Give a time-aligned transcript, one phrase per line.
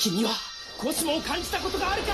[0.00, 0.30] 君は
[0.78, 2.12] コスモを感じたことがあるか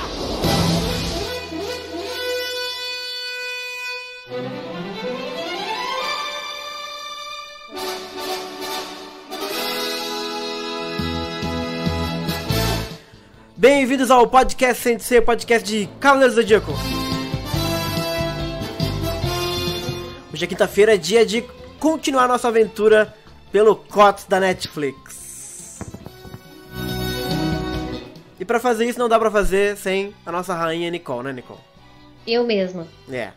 [13.62, 16.72] Bem-vindos ao podcast Sensei, podcast de Cavaleiros do Zodíaco.
[20.34, 21.44] Hoje é quinta-feira, é dia de
[21.78, 23.14] continuar nossa aventura
[23.52, 25.15] pelo COTS da Netflix.
[28.47, 31.59] E pra fazer isso não dá pra fazer sem a nossa rainha Nicole, né, Nicole?
[32.25, 32.87] Eu mesma.
[33.11, 33.31] É.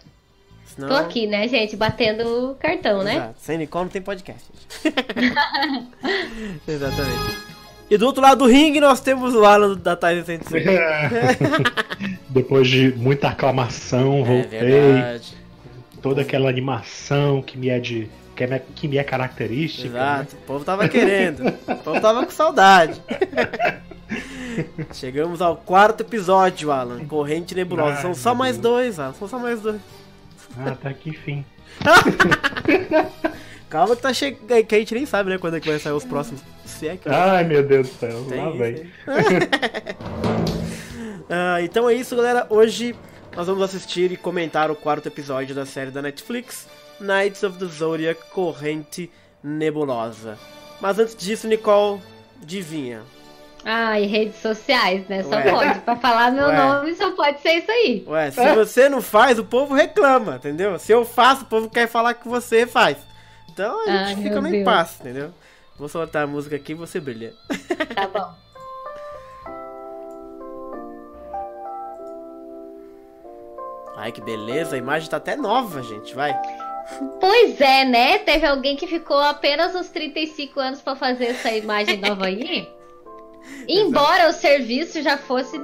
[0.64, 0.86] Senão...
[0.88, 1.74] Tô aqui, né, gente?
[1.74, 3.16] Batendo o cartão, né?
[3.16, 3.34] Exato.
[3.40, 4.44] Sem Nicole não tem podcast.
[4.84, 4.94] gente.
[6.68, 7.36] Exatamente.
[7.90, 10.64] E do outro lado do ringue nós temos o Alan da Tyson Sensei.
[12.30, 14.60] Depois de muita aclamação, É voltei.
[14.60, 15.34] verdade.
[16.00, 18.08] toda aquela animação que me é de.
[18.36, 19.88] que, é, me- que me é característica.
[19.88, 19.98] né?
[19.98, 21.48] Exato, o povo tava querendo.
[21.48, 23.02] O povo tava com saudade.
[24.92, 27.04] Chegamos ao quarto episódio, Alan.
[27.06, 27.96] Corrente nebulosa.
[27.96, 28.62] Ai, São só mais Deus.
[28.62, 29.12] dois, Alan.
[29.14, 29.80] São só mais dois.
[30.58, 31.44] Ah, tá aqui fim.
[33.70, 34.64] Calma que tá chegando.
[34.66, 35.38] Que a gente nem sabe, né?
[35.38, 36.42] Quando é que vai sair os próximos.
[36.64, 38.90] Se é que Ai, meu Deus do céu, tem lá vem.
[41.32, 42.44] Ah, então é isso, galera.
[42.50, 42.92] Hoje
[43.36, 46.66] nós vamos assistir e comentar o quarto episódio da série da Netflix,
[47.00, 49.08] Knights of the Zodiac Corrente
[49.40, 50.36] Nebulosa.
[50.80, 52.00] Mas antes disso, Nicole,
[52.42, 53.02] adivinha.
[53.64, 55.22] Ah, e redes sociais, né?
[55.22, 55.50] Só Ué.
[55.50, 55.80] pode.
[55.80, 56.56] Pra falar meu Ué.
[56.56, 58.04] nome, só pode ser isso aí.
[58.06, 60.78] Ué, se você não faz, o povo reclama, entendeu?
[60.78, 62.96] Se eu faço, o povo quer falar que você faz.
[63.52, 65.32] Então a gente Ai, fica no impasse, entendeu?
[65.78, 67.34] Vou soltar a música aqui e você brilha.
[67.94, 68.34] Tá bom.
[73.96, 76.34] Ai, que beleza, a imagem tá até nova, gente, vai.
[77.20, 78.18] Pois é, né?
[78.18, 82.66] Teve alguém que ficou apenas uns 35 anos pra fazer essa imagem nova aí.
[83.68, 85.58] Embora o serviço já fosse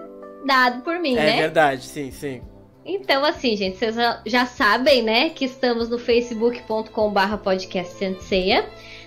[0.47, 1.37] dado por mim, É né?
[1.37, 2.41] verdade, sim, sim.
[2.85, 8.65] Então, assim, gente, vocês já, sabem, né, que estamos no facebook.com/barra podcast Senseia,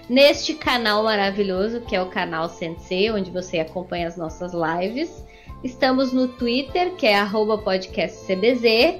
[0.10, 5.24] neste canal maravilhoso que é o canal Sensei, onde você acompanha as nossas lives.
[5.64, 9.00] Estamos no Twitter, que é arroba podcastcbz.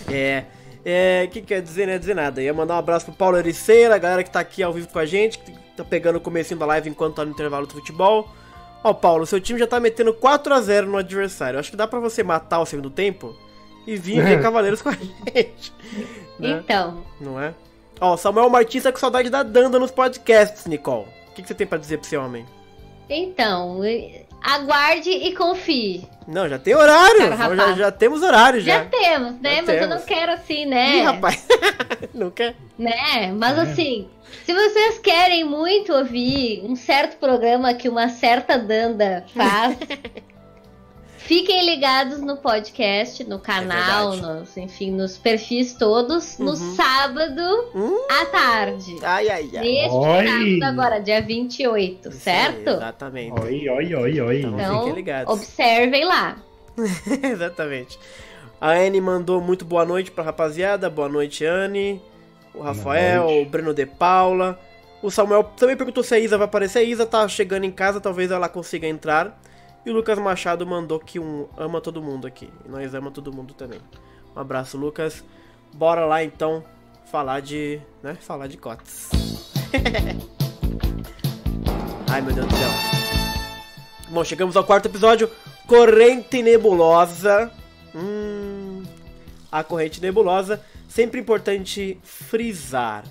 [0.09, 0.45] É.
[0.85, 1.25] É.
[1.27, 1.99] O que quer dizer, né?
[1.99, 2.41] Dizer nada.
[2.41, 4.97] Ia mandar um abraço pro Paulo Ericeira, a galera que tá aqui ao vivo com
[4.97, 8.33] a gente, que tá pegando o comecinho da live enquanto tá no intervalo do futebol.
[8.81, 11.59] Ó, Paulo, seu time já tá metendo 4x0 no adversário.
[11.59, 13.35] Acho que dá pra você matar o segundo tempo
[13.87, 15.71] e vir ver Cavaleiros com a gente.
[16.39, 16.59] Né?
[16.63, 17.53] Então, Não é?
[18.01, 21.05] Ó, o Samuel Martins tá com saudade da Danda nos podcasts, Nicole.
[21.29, 22.45] O que, que você tem pra dizer pro seu homem?
[23.09, 23.79] então,
[24.41, 26.07] aguarde e confie.
[26.27, 27.29] Não, já tem horário.
[27.29, 27.77] Cara, já, rapaz.
[27.77, 28.79] já temos horário já.
[28.79, 29.55] Já, temos, né?
[29.57, 29.89] Já Mas eu temos.
[29.89, 30.97] não quero assim, né?
[30.97, 31.47] Ih, rapaz.
[32.13, 32.55] não quer?
[32.77, 33.31] Né?
[33.37, 33.61] Mas É.
[33.61, 34.07] assim,
[34.43, 39.77] se vocês querem muito ouvir um certo programa que uma certa Danda faz,
[41.25, 46.75] fiquem ligados no podcast, no canal, É nos, enfim, nos perfis todos, no Uhum.
[46.75, 47.41] sábado
[47.75, 48.05] Hum?
[48.09, 48.95] à tarde.
[49.03, 49.61] Ai, ai, ai.
[49.61, 50.27] Neste Oi.
[50.27, 52.69] sábado agora, dia 28, Isso aí, certo?
[52.69, 53.39] exatamente.
[53.41, 54.39] Oi, oi, oi, oi.
[54.39, 55.33] Então, Então, fiquem ligados.
[55.33, 56.37] observem lá.
[57.23, 57.97] Exatamente.
[58.59, 60.89] A Anne mandou muito boa noite pra rapaziada.
[60.89, 62.01] Boa noite, Anne.
[62.53, 64.59] O Rafael, o Breno de Paula.
[65.01, 66.79] O Samuel também perguntou se a Isa vai aparecer.
[66.79, 69.39] A Isa tá chegando em casa, talvez ela consiga entrar.
[69.85, 72.49] E o Lucas Machado mandou que um ama todo mundo aqui.
[72.65, 73.79] E nós ama todo mundo também.
[74.35, 75.23] Um abraço, Lucas.
[75.73, 76.63] Bora lá então
[77.05, 77.79] falar de.
[78.01, 78.15] né?
[78.15, 79.09] Falar de cotas.
[82.11, 82.69] Ai meu Deus do céu.
[84.09, 85.29] Bom, chegamos ao quarto episódio,
[85.67, 87.51] Corrente Nebulosa.
[87.93, 88.83] Hum,
[89.51, 90.61] a corrente nebulosa.
[90.87, 93.03] Sempre importante frisar.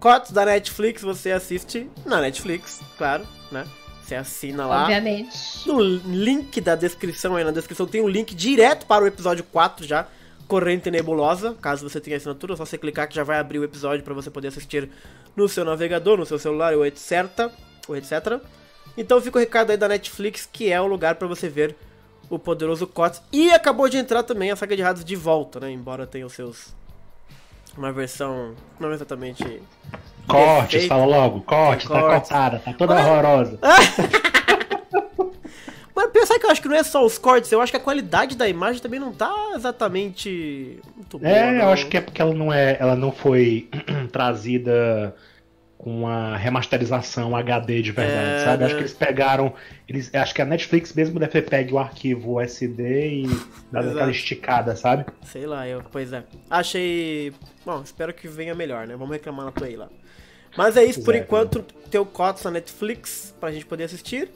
[0.00, 3.64] Cotes da Netflix você assiste na Netflix, claro, né?
[4.04, 4.82] Você assina lá.
[4.82, 5.66] Obviamente.
[5.66, 9.86] No link da descrição aí, na descrição tem um link direto para o episódio 4
[9.86, 10.06] já.
[10.46, 13.64] Corrente Nebulosa, caso você tenha assinatura, é só você clicar que já vai abrir o
[13.64, 14.90] episódio para você poder assistir
[15.34, 17.50] no seu navegador, no seu celular ou etc,
[17.88, 18.38] ou etc.
[18.94, 21.74] Então fica o recado aí da Netflix, que é o lugar para você ver
[22.28, 23.22] o poderoso Cots.
[23.32, 25.70] E acabou de entrar também a saga de Hades de volta, né?
[25.70, 26.74] Embora tenha os seus
[27.74, 29.62] uma versão não exatamente
[30.26, 30.88] Corte, Perfeito.
[30.88, 31.40] fala logo.
[31.42, 33.58] Corte, Tem tá cortada, tá toda Mas- horrorosa.
[35.96, 37.80] Mas pensar que eu acho que não é só os cortes, eu acho que a
[37.80, 41.30] qualidade da imagem também não tá exatamente muito boa.
[41.30, 41.72] É, eu não.
[41.72, 43.68] acho que é porque ela não é, ela não foi
[44.10, 45.14] trazida
[45.78, 48.58] com uma remasterização HD de verdade, É, sabe?
[48.60, 48.64] né?
[48.66, 49.52] Acho que eles pegaram,
[49.88, 53.40] eles, acho que a Netflix mesmo deve ter pego o arquivo SD e
[53.70, 55.04] dado aquela esticada, sabe?
[55.22, 56.24] Sei lá, eu, pois é.
[56.50, 57.32] Achei.
[57.64, 58.96] Bom, espero que venha melhor, né?
[58.96, 59.88] Vamos reclamar na tua aí lá.
[60.56, 64.30] Mas é isso, por enquanto, teu cotas na Netflix pra gente poder assistir.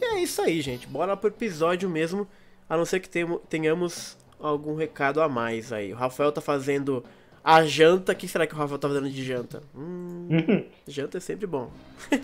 [0.00, 0.86] E é isso aí, gente.
[0.86, 2.26] Bora pro episódio mesmo.
[2.68, 3.08] A não ser que
[3.48, 5.92] tenhamos algum recado a mais aí.
[5.92, 7.04] O Rafael tá fazendo
[7.44, 8.12] a janta.
[8.12, 9.62] O que será que o Rafael tá fazendo de janta?
[9.74, 10.28] Hum,
[10.86, 11.70] janta é sempre bom.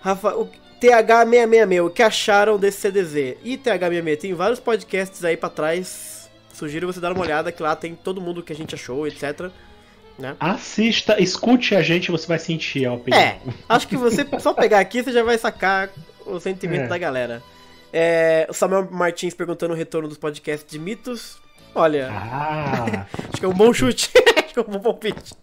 [0.00, 0.48] Rafa, o
[0.80, 3.36] TH666, o que acharam desse CDZ?
[3.42, 6.30] E TH666, tem vários podcasts aí pra trás.
[6.52, 9.50] Sugiro você dar uma olhada, que lá tem todo mundo que a gente achou, etc.
[10.18, 10.36] Né?
[10.40, 13.20] Assista, escute a gente, você vai sentir a opinião.
[13.22, 13.38] É,
[13.68, 15.90] acho que você só pegar aqui, você já vai sacar
[16.26, 16.88] o sentimento É.
[16.88, 17.42] da galera.
[17.92, 21.40] É, o Samuel Martins perguntando o retorno dos podcasts de mitos.
[21.74, 24.10] Olha, Ah, acho que é um bom chute.
[24.44, 25.34] acho que é um bom palpite.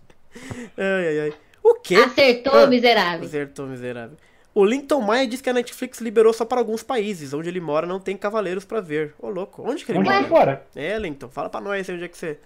[0.77, 1.33] Ai, ai, ai.
[1.63, 1.95] O quê?
[1.95, 2.67] Acertou, Ah.
[2.67, 3.25] miserável.
[3.25, 4.17] Acertou, miserável.
[4.53, 7.33] O Linton Maia diz que a Netflix liberou só para alguns países.
[7.33, 9.13] Onde ele mora não tem cavaleiros pra ver.
[9.19, 9.63] Ô, louco.
[9.67, 10.65] Onde que ele onde mora?
[10.75, 12.37] É, Linton, fala pra nós aí onde é que você.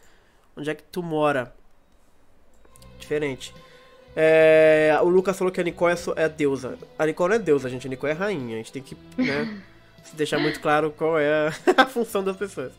[0.56, 1.54] Onde é que tu mora?
[3.00, 3.54] Diferente.
[4.16, 6.78] É, o Lucas falou que a Nicole é, so- é deusa.
[6.98, 7.88] A Nicole não é deusa, gente.
[7.88, 8.56] A Nicole é rainha.
[8.56, 9.62] A gente tem que, né,
[10.04, 11.54] se deixar muito claro qual é a,
[11.84, 12.72] a função das pessoas.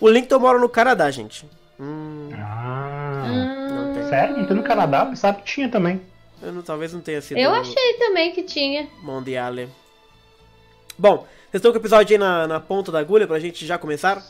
[0.00, 1.46] O Linton mora no Canadá, gente.
[1.78, 3.26] Hum, Ah,
[3.70, 4.08] não tem.
[4.08, 4.36] sério?
[4.38, 5.06] Não tem no Canadá?
[5.06, 6.00] Pensava que tinha também.
[6.42, 8.88] Eu não- talvez não tenha sido Eu achei também que tinha.
[9.02, 9.68] Mondiale.
[10.98, 11.18] Bom,
[11.50, 14.22] vocês estão com o episódio aí na, na ponta da agulha pra gente já começar?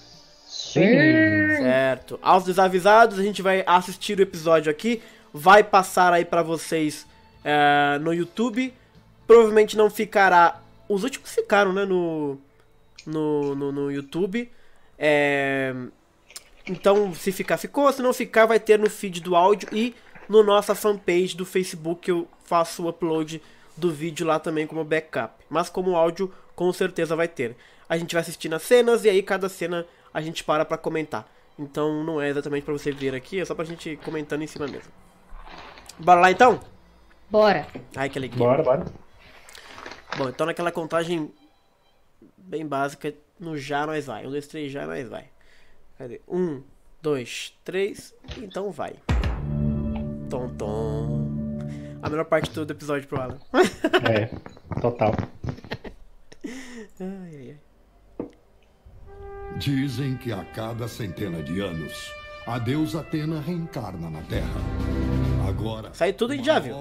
[0.47, 2.19] Certo.
[2.23, 5.03] Aos desavisados, a gente vai assistir o episódio aqui.
[5.32, 7.06] Vai passar aí pra vocês
[7.44, 8.75] é, no YouTube.
[9.27, 10.61] Provavelmente não ficará.
[10.88, 11.85] Os últimos ficaram, né?
[11.85, 12.38] No,
[13.06, 14.50] no, no, no YouTube.
[14.99, 15.75] É,
[16.67, 17.93] então, se ficar, ficou.
[17.93, 19.94] Se não ficar, vai ter no feed do áudio e
[20.29, 22.09] no nossa fanpage do Facebook.
[22.09, 23.41] Eu faço o upload
[23.77, 25.35] do vídeo lá também como backup.
[25.49, 27.56] Mas como áudio, com certeza vai ter.
[27.88, 31.29] A gente vai assistindo as cenas e aí cada cena a gente para pra comentar.
[31.59, 34.67] Então não é exatamente pra você ver aqui, é só pra gente comentando em cima
[34.67, 34.91] mesmo.
[36.02, 36.61] Bora lá então?
[37.31, 37.67] Bora.
[37.94, 38.38] Ai, que alegria.
[38.38, 38.85] Bora, bora.
[40.17, 41.32] Bom, então naquela contagem
[42.37, 44.26] bem básica, no já nós vai.
[44.26, 45.26] Um, dois, três, já nós vai.
[45.99, 46.20] Cadê?
[46.26, 46.62] Um,
[47.00, 48.94] dois, três, então vai.
[50.29, 51.31] Tom, tom.
[52.03, 53.38] A melhor parte do episódio pro Alan.
[54.11, 54.26] É,
[54.81, 55.13] total.
[56.98, 57.70] ai, ai, ai.
[59.58, 62.10] Dizem que a cada centena de anos,
[62.46, 65.09] a deusa Atena reencarna na Terra.
[65.60, 66.74] Agora, Sai tudo em já, viu?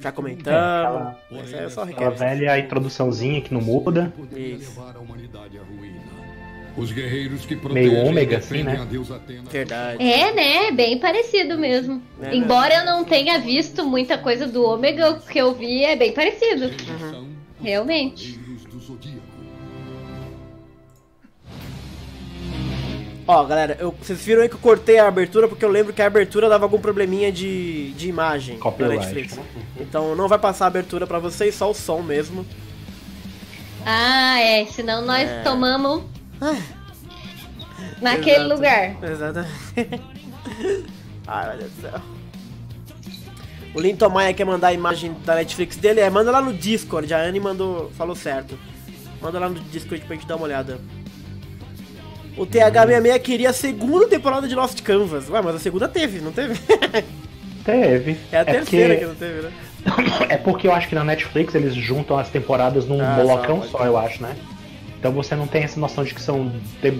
[0.00, 0.14] Já mundo.
[0.14, 1.14] comentamos.
[1.42, 4.12] Essa é só Aquela velha introduçãozinha que não muda.
[4.36, 4.72] Isso.
[6.76, 8.82] Os guerreiros que Meio ômega, defendem assim, né?
[8.82, 9.44] a deusa Atena.
[9.48, 10.02] Verdade.
[10.02, 10.70] É, né?
[10.72, 12.02] Bem parecido mesmo.
[12.20, 15.94] É, Embora eu não tenha visto muita coisa do Ômega, o que eu vi é
[15.94, 16.66] bem parecido.
[16.66, 16.74] Os
[17.62, 18.40] Realmente.
[23.26, 26.02] Ó, galera, eu- vocês viram aí que eu cortei a abertura porque eu lembro que
[26.02, 28.98] a abertura dava algum probleminha de, de imagem da Copyright.
[29.14, 29.38] Netflix.
[29.80, 32.44] Então não vai passar a abertura pra vocês, só o som mesmo.
[33.86, 34.66] Ah, é.
[34.66, 35.42] Senão nós É.
[35.42, 36.02] tomamos
[38.00, 38.54] naquele Exato.
[38.54, 38.96] lugar.
[39.02, 39.52] Exatamente.
[41.26, 42.00] Ai, meu Deus do céu.
[43.74, 47.12] O Linton Maia quer mandar a imagem da Netflix dele, é, manda lá no Discord,
[47.12, 48.56] a Anne mandou, falou certo.
[49.20, 50.78] Manda lá no Discord pra gente dar uma olhada.
[52.36, 55.28] O TH66 queria a segunda temporada de Lost Canvas.
[55.30, 56.58] Ué, mas a segunda teve, não teve?
[57.64, 58.18] Teve.
[58.30, 59.52] É a terceira porque, que não teve, né?
[60.28, 63.78] é porque eu acho que na Netflix eles juntam as temporadas num Ah, blocão só,
[63.78, 64.36] só, eu acho, né?
[64.98, 66.52] Então você não tem essa noção de que são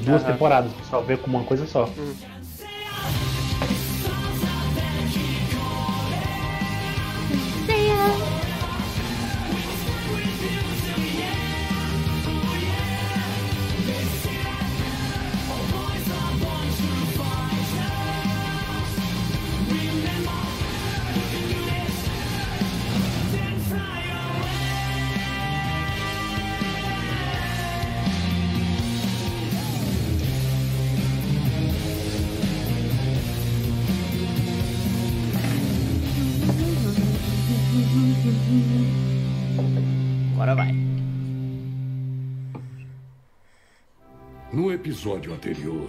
[0.05, 1.89] duas temporadas, o pessoal vê como uma coisa só.
[40.45, 40.75] Agora vai.
[44.53, 45.89] No episódio anterior,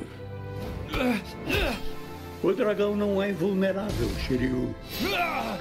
[2.42, 4.74] O dragão não é invulnerável, Shiryu.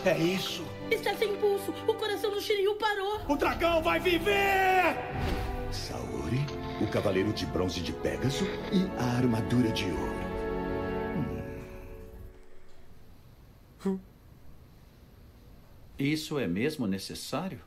[0.05, 0.65] É isso.
[0.93, 1.75] Está sem pulso.
[1.89, 3.21] O coração do Shiryu parou.
[3.29, 4.95] O dragão vai viver!
[5.73, 6.47] Saori,
[6.81, 10.25] o cavaleiro de bronze de Pégaso e a armadura de ouro.
[15.99, 17.61] Isso é mesmo necessário?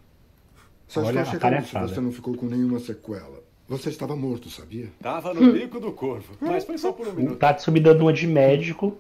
[0.88, 3.44] Só Olha estou a checando se você não ficou com nenhuma sequela.
[3.68, 4.90] Você estava morto, sabia?
[5.02, 7.38] Tava no bico do corvo, mas foi só por um O minuto.
[7.38, 8.98] Tatsu me dando uma de médico,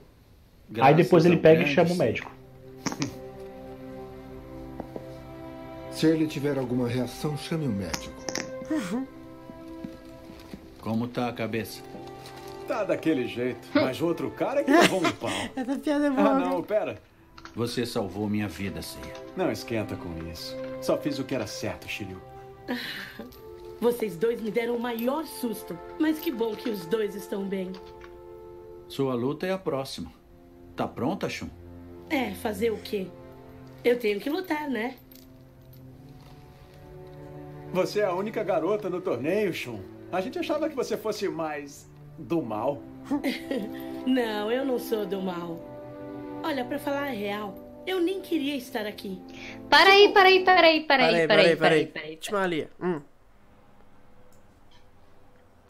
[0.69, 2.29] aí Graças depois ele pega e chama o médico.
[5.91, 8.13] Se ele tiver alguma reação, chame o médico.
[10.79, 11.81] Como tá a cabeça?
[12.67, 15.29] Tá daquele jeito, mas o outro cara é que levou um pau.
[15.55, 16.39] Essa piada é Ah, boa.
[16.39, 17.01] não, pera.
[17.57, 19.15] Você salvou minha vida, Ceia.
[19.35, 20.55] Não esquenta com isso.
[20.79, 22.21] Só fiz o que era certo, Shiryu.
[23.81, 25.75] Vocês dois me deram o maior susto.
[25.99, 27.71] Mas que bom que os dois estão bem.
[28.87, 30.13] Sua luta é a próxima.
[30.75, 31.49] Tá pronta, Shun?
[32.11, 33.07] É, fazer o quê?
[33.83, 34.95] Eu tenho que lutar, né?
[37.73, 39.81] Você é a única garota no torneio, Shun.
[40.11, 42.83] A gente achava que você fosse mais do mal.
[44.05, 45.76] Não, eu não sou do mal.
[46.43, 49.21] Olha, pra falar a real, eu nem queria estar aqui.
[49.69, 51.85] Para aí, para aí, para aí, para aí, para aí, para aí, peraí.
[51.87, 52.15] para aí.
[52.17, 52.69] Timalia.
[52.81, 53.01] Hum.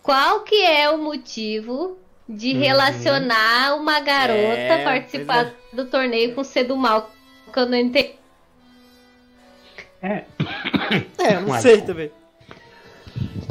[0.01, 1.97] Qual que é o motivo
[2.27, 7.11] de relacionar uma garota É, participar pois do torneio com ser do mal?
[7.51, 8.15] Que eu não entendi.
[10.01, 10.23] É,
[11.19, 12.11] É, eu não Ué, sei também.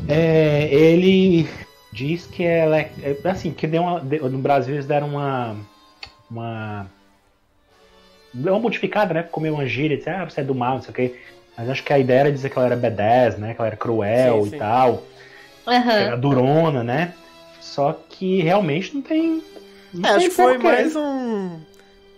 [0.09, 1.49] É, ele
[1.93, 5.57] diz que ela é, é, assim, que deu uma, no Brasil eles deram uma
[6.31, 6.91] uma
[8.43, 9.23] deu uma modificada, né?
[9.23, 11.15] Ficou meio uma gíria, disse, ah, você é do mal, não sei o quê.
[11.57, 13.55] Mas acho que a ideia era dizer que ela era B10, né?
[13.55, 14.59] Que ela era cruel Sim, e sim.
[14.59, 15.03] tal,
[15.65, 15.93] que Aham.
[15.93, 17.13] era durona, né?
[17.61, 19.43] Só que realmente não tem.
[19.93, 21.59] Não É, acho tem que foi mais um.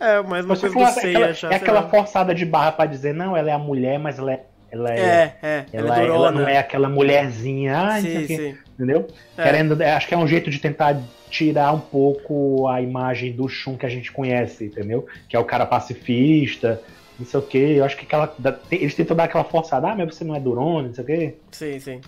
[0.00, 1.46] É, mais uma coisa do é Sei aquela, achar.
[1.48, 1.88] é sei aquela lá.
[1.88, 4.44] forçada de barra pra dizer, não, ela é a mulher, mas ela é.
[4.70, 5.64] Ela é, É, é.
[5.72, 6.40] ela, Ela, é ela durona.
[6.40, 8.56] não é aquela mulherzinha, ah, não Sim, sim.
[8.74, 9.06] Entendeu?
[9.36, 9.42] É.
[9.42, 13.48] Querendo, é, acho que é um jeito de tentar tirar um pouco a imagem do
[13.48, 15.06] Shun que a gente conhece, entendeu?
[15.28, 16.82] Que é o cara pacifista,
[17.18, 17.74] não sei o quê.
[17.76, 18.34] Eu acho que aquela,
[18.70, 21.34] eles tentam dar aquela forçada, ah, mas você não é durona, não sei o quê.
[21.50, 22.00] Sim, sim.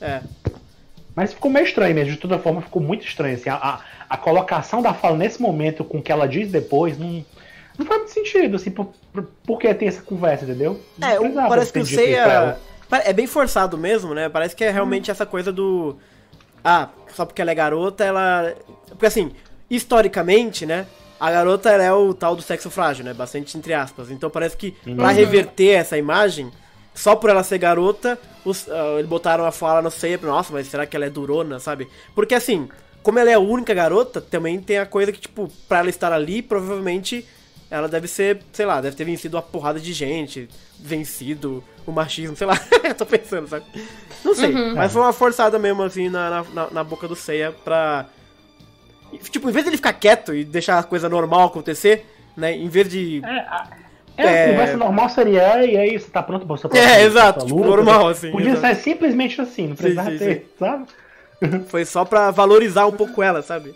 [0.00, 0.20] É.
[1.14, 3.34] Mas ficou meio estranho mesmo, de toda forma ficou muito estranho.
[3.34, 6.98] Assim, a, a, a colocação da fala nesse momento com o que ela diz depois
[6.98, 7.24] não,
[7.78, 10.80] não faz muito sentido, assim, por, por, por que tem essa conversa, entendeu?
[10.98, 12.58] Não É, parece que o Seiya.
[13.04, 14.28] É bem forçado mesmo, né?
[14.28, 15.96] Parece que é realmente essa coisa do.
[16.64, 18.54] Ah, só porque ela é garota, ela.
[18.88, 19.32] Porque assim,
[19.68, 20.86] historicamente, né?
[21.18, 23.12] A garota ela é o tal do sexo frágil, né?
[23.12, 24.10] Bastante entre aspas.
[24.10, 26.50] Então parece que pra reverter essa imagem,
[26.94, 30.18] só por ela ser garota, os, ah, eles botaram a fala no Seiya.
[30.22, 31.88] Nossa, mas será que ela é durona, sabe?
[32.14, 32.68] Porque assim,
[33.02, 36.12] como ela é a única garota, também tem a coisa que, tipo, pra ela estar
[36.12, 37.26] ali, provavelmente
[37.70, 40.48] ela deve ser, sei lá, deve ter vencido uma porrada de gente,
[40.78, 42.56] vencido o machismo, sei lá.
[42.98, 43.64] Tô pensando, sabe?
[44.24, 48.06] Não sei, mas foi uma forçada mesmo, assim, na, na, na- boca do Seiya pra.
[49.30, 52.54] Tipo, em vez de ele ficar quieto e deixar a coisa normal acontecer, né?
[52.56, 53.22] Em vez de.
[53.24, 53.66] É, a
[54.30, 54.50] É.
[54.50, 58.08] conversa normal seria, e aí, você tá pronto pra sua É, exato, sua tipo, normal,
[58.08, 58.74] assim, Podia exato.
[58.74, 60.86] ser simplesmente assim, não precisava sim, ter, sabe?
[61.68, 63.72] Foi só pra valorizar um pouco ela, sabe?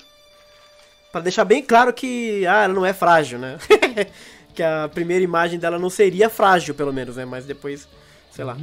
[1.14, 3.56] Pra deixar bem claro que, ah, ela não é frágil, né?
[4.52, 7.24] que a primeira imagem dela não seria frágil, pelo menos, né?
[7.24, 7.86] Mas depois,
[8.32, 8.56] sei lá.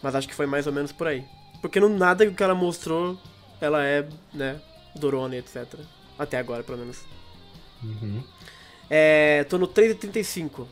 [0.00, 1.24] Mas acho que foi mais ou menos por aí.
[1.60, 3.18] Porque não nada que ela mostrou,
[3.60, 4.60] ela é, né,
[4.94, 5.64] Dorone, etc.
[6.16, 7.00] Até agora, pelo menos.
[8.88, 10.66] É, tô no 3,35.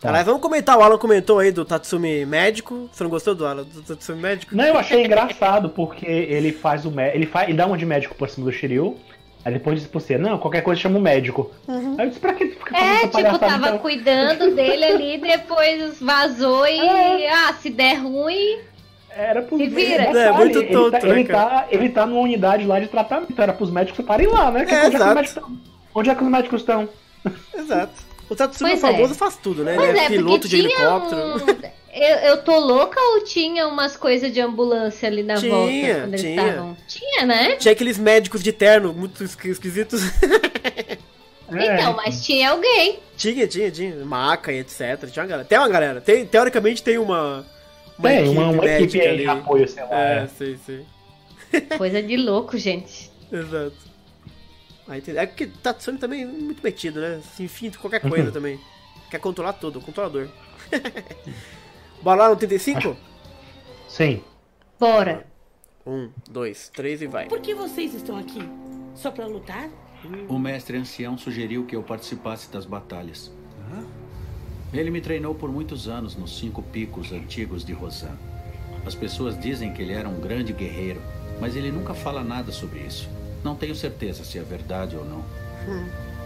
[0.00, 0.10] Tá.
[0.10, 2.88] Aliás, vamos comentar, o Alan comentou aí do Tatsumi médico.
[2.92, 4.54] Você não gostou do Alan, do Tatsumi médico?
[4.54, 7.84] Não, eu achei engraçado, porque ele faz o mé- ele faz, ele dá uma de
[7.86, 8.96] médico por cima do Shiryu,
[9.44, 11.50] aí depois diz pro você, não, qualquer coisa chama o médico.
[11.68, 13.78] Aí eu disse, pra que fica É, tipo, tava então?
[13.78, 16.78] cuidando dele ali, depois vazou e.
[16.78, 17.30] É.
[17.32, 18.58] Ah, se der ruim.
[19.14, 20.04] Era pros vira.
[20.06, 21.50] detalhe, É, muito ele, tonto, tá, né, ele, cara?
[21.50, 24.64] tá, ele tá numa unidade lá de tratamento, era pros médicos ficarem lá, né?
[24.64, 25.14] Que É, onde, é que os exato.
[25.14, 25.42] médicos
[25.94, 26.88] onde é que os médicos estão?
[27.54, 27.92] Exato.
[28.30, 29.16] O Tatsumi Pois famoso é.
[29.16, 29.74] faz tudo, né?
[29.76, 31.20] Pois Ele é, é, piloto de helicóptero.
[31.36, 31.72] um...
[31.92, 36.08] Eu, eu tô louca ou tinha umas coisas de ambulância ali na Tinha, volta quando
[36.14, 36.40] eles tinha.
[36.46, 36.76] estavam?
[36.88, 37.56] Tinha, né?
[37.56, 40.00] Tinha aqueles médicos de terno muito esqui- esquisitos.
[41.54, 42.98] É, Então, mas tinha alguém.
[43.14, 43.94] tinha, tinha, tinha.
[44.06, 45.06] Maca e etc.
[45.12, 45.44] Tinha uma galera.
[45.46, 46.00] Tem uma galera.
[46.00, 47.44] Tem, teoricamente tem uma.
[47.98, 49.88] Uma tem uma, uma equipe aí de apoio, sei lá.
[50.00, 50.26] É, é.
[50.28, 50.86] sei, sei.
[51.76, 53.10] Coisa de louco, gente.
[53.30, 53.74] Exato.
[54.88, 57.20] Aí tem- é porque Tatsumi também é muito metido, né?
[57.36, 58.58] Se enfim de qualquer coisa também.
[59.10, 60.28] Quer controlar tudo, o controlador.
[62.02, 62.96] Bora lá no 35?
[63.88, 64.22] Sim.
[64.78, 65.26] Bora.
[65.86, 67.28] Um, dois, três e vai.
[67.28, 68.40] Por que vocês estão aqui?
[68.94, 69.68] Só pra lutar?
[70.28, 73.30] O mestre ancião sugeriu que eu participasse das batalhas.
[74.72, 78.16] Ele me treinou por muitos anos nos cinco picos antigos de Rosan.
[78.86, 81.00] As pessoas dizem que ele era um grande guerreiro,
[81.38, 83.08] mas ele nunca fala nada sobre isso.
[83.44, 85.24] Não tenho certeza se é verdade ou não.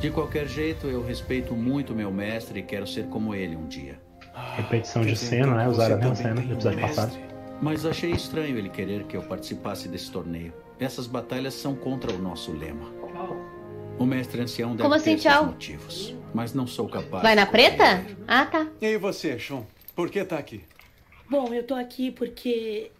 [0.00, 4.00] De qualquer jeito, eu respeito muito meu mestre e quero ser como ele um dia.
[4.56, 5.68] Repetição de cena, então, né?
[5.68, 7.16] Usaram a mesma cena do episódio passado.
[7.60, 10.52] Mas achei estranho ele querer que eu participasse desse torneio.
[10.78, 12.86] Essas batalhas são contra o nosso lema.
[13.98, 15.46] O mestre ancião deve Como assim, ter tchau?
[15.46, 17.22] motivos, mas não sou capaz.
[17.22, 18.04] Vai na preta?
[18.28, 18.66] Ah, tá.
[18.80, 19.64] E você, Shun?
[19.94, 20.62] Por que tá aqui?
[21.30, 22.90] Bom, eu tô aqui porque.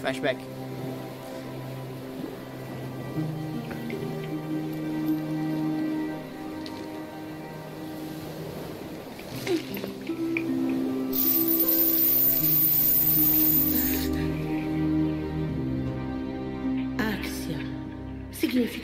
[0.00, 0.55] Flashback.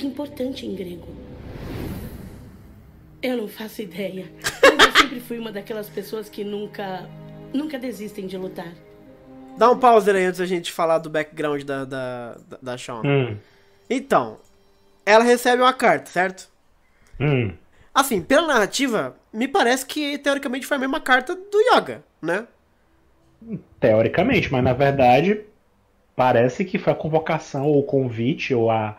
[0.03, 1.07] Significa importante em grego.
[3.23, 4.27] Eu não faço ideia.
[4.77, 7.09] Mas eu sempre fui uma daquelas pessoas que nunca.
[7.53, 8.73] nunca desistem de lutar.
[9.57, 12.77] Dá um pause aí antes da gente falar do background da, da, da.
[13.05, 13.37] Hum,
[13.89, 14.39] Então,
[15.05, 16.51] ela recebe uma carta, certo?
[17.21, 17.53] hum.
[17.95, 22.47] Assim, pela narrativa, me parece que teoricamente foi a mesma carta do Yoga, né?
[23.79, 25.45] Teoricamente, mas na verdade
[26.17, 28.97] parece que foi a convocação ou o convite ou a,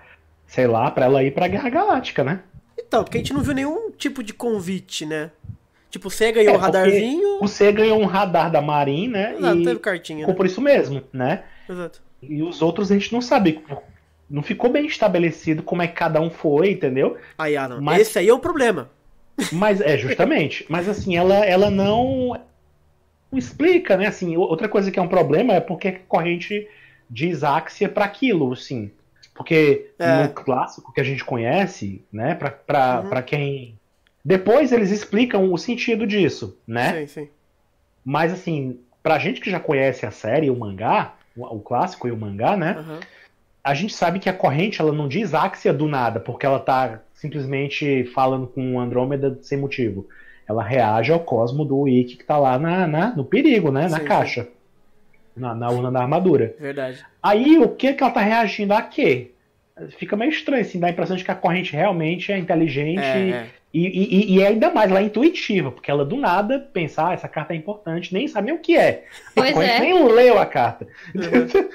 [0.47, 2.41] sei lá, pra ela ir pra Guerra Galáctica, né?
[2.77, 5.31] Então, porque a gente não viu nenhum tipo de convite, né?
[5.89, 7.21] Tipo, você ganhou É, o radarzinho.
[7.39, 9.35] porque Você ganhou um radar da Marin, né?
[9.37, 10.19] Exato, e teve cartinha.
[10.19, 10.37] ficou Né?
[10.37, 11.43] por isso mesmo, né?
[11.69, 12.01] Exato.
[12.21, 13.63] E os outros a gente não sabe.
[14.29, 17.17] Não ficou bem estabelecido como é que cada um foi, entendeu?
[17.37, 17.81] Aí, ah, não.
[17.81, 18.89] Mas- Esse aí é o problema.
[19.51, 20.65] Mas é justamente.
[20.69, 22.39] Mas assim, ela, ela não
[23.31, 24.07] explica, né?
[24.07, 26.67] Assim, outra coisa que é um problema é porque a corrente
[27.09, 28.91] diz Axia para aquilo, assim.
[29.33, 30.23] Porque É.
[30.23, 32.35] no clássico que a gente conhece, né?
[32.35, 33.09] Pra, pra, Uhum.
[33.09, 33.75] pra quem.
[34.23, 37.01] Depois eles explicam o sentido disso, né?
[37.01, 37.29] Sim, sim.
[38.05, 42.17] Mas assim, pra gente que já conhece a série, o mangá, o, clássico e o
[42.17, 42.75] mangá, né?
[42.77, 42.99] Aham.
[43.63, 46.99] a gente sabe que a corrente ela não diz Axia do nada, porque ela tá
[47.13, 50.05] simplesmente falando com Andrômeda sem motivo.
[50.47, 53.87] Ela reage ao cosmo do Ikki que tá lá na, na- no perigo, né?
[53.87, 54.47] Na Sim, caixa.
[55.35, 56.55] Na, na urna da armadura.
[56.59, 57.03] Verdade.
[57.21, 59.31] Aí o que que ela tá reagindo a quê?
[59.97, 63.29] Fica meio estranho, assim, dá a impressão de que a corrente realmente é inteligente É,
[63.29, 63.47] é.
[63.73, 67.27] E, e, e ainda mais, ela é intuitiva, porque ela do nada pensa, ah, essa
[67.27, 69.05] carta é importante, nem sabe nem o que é.
[69.33, 69.79] Pois a corrente é.
[69.79, 70.87] nem leu a carta.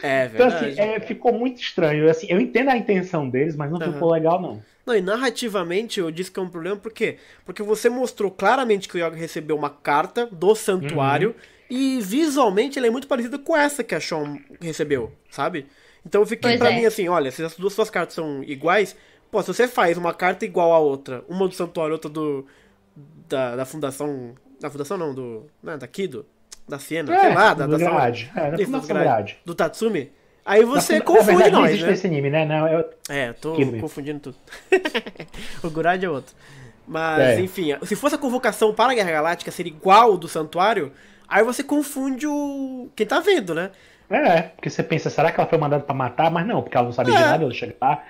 [0.01, 0.67] É Então, verdade.
[0.67, 2.09] assim, é, ficou muito estranho.
[2.09, 3.93] Assim, eu entendo a intenção deles, mas não Aham.
[3.93, 4.63] ficou legal, não.
[4.87, 7.17] Não, e narrativamente eu disse que é um problema, por quê?
[7.45, 11.35] Porque você mostrou claramente que o Yoga recebeu uma carta do santuário
[11.71, 15.67] e visualmente ela é muito parecida com essa que a Sean recebeu, sabe?
[16.07, 16.77] Então eu fiquei Pois pra é.
[16.77, 18.97] mim assim, olha, se as duas suas cartas são iguais,
[19.31, 22.47] pô, se você faz uma carta igual a outra, uma do santuário, outra do
[23.29, 26.25] da, da fundação, da fundação não, do, né, da Kido,
[26.69, 28.31] da Siena, sei lá, da, da grade.
[28.35, 29.39] É, da Fundação grade.
[29.45, 30.11] do Tatsumi,
[30.45, 31.93] aí você na, na confunde verdade, não nós, existe né?
[31.93, 32.45] esse anime, né?
[32.47, 33.79] Não, é- É, tô Kido.
[33.79, 34.37] confundindo tudo.
[35.63, 36.35] o Gurad é outro.
[36.87, 37.41] Mas, É.
[37.41, 40.91] enfim, se fosse a convocação para a Guerra Galáctica ser igual do Santuário,
[41.29, 42.89] aí você confunde o.
[42.97, 43.71] quem tá vendo, né?
[44.11, 46.31] É, porque você pensa, será que ela foi mandada pra matar?
[46.31, 47.21] Mas não, porque ela não sabe de É.
[47.21, 48.03] nada, ela chega lá.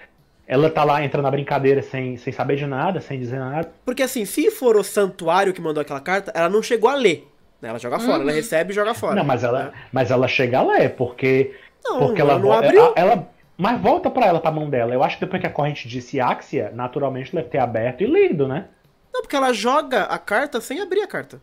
[0.47, 3.71] Ela tá lá entrando na brincadeira sem, sem saber de nada, sem dizer nada.
[3.85, 7.29] Porque assim, se for o Santuário que mandou aquela carta, ela não chegou a ler.
[7.61, 7.69] né?
[7.69, 9.15] Ela joga fora, ela recebe e joga fora.
[9.17, 11.55] Não, mas ela, mas ela chega lá, é porque.
[11.85, 12.81] Não, porque ela ela, não abriu.
[12.81, 13.29] ela, ela-
[13.59, 14.95] Mas volta pra ela, pra mão dela.
[14.95, 18.47] Eu acho que depois que a corrente disse Axia, naturalmente deve ter aberto e lido,
[18.47, 18.67] né?
[19.13, 21.41] Não, porque ela joga a carta sem abrir a carta.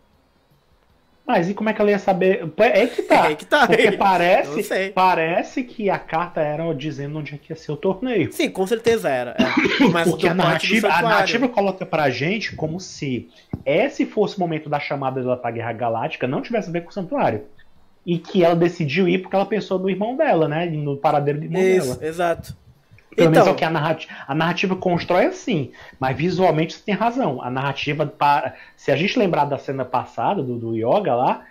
[1.25, 2.53] Mas e como é que ela ia saber?
[2.57, 3.25] É que tá.
[3.31, 3.65] É que tá.
[3.65, 8.31] Porque parece, parece que a carta era dizendo onde é que ia ser o torneio.
[8.31, 9.35] Sim, com certeza era.
[9.39, 9.45] é.
[9.91, 13.29] Mas Porque a narrativa, a narrativa coloca pra gente como se
[13.65, 16.89] esse fosse o momento da chamada dela pra Guerra Galáctica, não tivesse a ver com
[16.89, 17.43] o Santuário.
[18.05, 20.67] E que ela decidiu ir porque ela pensou no irmão dela, né?
[20.67, 22.05] No paradeiro do irmão Isso, dela.
[22.07, 22.55] exato.
[23.15, 25.71] Pelo menos é Então, o que a narrativa, a narrativa constrói assim.
[25.99, 27.41] Mas visualmente você tem razão.
[27.41, 31.43] A narrativa, para, se a gente lembrar da cena passada, do, do Yoga lá,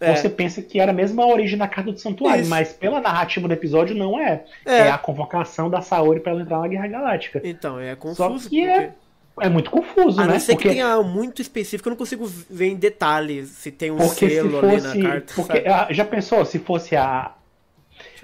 [0.00, 0.14] É.
[0.14, 2.42] você pensa que era mesmo a origem da carta do santuário.
[2.42, 2.50] Isso.
[2.50, 4.44] Mas pela narrativa do episódio, não é.
[4.64, 4.78] É.
[4.78, 7.40] É, a convocação da Saori pra ela entrar na Guerra Galáctica.
[7.42, 8.48] Então, é Só confuso.
[8.48, 8.92] que é,
[9.40, 10.32] é muito confuso, A né?
[10.34, 13.90] não ser Porque- que tenha muito específico, eu não consigo ver em detalhes se tem
[13.90, 14.98] um Porque se selo ali fosse.
[14.98, 15.32] na carta.
[15.34, 15.68] porque, sabe?
[15.68, 17.32] ah, já pensou se fosse a.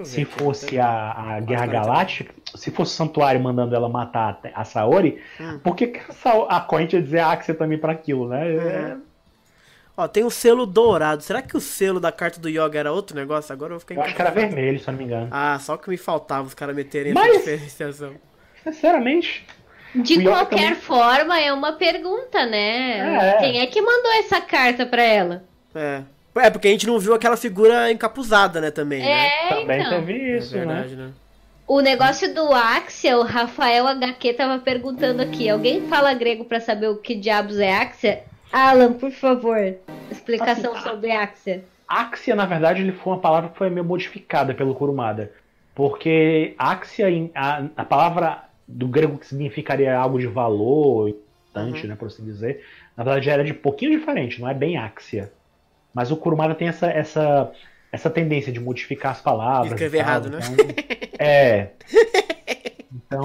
[0.04, 2.34] Se fosse a, a Guerra Mas, Galáctica.
[2.54, 5.58] Se fosse o Santuário mandando ela matar a Saori, hum.
[5.62, 8.44] por que, que a, a corrente ia dizer Axia também para aquilo, né?
[8.44, 8.60] Uhum.
[8.60, 8.96] É...
[9.96, 11.22] Ó, tem o um selo dourado.
[11.22, 13.52] Será que o selo da carta do Yoga era outro negócio?
[13.52, 15.28] Agora eu vou ficar Eu acho que era vermelho, se eu não me engano.
[15.30, 18.14] Ah, só que me faltava os caras meterem Mas, essa diferenciação.
[18.64, 19.46] Sinceramente.
[19.94, 20.74] De qualquer também...
[20.74, 23.36] forma, é uma pergunta, né?
[23.36, 23.38] É.
[23.38, 25.44] Quem é que mandou essa carta pra ela?
[25.72, 26.02] É.
[26.36, 29.48] É, porque a gente não viu aquela figura encapuzada, né, também, é, né?
[29.50, 30.00] Também então.
[30.00, 31.04] teve isso, é verdade, né?
[31.04, 31.12] né?
[31.66, 35.48] O negócio do Axia, o Rafael HQ tava perguntando aqui.
[35.48, 38.22] Alguém fala grego para saber o que diabos é Axia?
[38.52, 39.74] Alan, por favor,
[40.10, 41.64] explicação assim, sobre Axia.
[41.88, 45.32] Axia, na verdade, ele foi uma palavra que foi meio modificada pelo Kurumada.
[45.74, 51.14] Porque Axia, a, a palavra do grego que significaria algo de valor,
[51.54, 51.88] importante, uhum.
[51.88, 52.64] né, por assim dizer,
[52.96, 55.32] na verdade era de pouquinho diferente, não é bem Axia.
[55.92, 57.52] Mas o Kurumada tem essa, essa
[57.94, 59.72] essa tendência de modificar as palavras.
[59.72, 60.38] Escrever errado, né?
[60.42, 60.66] Então,
[61.18, 61.68] é.
[63.06, 63.24] Então,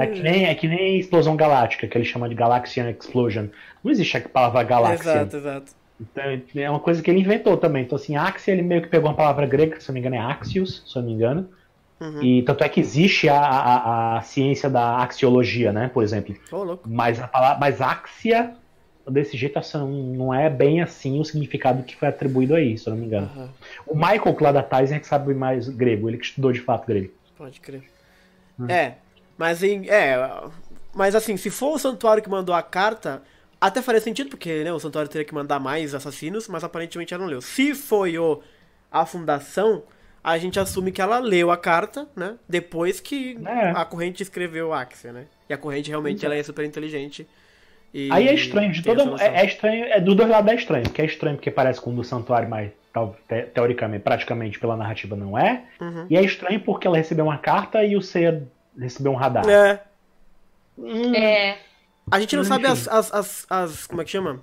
[0.00, 3.46] é que, nem, é que nem explosão galáctica, que ele chama de Galaxian Explosion.
[3.82, 5.10] Não existe a palavra galáxia.
[5.10, 5.72] Exato, exato.
[6.00, 6.24] Então,
[6.62, 7.84] é uma coisa que ele inventou também.
[7.84, 10.16] Então, assim, Axia, ele meio que pegou uma palavra grega, que se não me engano
[10.16, 11.48] é Axios, se eu não me engano.
[12.00, 12.22] Uhum.
[12.22, 16.36] E tanto é que existe a, a, a, ciência da axiologia, né, por exemplo.
[16.52, 18.52] Oh, mas a palavra, mas Axia
[19.08, 19.78] desse jeito assim,
[20.16, 23.30] não é bem assim o significado que foi atribuído aí, se eu não me engano.
[23.36, 23.48] Uhum.
[23.86, 26.60] O Michael, que lá da Tyson, é que sabe mais grego, ele que estudou de
[26.60, 27.12] fato grego.
[27.36, 27.84] Pode crer.
[28.58, 28.66] Hum.
[28.68, 28.96] É,
[29.38, 30.16] mas em, é,
[30.94, 33.22] mas assim, se for o santuário que mandou a carta,
[33.60, 37.22] até faria sentido, porque né, o santuário teria que mandar mais assassinos, mas aparentemente ela
[37.22, 37.40] não leu.
[37.40, 38.42] Se foi o
[38.90, 39.82] a fundação,
[40.24, 42.36] a gente assume que ela leu a carta, né?
[42.48, 43.70] Depois que é.
[43.70, 45.26] a corrente escreveu Axia, né?
[45.48, 47.26] E a corrente realmente ela é super inteligente
[47.98, 50.82] e Aí é estranho, de todo é, é, estranho, é dos dois lados é estranho,
[50.82, 52.70] porque é estranho porque parece com o do santuário, mas
[53.54, 55.64] teoricamente, praticamente pela narrativa não é.
[55.80, 56.06] Uhum.
[56.10, 58.46] E é estranho porque ela recebeu uma carta e o Seiya
[58.78, 59.48] recebeu um radar.
[59.48, 59.80] É.
[60.78, 61.14] Hum.
[61.14, 61.56] É.
[62.10, 62.52] A gente não Enfim.
[62.52, 64.42] sabe as, as, as, as, Como é que chama?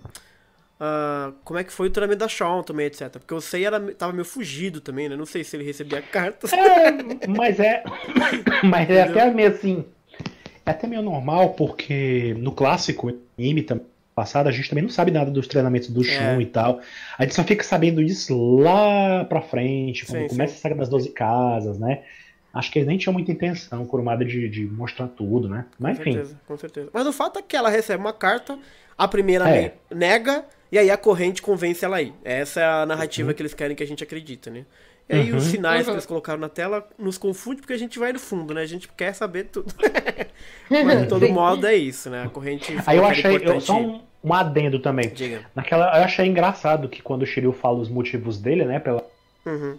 [0.82, 3.12] Uh, como é que foi o treinamento da Shawn também, etc.
[3.12, 5.16] Porque o Seiya era, tava meio fugido também, né?
[5.16, 6.52] Não sei se ele recebia cartas.
[6.52, 6.92] É,
[7.28, 7.84] mas é.
[8.66, 9.86] mas é até meio assim.
[10.66, 13.66] É até meio normal, porque no clássico, anime
[14.16, 16.42] passado, a gente também não sabe nada dos treinamentos do Shun é.
[16.42, 16.80] e tal.
[17.18, 20.60] A gente só fica sabendo disso lá pra frente, quando sim, começa sim.
[20.60, 22.04] a saga das 12 casas, né?
[22.54, 25.66] Acho que eles nem tinham muita intenção, Kurumada, de, de mostrar tudo, né?
[25.80, 26.14] Mas com enfim.
[26.14, 26.90] Certeza, com certeza.
[26.94, 28.58] Mas o fato é que ela recebe uma carta,
[28.96, 29.74] a primeira é.
[29.90, 32.14] nega, e aí a corrente convence ela aí.
[32.24, 33.36] Essa é a narrativa uhum.
[33.36, 34.66] que eles querem que a gente acredite, né?
[35.14, 35.38] E aí uhum.
[35.38, 35.86] os sinais uhum.
[35.86, 38.62] que eles colocaram na tela nos confunde porque a gente vai no fundo, né?
[38.62, 39.74] A gente quer saber tudo.
[40.70, 42.24] Mas de todo modo é isso, né?
[42.24, 42.76] A corrente.
[42.86, 43.38] Aí eu achei.
[43.44, 45.10] Eu, só um, um adendo também.
[45.10, 45.42] Diga.
[45.56, 48.80] Naquela, eu achei engraçado que quando o Shiryu fala os motivos dele, né?
[48.80, 49.06] Pela.
[49.46, 49.78] Uhum.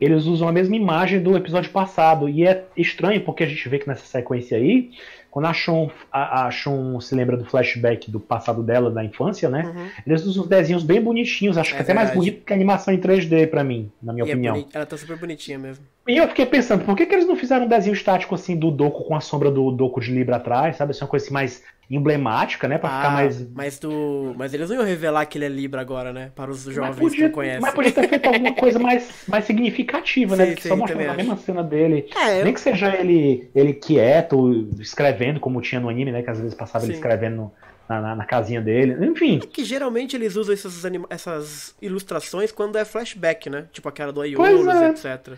[0.00, 2.28] Eles usam a mesma imagem do episódio passado.
[2.28, 4.90] E é estranho porque a gente vê que nessa sequência aí
[5.30, 9.48] quando a Shun, a, a Shun se lembra do flashback do passado dela, da infância,
[9.48, 9.64] né?
[9.64, 9.88] Uhum.
[10.06, 12.92] Eles usam uns desenhos bem bonitinhos, acho é que até mais bonito que a animação
[12.92, 14.56] em 3D pra mim, na minha e é opinião.
[14.56, 15.84] É ela tá super bonitinha mesmo.
[16.08, 18.70] E eu fiquei pensando, por que, que eles não fizeram um desenho estático assim do
[18.70, 20.90] Doku com a sombra do Doku de Libra atrás, sabe?
[20.90, 22.78] Assim, uma coisa assim mais emblemática, né?
[22.78, 23.50] Pra ah, ficar mais.
[23.52, 24.34] Mas do.
[24.36, 26.30] Mas eles não iam revelar que ele é Libra agora, né?
[26.34, 27.60] Para os jovens podia, que não conhecem.
[27.60, 30.54] Mas podia ter feito alguma coisa mais, mais significativa, né?
[30.54, 32.08] Que só mostrando a mesma cena dele.
[32.16, 32.54] É, Nem eu...
[32.54, 36.22] que seja ele, ele quieto, escrevendo, como tinha no anime, né?
[36.22, 36.92] Que às vezes passava sim.
[36.92, 37.50] ele escrevendo
[37.88, 39.04] na, na, na, casinha dele.
[39.04, 39.40] Enfim.
[39.42, 41.06] É que geralmente eles usam essas, anima...
[41.10, 43.66] essas ilustrações quando é flashback, né?
[43.72, 44.90] Tipo aquela do Aiolos, é.
[44.90, 45.36] etc.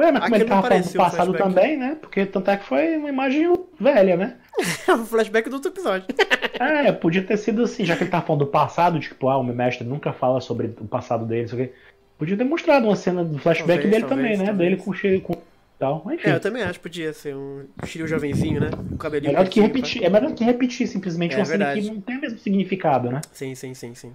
[0.00, 1.96] Ué, mas como ele tava falando do passado também, né?
[2.00, 4.36] Porque tanto é que foi uma imagem velha, né?
[4.88, 6.06] o flashback do outro episódio.
[6.58, 9.44] é, podia ter sido assim, já que ele tava falando do passado, tipo, ah, o
[9.44, 11.74] meu mestre nunca fala sobre o passado dele, sei o quê.
[12.18, 14.44] Podia ter mostrado uma cena do flashback talvez, dele talvez, também, né?
[14.46, 14.70] Talvez.
[14.70, 15.42] Dele com o com
[15.78, 16.06] tal.
[16.12, 16.30] Enfim.
[16.30, 18.70] É, eu também acho que podia ser um Shiryu jovenzinho, né?
[18.92, 19.32] O cabelinho.
[19.32, 22.20] Melhor que repetir, é melhor que repetir simplesmente é, uma cena que não tem o
[22.20, 23.20] mesmo significado, né?
[23.32, 24.12] Sim, sim, sim, sim.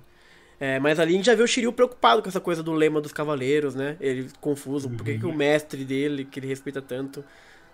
[0.60, 3.02] É, mas ali a gente já vê o Shiryu preocupado com essa coisa do lema
[3.02, 3.98] dos cavaleiros, né?
[4.00, 4.96] Ele confuso, uhum.
[4.96, 7.24] por que, que o mestre dele, que ele respeita tanto,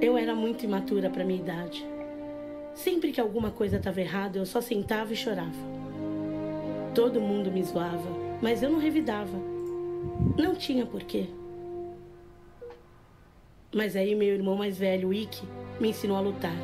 [0.00, 1.84] Eu era muito imatura para minha idade.
[2.74, 5.50] Sempre que alguma coisa estava errada, eu só sentava e chorava.
[6.94, 8.08] Todo mundo me zoava,
[8.40, 9.36] mas eu não revidava.
[10.38, 11.26] Não tinha porquê.
[13.74, 15.44] Mas aí meu irmão mais velho, Ikki,
[15.80, 16.56] me ensinou a lutar.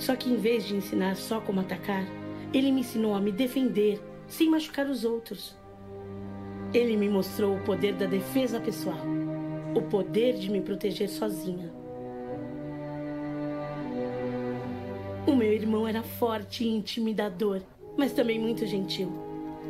[0.00, 2.06] Só que em vez de ensinar só como atacar,
[2.54, 5.54] ele me ensinou a me defender sem machucar os outros.
[6.72, 8.98] Ele me mostrou o poder da defesa pessoal,
[9.74, 11.70] o poder de me proteger sozinha.
[15.26, 17.60] O meu irmão era forte e intimidador,
[17.94, 19.12] mas também muito gentil.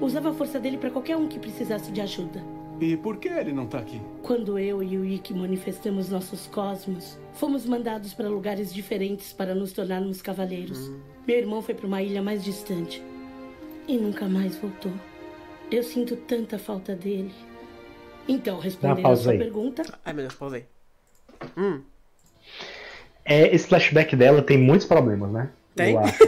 [0.01, 2.40] Usava a força dele para qualquer um que precisasse de ajuda.
[2.81, 4.01] E por que ele não tá aqui?
[4.23, 9.73] Quando eu e o Ikki manifestamos nossos cosmos, fomos mandados para lugares diferentes para nos
[9.73, 10.90] tornarmos cavaleiros.
[11.27, 13.03] Meu irmão foi para uma ilha mais distante
[13.87, 14.93] e nunca mais voltou.
[15.71, 17.33] Eu sinto tanta falta dele.
[18.27, 19.38] Então, respondendo a sua aí.
[19.38, 20.64] pergunta, Ai, meu Deus, pausei.
[21.57, 21.83] Hum,
[23.25, 25.51] É, esse flashback dela tem muitos problemas, né?
[25.75, 25.95] Tem?
[25.95, 26.19] Eu acho.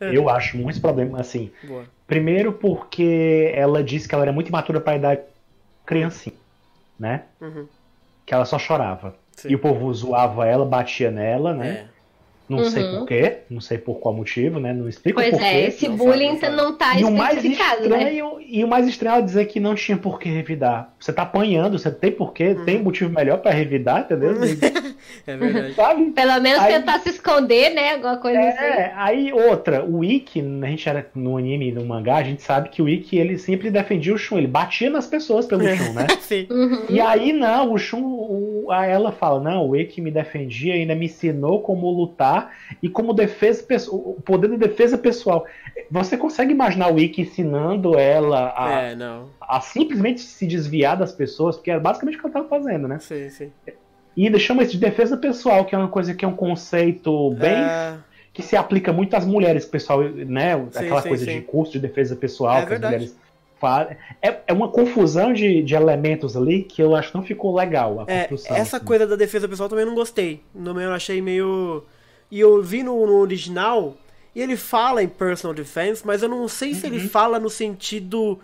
[0.00, 1.50] Eu acho muitos problemas, assim.
[1.62, 1.84] boa.
[2.06, 5.22] Primeiro porque ela disse que ela era muito imatura para a idade
[5.86, 6.36] criancinha,
[6.98, 7.24] né?
[7.40, 7.66] Uhum.
[8.26, 9.14] Que ela só chorava.
[9.32, 9.50] Sim.
[9.50, 11.68] E o povo zoava ela, batia nela, né?
[11.68, 11.95] É.
[12.48, 12.98] Não sei Uhum.
[13.00, 14.72] por quê, não sei por qual motivo, né?
[14.72, 15.44] Não explica Pois por quê.
[15.44, 17.96] é, esse não bullying fala, não não tá E o mais especificado, né?
[17.98, 20.92] estranho, e o mais estranho é dizer que não tinha por que revidar.
[20.98, 22.64] Você tá apanhando, você tem por quê, Uhum.
[22.64, 24.34] tem motivo melhor pra revidar, entendeu?
[25.26, 25.74] É verdade.
[25.74, 26.10] Sabe?
[26.12, 27.94] Pelo menos Aí- tentar se esconder, né?
[27.94, 28.64] Alguma coisa assim.
[28.64, 32.42] É, aí outra, o Ikki, a gente era no anime e no mangá, a gente
[32.42, 35.92] sabe que o Ikki ele sempre defendia o Shun, ele batia nas pessoas pelo Shun,
[35.92, 36.06] né?
[36.20, 36.46] Sim.
[36.50, 36.82] Uhum.
[36.88, 40.94] E aí não, o Shun, o, a ela fala, não, o Ikki me defendia, ainda
[40.94, 42.35] me ensinou como lutar
[42.82, 45.44] e como defesa pessoal, o poder da defesa pessoal.
[45.90, 48.96] Você consegue imaginar o Ikki ensinando ela a, É,
[49.40, 52.98] a simplesmente se desviar das pessoas, porque era basicamente o que ela tava fazendo, né?
[52.98, 53.52] Sim, sim.
[54.16, 57.30] E ainda chama isso de defesa pessoal, que é uma coisa que é um conceito
[57.32, 57.98] bem É,
[58.32, 60.54] que se aplica muito às mulheres, pessoal, né?
[60.74, 61.34] Aquela sim, coisa sim.
[61.34, 63.16] de curso de defesa pessoal É que as mulheres
[63.58, 63.96] fazem.
[64.20, 68.00] É, é uma confusão de, de elementos ali que eu acho que não ficou legal
[68.00, 68.56] a é, construção.
[68.56, 68.86] essa assim.
[68.86, 70.42] coisa da defesa pessoal também não gostei.
[70.54, 71.84] No meu eu achei meio.
[72.30, 73.96] E eu vi no, no original,
[74.34, 76.94] e ele fala em personal defense, mas eu não sei se Uhum.
[76.94, 78.38] ele fala no sentido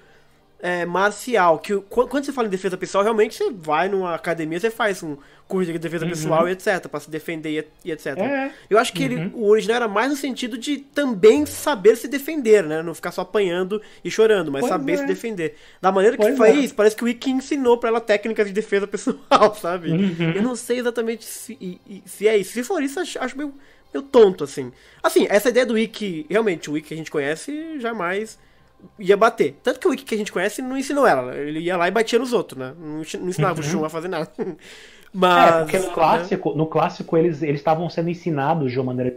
[0.62, 1.58] é, marcial.
[1.58, 5.16] Que quando você fala em defesa pessoal, realmente você vai numa academia, você faz um
[5.48, 6.86] curso de defesa pessoal e etc.
[6.88, 8.16] Pra se defender e, etc.
[8.16, 8.24] Uhum.
[8.24, 8.52] É.
[8.70, 12.62] Eu acho que ele, o original era mais no sentido de também saber se defender,
[12.62, 12.80] né?
[12.80, 14.96] Não ficar só apanhando e chorando, mas Pois saber é.
[14.98, 15.56] se defender.
[15.80, 16.54] Da maneira que Pois foi é.
[16.54, 19.90] isso, parece que o Wiki ensinou pra ela técnicas de defesa pessoal, sabe?
[19.90, 20.32] Uhum.
[20.32, 22.52] Eu não sei exatamente se, se é isso.
[22.52, 23.52] Se for isso, acho, acho meio,
[23.92, 24.72] meio tonto, assim.
[25.02, 28.38] Assim, essa ideia do Wiki, realmente, o Wiki que a gente conhece jamais
[28.98, 29.56] ia bater.
[29.62, 31.36] Tanto que o Wiki que a gente conhece não ensinou ela.
[31.36, 32.74] Ele ia lá e batia nos outros, né?
[32.78, 34.30] Não, ensi- não ensinava o Shun a fazer nada.
[35.12, 35.54] Mas.
[35.54, 35.92] É, porque no né?
[35.94, 39.16] clássico, no clássico eles eles estavam sendo ensinados de uma maneira.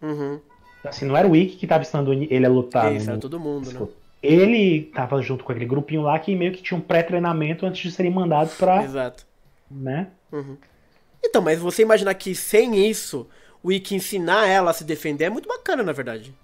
[0.00, 0.40] Uhum.
[0.84, 2.94] Assim, não era o Ikki que estava ensinando ele a lutar.
[2.94, 3.86] Isso, no- era todo mundo, né?
[4.22, 7.90] Ele tava junto com aquele grupinho lá que meio que tinha um pré-treinamento antes de
[7.90, 8.82] serem mandados pra.
[8.82, 9.26] Exato.
[9.70, 10.08] Né?
[11.24, 13.26] Então, mas você imaginar que sem isso,
[13.62, 16.34] o Ikki ensinar ela a se defender é muito bacana, na verdade.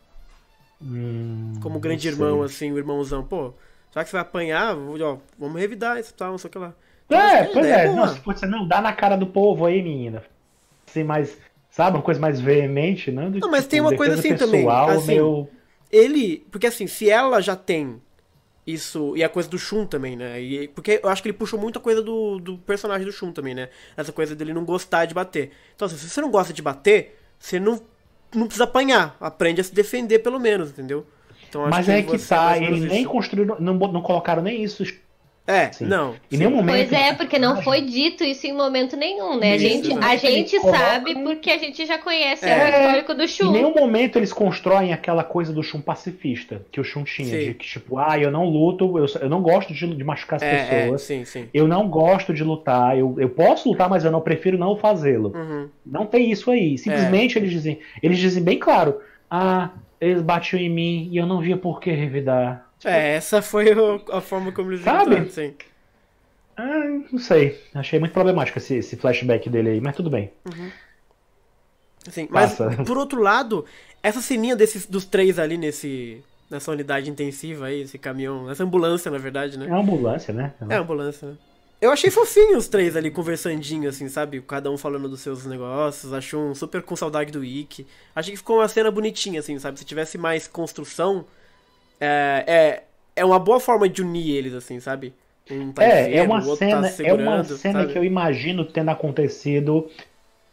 [0.80, 3.54] Hum, Como grande irmão, assim, o irmãozão, pô,
[3.94, 6.58] já que você vai apanhar, ó, vamos revidar isso e tal, não sei o que
[6.58, 6.74] lá.
[7.06, 7.84] Então, É, pois é.
[7.86, 7.96] boa.
[7.96, 10.22] Não, se fosse, não, dá na cara do povo aí, menina.
[10.88, 11.36] Assim, mais.
[11.70, 13.30] Sabe, uma coisa mais veemente, não?
[13.30, 15.50] Do Não, mas tipo, tem uma coisa assim também, pessoal, assim, meu-
[15.90, 18.00] Ele, porque assim, se ela já tem
[18.66, 20.40] isso, e a coisa do Shun também, né?
[20.42, 23.32] E, porque eu acho que ele puxou muito a coisa do, do personagem do Shun
[23.32, 23.68] também, né?
[23.96, 25.52] Essa coisa dele não gostar de bater.
[25.74, 27.80] Então, assim, se você não gosta de bater, você não,
[28.36, 29.16] não precisa apanhar.
[29.20, 31.06] Aprende a se defender, pelo menos, entendeu?
[31.48, 33.10] Então, acho Mas é que é tá, eles nem isso.
[33.10, 34.84] construíram, não, não colocaram nem isso.
[35.46, 35.84] É, Sim.
[35.86, 36.14] não.
[36.30, 36.88] Em nenhum momento.
[36.88, 39.52] Pois é, porque não foi dito isso em momento nenhum, né?
[39.52, 40.00] A Isso, gente, né?
[40.06, 42.64] a gente sabe porque a gente já conhece É.
[42.64, 43.52] o histórico do Em Shun.
[43.52, 47.44] nenhum momento eles constroem aquela coisa do Shun pacifista que o Shun tinha, Sim.
[47.48, 50.42] de que tipo, ah, eu não luto, eu, eu não gosto de, de machucar as
[50.42, 51.48] É, é, pessoas, sim, sim.
[51.54, 55.32] eu não gosto de lutar, eu, eu posso lutar, mas eu não prefiro não fazê-lo.
[55.34, 55.68] Uhum.
[55.86, 56.76] Não tem isso aí.
[56.76, 61.40] Simplesmente eles dizem, eles dizem bem claro, ah, eles batiam em mim e eu não
[61.40, 62.65] via por que revidar.
[62.86, 65.30] É, essa foi o- a forma como eles Sabe?
[65.30, 65.54] sim.
[66.56, 67.60] Ah, não sei.
[67.74, 70.32] Achei muito problemático esse, esse flashback dele aí, mas tudo bem.
[72.06, 72.70] Assim, mas, Passa.
[72.86, 73.64] por outro lado,
[74.02, 79.10] essa ceninha desses, dos três ali nesse, nessa unidade intensiva aí, esse caminhão, essa ambulância,
[79.10, 79.66] na verdade, É né?
[79.66, 80.54] uma ambulância, né?
[80.68, 81.36] É, ambulância, né?
[81.80, 84.40] Eu achei fofinho os três ali conversandinho, assim, sabe?
[84.40, 86.12] Cada um falando dos seus negócios.
[86.12, 87.86] Achou um super com saudade do Ikki.
[88.14, 89.78] Achei que ficou uma cena bonitinha, assim, sabe?
[89.78, 91.26] Se tivesse mais construção,
[92.00, 95.14] é, é, é uma boa forma de unir eles, assim, sabe?
[95.50, 97.86] Um tá É, é uma outro cena, tá é uma cena sabe?
[97.86, 99.90] que eu imagino tendo acontecido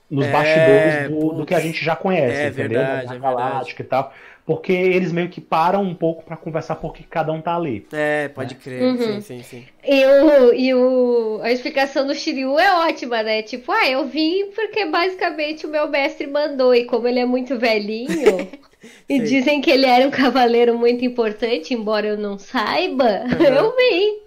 [0.10, 2.86] nos É, bastidores do, do que a gente já conhece, É entendeu?
[2.86, 4.14] verdade, Da é Galáctica e tal.
[4.46, 7.88] Porque eles meio que param um pouco pra conversar porque cada um tá ali.
[7.94, 8.82] É, pode crer.
[8.82, 8.98] Uhum.
[8.98, 9.66] Sim, sim, sim.
[9.86, 13.42] E, o, e o, a explicação do Shiryu é ótima, né?
[13.42, 16.76] Tipo, ah, eu vim porque basicamente o meu mestre mandou.
[16.76, 18.50] E como ele é muito velhinho,
[19.08, 24.24] e dizem que ele era um cavaleiro muito importante, embora eu não saiba, eu vim.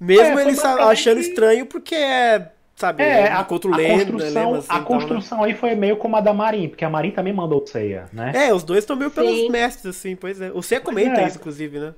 [0.00, 2.50] Mesmo É, ele achando estranho, porque é,
[2.82, 3.38] sabe, É, um a,
[3.74, 4.86] a lenda, construção, assim, a tal, né?
[4.86, 8.06] construção aí foi meio como a da Marin, porque a Marin também mandou o Seiya,
[8.12, 8.32] né?
[8.34, 9.50] É, os dois estão meio pelos Sim.
[9.50, 10.50] mestres, assim, pois é.
[10.52, 11.26] O Cê comenta é.
[11.28, 11.94] isso, inclusive, né?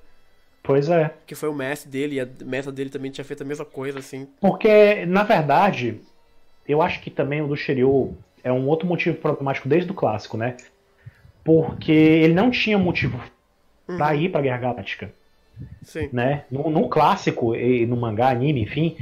[0.62, 1.10] Pois é.
[1.26, 3.98] Que foi o mestre dele, e a mestra dele também tinha feito a mesma coisa,
[3.98, 4.26] assim.
[4.40, 6.00] Porque, na verdade,
[6.68, 10.36] eu acho que também o do Shiryu é um outro motivo problemático desde o clássico,
[10.36, 10.56] né?
[11.42, 13.20] Porque ele não tinha motivo
[13.86, 14.14] pra Uhum.
[14.14, 15.12] ir pra Guerra Galáctica,
[15.82, 16.08] Sim.
[16.12, 16.44] né?
[16.50, 18.96] No, no clássico, e no mangá, anime, enfim,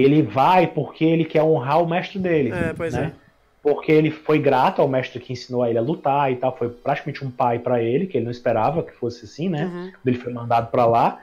[0.00, 2.50] ele vai porque ele quer honrar o mestre dele.
[2.52, 3.12] É, pois né?
[3.14, 3.28] é.
[3.62, 6.68] Porque ele foi grato ao mestre que ensinou a ele a lutar e tal, foi
[6.68, 9.64] praticamente um pai pra ele, que ele não esperava que fosse assim, né?
[9.64, 9.90] Uhum.
[9.92, 11.18] Quando ele foi mandado pra lá.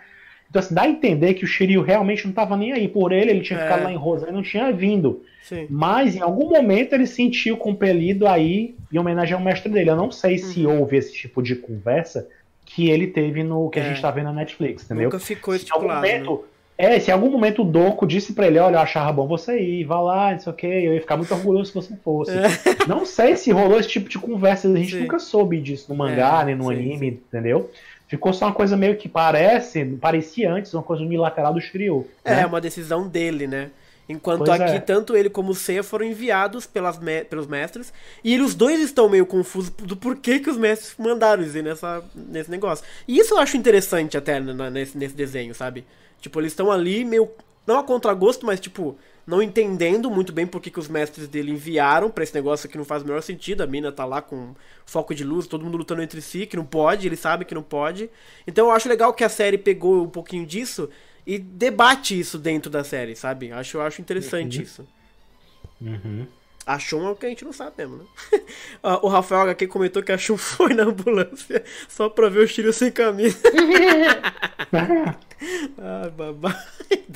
[0.49, 3.31] Então, assim, dá a entender que o Shiryu realmente não tava nem aí por ele,
[3.31, 3.63] ele tinha É.
[3.63, 5.23] ficado lá em Rosa e não tinha vindo.
[5.41, 5.65] Sim.
[5.69, 9.89] Mas em algum momento ele se sentiu compelido aí em homenagem ao mestre dele.
[9.89, 12.27] Eu não sei se houve esse tipo de conversa
[12.65, 13.87] que ele teve no que a Uhum.
[13.87, 13.91] É.
[13.93, 15.05] gente tá vendo na Netflix, entendeu?
[15.05, 16.39] Nunca ficou Se em algum estipulado, né?
[16.77, 19.59] É, se em algum momento o Doku disse pra ele, olha, eu achava bom você
[19.59, 22.31] ir, vá lá, não sei o que, eu ia ficar muito orgulhoso se você fosse.
[22.87, 24.97] Não sei se rolou esse tipo de conversa, a gente É.
[24.97, 25.03] Sim.
[25.03, 27.69] nunca soube disso no mangá, É, nem no sim, anime, entendeu?
[28.07, 32.07] Ficou só uma coisa meio que parece, parecia antes uma coisa unilateral do Shiryu.
[32.23, 32.45] É, né?
[32.45, 33.71] uma decisão dele, né?
[34.07, 34.79] Enquanto Pois aqui, é.
[34.79, 37.91] tanto ele como o Seiya foram enviados pelas me- pelos mestres,
[38.23, 42.03] e eles os dois estão meio confusos do porquê que os mestres mandaram eles nessa,
[42.13, 42.85] nesse negócio.
[43.07, 45.83] E isso eu acho interessante até na- nesse, nesse desenho, sabe?
[46.19, 47.29] Tipo, eles estão ali meio,
[47.65, 51.51] não a contragosto, mas tipo, não entendendo muito bem por que que os mestres dele
[51.51, 53.61] enviaram pra esse negócio que não faz o menor sentido.
[53.61, 54.53] A mina tá lá com
[54.85, 57.63] foco de luz, todo mundo lutando entre si, que não pode, ele sabe que não
[57.63, 58.09] pode.
[58.45, 60.89] Então eu acho legal que a série pegou um pouquinho disso
[61.25, 63.51] e debate isso dentro da série, sabe?
[63.51, 64.87] Acho, eu acho interessante isso.
[65.81, 66.27] Uhum.
[66.65, 68.05] A Shun é o que a gente não sabe mesmo, né?
[69.03, 72.73] O Rafael HQ comentou que a Shun foi na ambulância só pra ver o Shiryu
[72.73, 73.37] sem camisa.
[75.79, 76.55] ah, babá.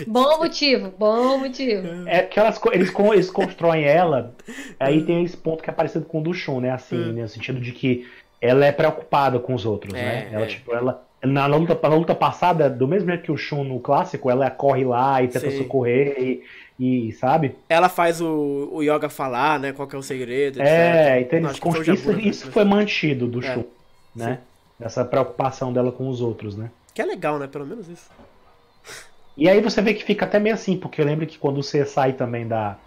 [0.07, 1.87] Bom motivo, bom motivo.
[2.07, 4.35] É porque elas, eles, eles constroem ela,
[4.79, 6.71] aí tem esse ponto que é parecido com o do Shun, né?
[6.71, 7.13] Assim, Hum.
[7.13, 8.07] no sentido de que
[8.41, 10.29] ela é preocupada com os outros, É, né?
[10.31, 10.47] Ela, é.
[10.47, 11.05] tipo, ela.
[11.21, 14.85] Na luta, na luta passada, do mesmo jeito que o Shun no clássico, ela corre
[14.85, 15.57] lá e tenta Sim.
[15.57, 16.43] socorrer e,
[16.79, 17.55] e, sabe?
[17.67, 19.73] Ela faz o, o Yoga falar, né?
[19.73, 21.33] Qual que é o segredo, É, etc.
[21.33, 23.53] então eles constru- isso, Jabura que isso foi mantido do É.
[23.53, 23.63] Shun,
[24.15, 24.39] né?
[24.79, 26.71] Essa preocupação dela com os outros, né?
[26.93, 27.47] Que é legal, né?
[27.47, 28.09] Pelo menos isso.
[29.37, 31.85] E aí você vê que fica até meio assim, porque eu lembro que quando você
[31.85, 32.77] sai também da.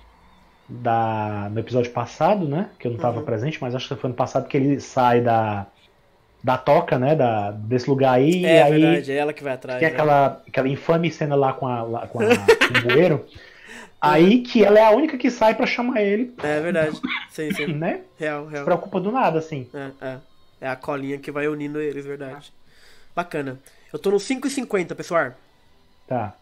[0.68, 2.70] da no episódio passado, né?
[2.78, 3.24] Que eu não estava Uhum.
[3.24, 5.66] presente, mas acho que foi no passado que ele sai da.
[6.42, 7.14] da toca, né?
[7.14, 8.44] Da, desse lugar aí.
[8.44, 9.78] É e aí verdade, é ela que vai atrás.
[9.81, 9.94] tem né?
[9.94, 13.24] aquela, aquela infame cena lá com, a, lá com, a, com o bueiro.
[14.03, 17.01] Aí que ela é a única que sai pra chamar ele, É verdade.
[17.31, 17.67] Sim, sim.
[17.75, 18.03] né?
[18.19, 18.65] Real, Se real.
[18.65, 19.69] preocupa do nada, assim.
[19.73, 20.19] É, é.
[20.62, 22.53] É a colinha que vai unindo eles, verdade.
[23.15, 23.61] Bacana.
[23.93, 25.33] Eu tô no 5,50, pessoal.
[26.07, 26.35] Tá.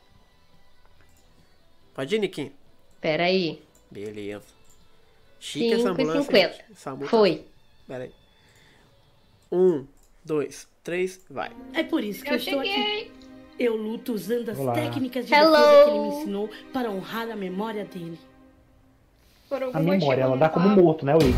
[1.95, 2.53] Pode ir, Niquinho?
[3.01, 3.63] Pera aí.
[3.91, 4.45] Beleza.
[5.39, 6.23] Chique essa ambulância.
[6.33, 6.53] 5,50.
[6.53, 6.65] gente.
[6.73, 7.47] Essa multa- Foi.
[7.89, 8.13] Pera aí.
[9.51, 9.87] Um,
[10.25, 11.51] dois, três, vai.
[11.75, 13.11] É por isso que eu, estou aqui.
[13.61, 14.73] Eu luto usando as Olá.
[14.73, 15.51] técnicas de Hello.
[15.51, 18.19] defesa que ele me ensinou para honrar a memória dele.
[19.51, 21.37] Por algum A memória, ela dá como morto, né, Wick?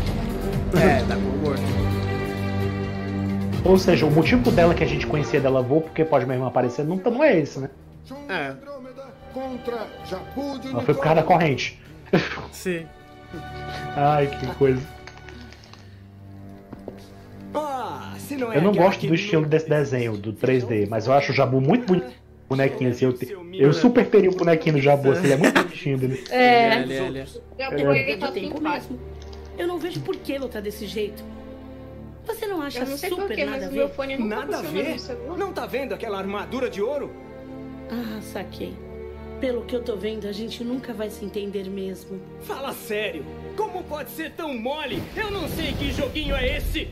[0.81, 1.61] É, tá com morto.
[3.65, 6.85] Ou seja, o motivo dela que a gente conhecia dela voa, porque pode mesmo aparecer,
[6.85, 7.69] não, não é esse, né?
[8.29, 8.55] É.
[10.65, 11.77] Ela foi por causa da corrente.
[12.53, 12.85] Sim.
[13.97, 14.81] Ai, que coisa.
[17.53, 21.13] Ah, se não é Eu não gosto do estilo desse desenho, do 3D, mas eu
[21.13, 22.22] acho o Jabu muito bonito.
[22.57, 25.53] Bonequinho assim, eu, te- eu super teria um bonequinho do Jabu, assim, ele é muito
[25.63, 26.23] bonitinho dele.
[26.31, 26.75] É.
[26.81, 27.29] Ele, ele, ele.
[27.59, 28.93] Eu É ele tá de tempo simpático.
[28.93, 28.99] mesmo.
[29.57, 31.23] Eu não vejo por que lutar desse jeito.
[32.25, 34.17] Você não acha não sei super porquê, nada mas a ver?
[34.17, 34.95] nunca Nada a ver?
[35.37, 37.11] Não tá vendo aquela armadura de ouro?
[37.91, 38.73] Ah, saquei.
[39.41, 42.19] Pelo que eu tô vendo, a gente nunca vai se entender mesmo.
[42.43, 43.25] Fala sério.
[43.57, 45.03] Como pode ser tão mole?
[45.17, 46.87] Eu não sei que joguinho é esse.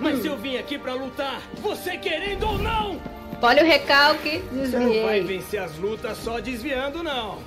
[0.00, 3.00] Mas eu vim aqui pra lutar, você querendo ou não!
[3.42, 4.42] Olha o recalque.
[4.52, 5.38] Você não vai Desviei.
[5.38, 7.38] vencer as lutas só desviando, não.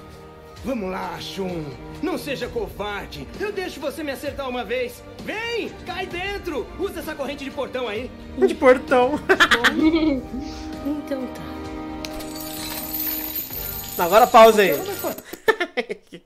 [0.64, 1.66] Vamos lá, Shun.
[2.04, 3.28] Não seja covarde.
[3.40, 5.02] Eu deixo você me acertar uma vez.
[5.24, 6.68] Vem, cai dentro.
[6.78, 8.10] Usa essa corrente de portão aí.
[8.38, 9.20] De portão.
[10.86, 11.42] Então tá.
[14.06, 14.72] Agora pausa aí.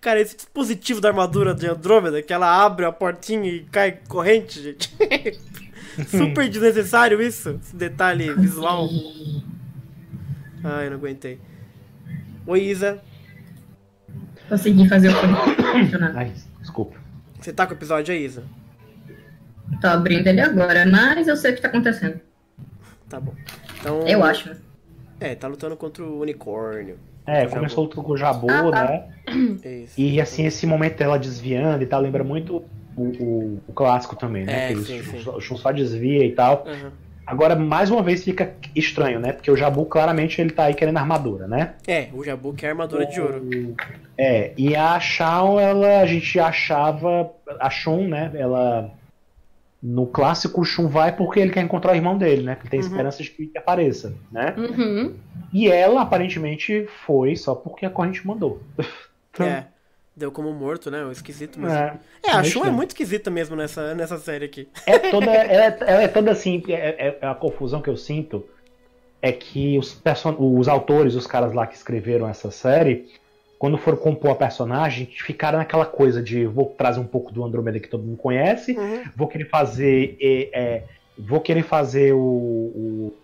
[0.00, 4.62] Cara, esse dispositivo da armadura de Andrômeda, que ela abre a portinha e cai corrente,
[4.62, 4.94] gente.
[6.08, 8.88] Super desnecessário isso, esse detalhe visual.
[10.64, 11.38] Ai, não aguentei.
[12.46, 13.00] Oi, Isa.
[14.48, 15.12] Consegui fazer o
[16.14, 16.96] Ai, desculpa.
[17.40, 18.44] Você tá com o episódio aí, Isa?
[19.80, 22.20] Tô abrindo ele agora, mas eu sei o que tá acontecendo.
[23.08, 23.34] Tá bom.
[23.80, 24.50] Então, Eu acho.
[25.18, 26.98] É, tá lutando contra o unicórnio.
[27.26, 28.02] É, o começou Jabu.
[28.04, 28.84] com o Jabu, Ah, tá.
[28.84, 29.08] né?
[29.82, 29.94] Isso.
[30.00, 32.62] E assim, esse momento dela desviando e tal, lembra muito
[32.96, 34.70] o, o- o clássico também, né?
[34.70, 35.18] É, que sim, o, sim.
[35.20, 36.64] Shun- o Shun só desvia e tal.
[36.66, 36.92] Aham.
[37.26, 39.32] Agora, mais uma vez, fica estranho, né?
[39.32, 41.74] Porque o Jabu, claramente, ele tá aí querendo armadura, né?
[41.84, 43.42] É, o Jabu quer armadura de ouro.
[44.16, 47.28] É, e a Shao, ela, a gente achava.
[47.58, 48.30] A Shun, né?
[48.34, 48.92] Ela.
[49.82, 52.54] No clássico, o Shun vai porque ele quer encontrar o irmão dele, né?
[52.54, 52.86] Porque tem Uhum.
[52.86, 54.54] esperança de que apareça, né?
[54.56, 55.14] Uhum.
[55.52, 58.60] E ela, aparentemente, foi só porque a corrente mandou.
[59.38, 59.64] É.
[60.16, 61.04] Deu como morto, né?
[61.04, 61.76] O esquisito mesmo.
[61.76, 64.66] É, É, a é Shun é muito esquisita mesmo nessa, nessa série aqui.
[64.86, 68.44] É toda, ela, é, ela é toda assim, é, é- a confusão que eu sinto
[69.20, 73.10] é que os, person os autores, os caras lá que escreveram essa série,
[73.58, 77.78] quando foram compor a personagem, ficaram naquela coisa de vou trazer um pouco do Andrômeda
[77.80, 79.02] que todo mundo conhece, Uhum.
[79.16, 80.84] vou querer fazer, é, é,
[81.18, 83.16] vou querer fazer o, o-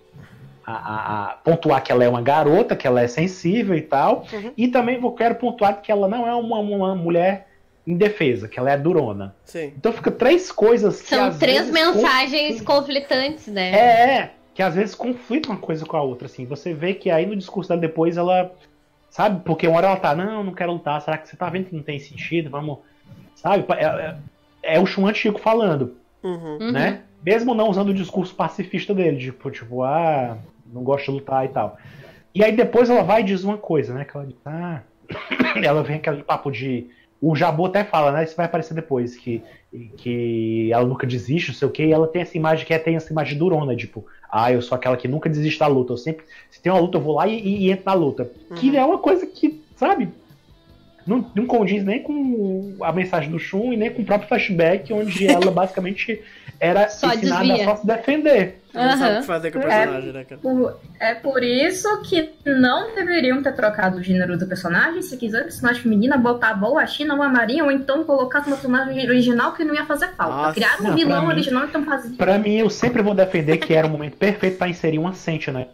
[0.66, 4.24] a, a- a- pontuar que ela é uma garota, que ela é sensível e tal,
[4.32, 4.52] Uhum.
[4.56, 7.48] e também vou quero pontuar que ela não é uma, uma mulher
[7.86, 9.34] indefesa, que ela é durona.
[9.44, 9.72] Sim.
[9.76, 13.72] Então fica três coisas que São às três vezes mensagens conflitantes, né?
[13.72, 16.44] é, é, que às vezes conflitam uma coisa com a outra, assim.
[16.46, 18.52] Você vê que aí no discurso dela depois ela.
[19.10, 19.42] Sabe?
[19.44, 21.00] Porque uma hora ela tá, não, não quero lutar.
[21.02, 22.48] Será que você tá vendo que não tem sentido?
[22.48, 22.78] Vamos.
[23.34, 23.64] Sabe?
[23.76, 24.14] É, é-
[24.76, 26.58] é o Chun antigo falando, Uhum.
[26.60, 26.70] Uhum.
[26.72, 27.00] né?
[27.24, 30.38] Mesmo não usando o discurso pacifista dele, tipo, tipo, ah,
[30.72, 31.76] não gosto de lutar e tal.
[32.34, 34.04] E aí depois ela vai e diz uma coisa, né?
[34.04, 34.80] Que ela diz, ah.
[35.62, 36.86] ela vem aquele papo de.
[37.20, 38.24] O Jabu até fala, né?
[38.24, 39.40] Isso vai aparecer depois, que,
[39.96, 42.78] que ela nunca desiste, não sei o quê, e ela tem essa imagem que é,
[42.78, 45.96] tem essa imagem durona, tipo, ah, eu sou aquela que nunca desiste da luta, eu
[45.96, 46.24] sempre.
[46.50, 48.30] Se tem uma luta, eu vou lá e, e- e entro na luta.
[48.56, 50.08] Que é uma coisa que, sabe?
[51.06, 54.92] Não, não condiz nem com a mensagem do Shun e nem com o próprio flashback,
[54.92, 56.22] onde ela basicamente
[56.60, 57.62] era Só ensinada desvia.
[57.64, 58.58] a só se defender.
[58.72, 59.64] Não sabe o que fazer com o É.
[59.66, 60.40] personagem, né, cara?
[60.40, 65.02] Por- é por isso que não deveriam ter trocado o gênero do personagem.
[65.02, 68.38] Se quiser personagem feminina, botar a boa, a China ou a Marinha, ou então colocar
[68.46, 70.36] uma personagem original que não ia fazer falta.
[70.36, 72.16] Nossa, Criaram um não, pra vilão mim- original, então fazia.
[72.16, 75.66] Pra mim, eu sempre vou defender que era o momento perfeito pra inserir uma Sentinel,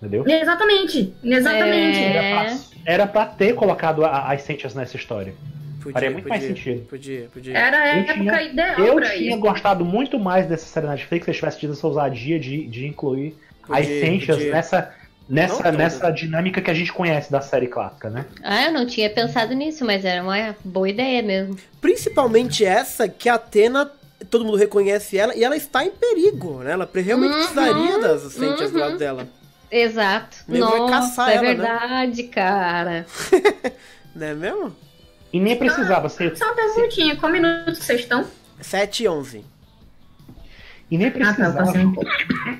[0.00, 0.24] entendeu?
[0.28, 1.98] Exatamente, exatamente.
[1.98, 2.56] É.
[2.84, 5.34] Era pra ter colocado a- as Sentias nessa história.
[5.82, 6.86] Podia, Faria muito mais podia, sentido.
[6.88, 7.56] Podia, podia.
[7.58, 9.38] Era a Eu época tinha- ideal Eu pra tinha isso.
[9.40, 13.34] gostado muito mais dessa série Netflix se eles tivessem tido essa ousadia de, de incluir
[13.62, 14.52] as Podia, Sentias podia.
[14.52, 14.94] nessa,
[15.28, 18.26] nessa, nessa dinâmica que a gente conhece da série clássica, né?
[18.42, 21.56] Ah, eu não tinha pensado nisso, mas era uma boa ideia mesmo.
[21.80, 23.90] Principalmente essa que a Atena,
[24.30, 26.72] todo mundo reconhece ela e ela está em perigo, né?
[26.72, 28.84] Ela realmente Uhum, precisaria das Sentias do uhum.
[28.84, 29.26] lado dela.
[29.70, 30.38] Exato.
[30.48, 31.48] Vai Nossa, é ela, né?
[31.54, 33.06] verdade, cara.
[34.14, 34.76] Não é mesmo?
[35.32, 36.36] E nem precisava ser.
[36.36, 38.26] Só uma perguntinha, qual minuto vocês estão?
[38.60, 39.44] 7 e 11.
[40.90, 41.72] E nem Ah, tá, precisava.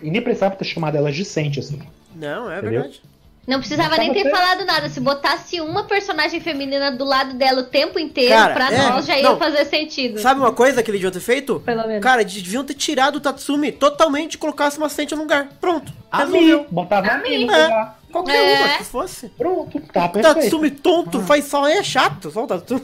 [0.02, 1.72] e nem precisava ter chamado ela de Sentias.
[2.14, 2.82] Não, é Entendeu?
[2.82, 3.02] verdade.
[3.46, 4.88] Não precisava nem ter falado nada.
[4.88, 9.06] Se botasse uma personagem feminina do lado dela o tempo inteiro, Cara, pra é, nós
[9.06, 9.38] já ia não.
[9.38, 10.20] fazer sentido.
[10.20, 11.58] Sabe uma coisa que ele devia ter feito?
[11.60, 12.02] Pelo menos.
[12.02, 15.48] Cara, eles deviam ter tirado o Tatsumi totalmente e colocasse uma Sentia no lugar.
[15.60, 15.92] Pronto.
[16.12, 16.26] A
[16.70, 17.92] botava a Mi no É.
[18.12, 18.64] Qualquer É.
[18.64, 19.28] uma que fosse.
[19.30, 20.34] Pronto, tá perfeito.
[20.40, 22.82] Tatsumi tonto faz só é chato, só o Tatsumi.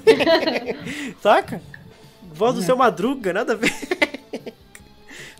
[1.20, 1.60] Saca?
[2.32, 3.72] Voz do seu Madruga, nada a ver.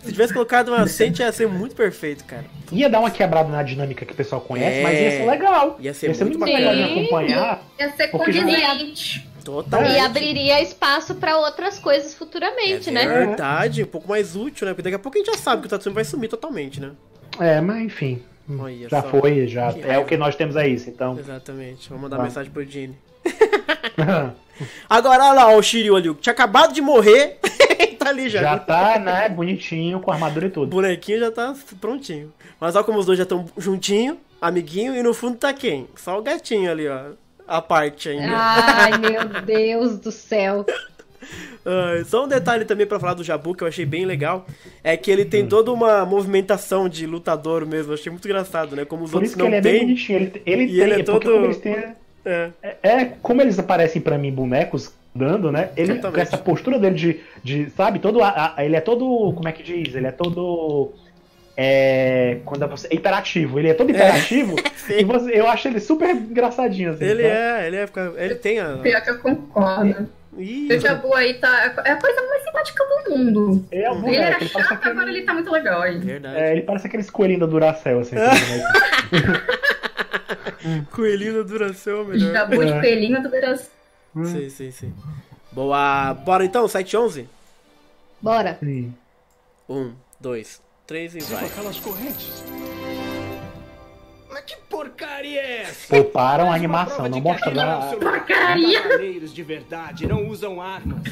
[0.07, 2.45] Se tivesse colocado uma Sentia, ia ser muito perfeito, cara.
[2.73, 4.83] Ia dar uma quebrada na dinâmica que o pessoal conhece, É.
[4.83, 5.77] mas ia ser legal.
[5.81, 6.71] Ia ser muito mais bacana.
[6.73, 7.63] legal de acompanhar.
[7.79, 9.29] Ia ser condizente.
[9.45, 9.93] Totalmente.
[9.95, 13.07] E abriria espaço pra outras coisas É futuramente, né?
[13.07, 14.73] verdade, um pouco mais útil, né?
[14.73, 16.91] Porque daqui a pouco a gente já sabe que o Tatsumi vai sumir totalmente, né?
[17.39, 18.23] É, mas enfim.
[18.59, 19.09] Olha já só.
[19.09, 19.73] foi, já.
[19.73, 20.03] Que é raiva.
[20.03, 21.17] o que nós temos é isso, então.
[21.19, 21.89] Exatamente.
[21.91, 22.23] Vou mandar Tá.
[22.25, 22.97] mensagem pro Gene.
[24.89, 27.39] Agora, olha lá, o Shiryu ali, que tinha acabado de morrer.
[27.99, 28.41] tá ali já.
[28.41, 30.69] já tá, né, bonitinho, com armadura e O tudo.
[30.69, 32.33] bonequinho já tá prontinho.
[32.61, 35.87] Mas olha como os dois já estão juntinho, amiguinho, e no fundo tá quem?
[35.97, 37.11] Só o gatinho ali, ó.
[37.49, 38.33] A parte ainda.
[38.37, 40.65] Ai, meu Deus do céu.
[41.65, 44.47] Ah, só um detalhe também pra falar do Jabu que eu achei bem legal.
[44.83, 45.49] É que ele tem Hum.
[45.49, 47.91] toda uma movimentação de lutador mesmo.
[47.93, 48.85] Eu achei muito engraçado, né?
[48.85, 49.87] Como os Por outros isso que não ele é bem têm.
[49.87, 50.19] bonitinho.
[50.19, 51.85] Ele, ele E tem, ele é todo- como eles têm.
[52.27, 52.51] É.
[52.63, 55.71] É, é, como eles aparecem pra mim bonecos dando, né?
[55.77, 56.15] Ele Exatamente.
[56.15, 59.53] com essa postura dele de, de sabe, todo a- a- ele é todo, como é
[59.53, 59.95] que diz?
[59.95, 60.93] Ele é todo
[61.57, 62.39] é.
[62.45, 62.89] Quando você.
[62.91, 64.57] É imperativo, ele é todo imperativo.
[64.91, 67.05] e você, eu acho ele super engraçadinho, assim.
[67.05, 67.35] Ele sabe?
[67.35, 67.89] é, ele é.
[68.19, 68.77] Ele tem a.
[68.77, 70.09] Pior que eu concordo.
[70.39, 71.75] Ih, O Jabu aí tá.
[71.83, 73.65] É a coisa mais simpática do mundo.
[73.73, 75.97] Ele é Ele moleque, era ele chato, agora ele tá muito legal aí.
[75.99, 76.37] Verdade.
[76.39, 78.17] É, ele parece aqueles coelhinhos da Duracell, assim.
[80.93, 82.33] Coelhinho da duração, melhor.
[82.33, 82.81] Jabu de É.
[82.81, 83.67] pelinho do Brasil.
[84.25, 84.95] Sim, sim, sim.
[85.53, 86.15] Boa.
[86.15, 87.29] Bora então, 7 e 11?
[88.21, 88.57] Bora.
[88.61, 88.95] Sim.
[89.69, 91.45] Um, dois, três e vai.
[91.47, 92.43] aquelas correntes.
[94.31, 95.89] Mas que porcaria é essa?
[95.89, 97.87] Pouparam a animação, não mostra nada.
[97.87, 98.83] é seu Porcaria!
[98.83, 101.03] Cavaleiros de verdade não usam armas.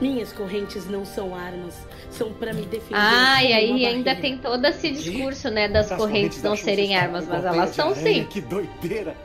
[0.00, 1.74] Minhas correntes não são armas,
[2.10, 2.94] são pra me defender.
[2.94, 4.20] Ah, e aí ainda barreira.
[4.20, 8.24] tem todo esse discurso, né, das correntes não serem armas, mas elas são sim.
[8.24, 9.16] Que doideira.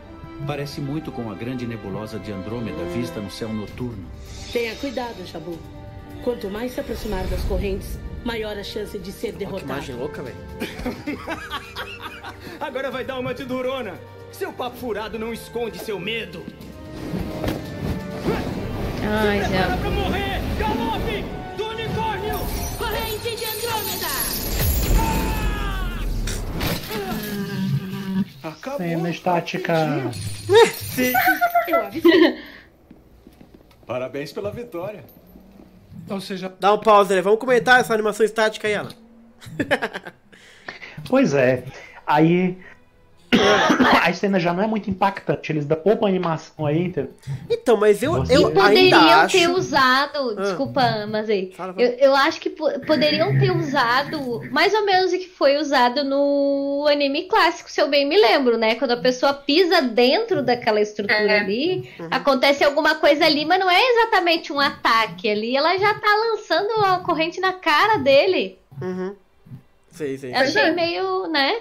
[0.47, 4.03] Parece muito com a grande nebulosa de Andrômeda vista no céu noturno.
[4.51, 5.57] Tenha cuidado, Jabu.
[6.23, 9.65] Quanto mais se aproximar das correntes, maior a chance de ser Que derrotado.
[9.71, 10.35] imagem louca, velho.
[12.59, 13.93] Agora vai dar uma de durona.
[14.31, 16.43] Seu papo furado não esconde seu medo.
[19.05, 19.77] Ai, Prepara já.
[19.77, 20.41] pra morrer!
[20.57, 21.23] Galope
[21.57, 22.37] do unicórnio!
[22.77, 24.07] Corrente de Andrômeda!
[28.43, 28.77] Acabou.
[28.79, 29.73] Cena estática.
[31.67, 32.43] Eu avisei.
[33.85, 35.03] Parabéns pela vitória.
[36.09, 38.91] Ou seja, Dá um pause aí, vamos comentar essa animação estática aí, Alan.
[41.09, 41.65] Pois é.
[42.07, 42.57] Aí.
[44.03, 45.51] A cena já não é muito impactante.
[45.51, 47.11] Eles dão pouco animação aí, entendeu?
[47.49, 49.37] Então, mas eu, Você- eu Poderiam ainda acho...
[49.37, 50.35] ter usado.
[50.37, 50.41] Ah.
[50.41, 51.51] Desculpa, mas aí.
[51.55, 51.85] Fala, fala.
[51.85, 56.03] Eu, eu acho que po- poderiam ter usado mais ou menos o que foi usado
[56.03, 58.75] no anime clássico, se eu bem me lembro, né?
[58.75, 61.39] Quando a pessoa pisa dentro daquela estrutura É.
[61.39, 62.07] ali, Uhum.
[62.11, 65.55] acontece alguma coisa ali, mas não é exatamente um ataque ali.
[65.55, 68.57] Ela já tá lançando a corrente na cara dele.
[68.81, 69.15] Uhum.
[69.91, 70.33] Sei, sei.
[70.33, 70.71] Achei é.
[70.71, 71.53] meio, né?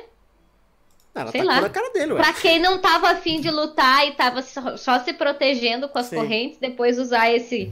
[1.14, 1.60] Ela sei tacou lá.
[1.60, 2.22] na cara dele, ué.
[2.22, 6.06] Pra quem não tava afim de lutar e tava só, só se protegendo com as
[6.06, 6.16] Sim.
[6.16, 7.70] correntes, depois usar esse.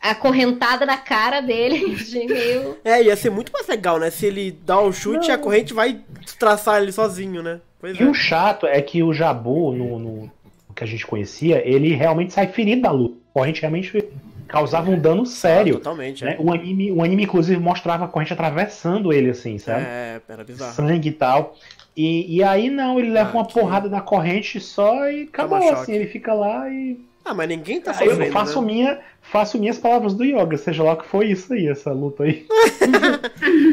[0.00, 1.96] acorrentada na cara dele.
[2.28, 2.76] Meio.
[2.84, 4.10] É, ia ser muito mais legal, né?
[4.10, 5.42] Se ele dá o chute e a Não.
[5.44, 6.00] corrente vai
[6.38, 7.60] traçar ele sozinho, né?
[7.80, 8.06] Pois E é.
[8.06, 10.30] o chato é que o Jabu, no, no-
[10.74, 13.16] que a gente conhecia, ele realmente sai ferido da luta.
[13.30, 14.04] A corrente realmente
[14.46, 15.74] causava um dano sério.
[15.74, 16.36] Totalmente, né?
[16.38, 16.42] é.
[16.42, 19.82] O, anime, o anime, inclusive, mostrava a corrente atravessando ele, assim, sabe?
[19.84, 20.72] É, era bizarro.
[20.74, 21.56] Sangue e tal.
[22.00, 25.58] E, e aí não, ele leva Ah, uma que- porrada da corrente só e acabou,
[25.58, 25.82] Toma choque.
[25.82, 25.92] assim.
[25.94, 26.96] Ele fica lá e.
[27.24, 28.66] Ah, mas ninguém tá Aí eu sofrendo, faço, né?
[28.66, 32.22] minha, faço minhas palavras do Yoga, seja lá o que foi isso aí, essa luta
[32.22, 32.46] aí.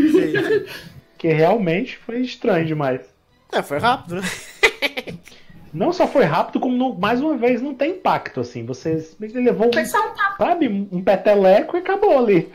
[1.18, 3.02] Que realmente foi estranho demais.
[3.52, 4.22] É, foi rápido, né?
[5.74, 8.66] Não só foi rápido, como não- mais uma vez não tem impacto, assim.
[8.66, 9.86] Você ele levou, um,
[10.38, 12.50] sabe, um peteleco e acabou ali.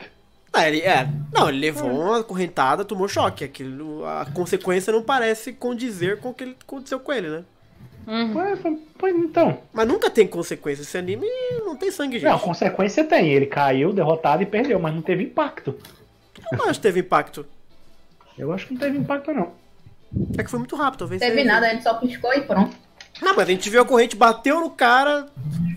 [0.53, 1.07] Ah, ele, é.
[1.33, 3.43] Não, ele levou uma correntada, tomou choque.
[3.43, 7.43] Aquilo, a consequência não parece condizer com o que ele- aconteceu com ele, né?
[8.05, 8.35] Uhum.
[8.35, 9.59] Ué, foi- foi- então.
[9.71, 10.81] Mas nunca tem consequência.
[10.81, 11.25] Esse anime
[11.63, 12.29] não tem sangue, gente.
[12.29, 13.29] Não, consequência tem.
[13.31, 15.77] Ele caiu, derrotado e perdeu, mas não teve impacto.
[16.51, 17.45] Eu não acho que teve impacto.
[18.37, 19.51] Eu acho que não teve impacto, não.
[20.37, 21.21] É que foi muito rápido, talvez.
[21.21, 22.75] Não teve nada, ele só piscou e pronto.
[23.21, 25.27] Não, mas a gente viu a corrente, bateu no cara.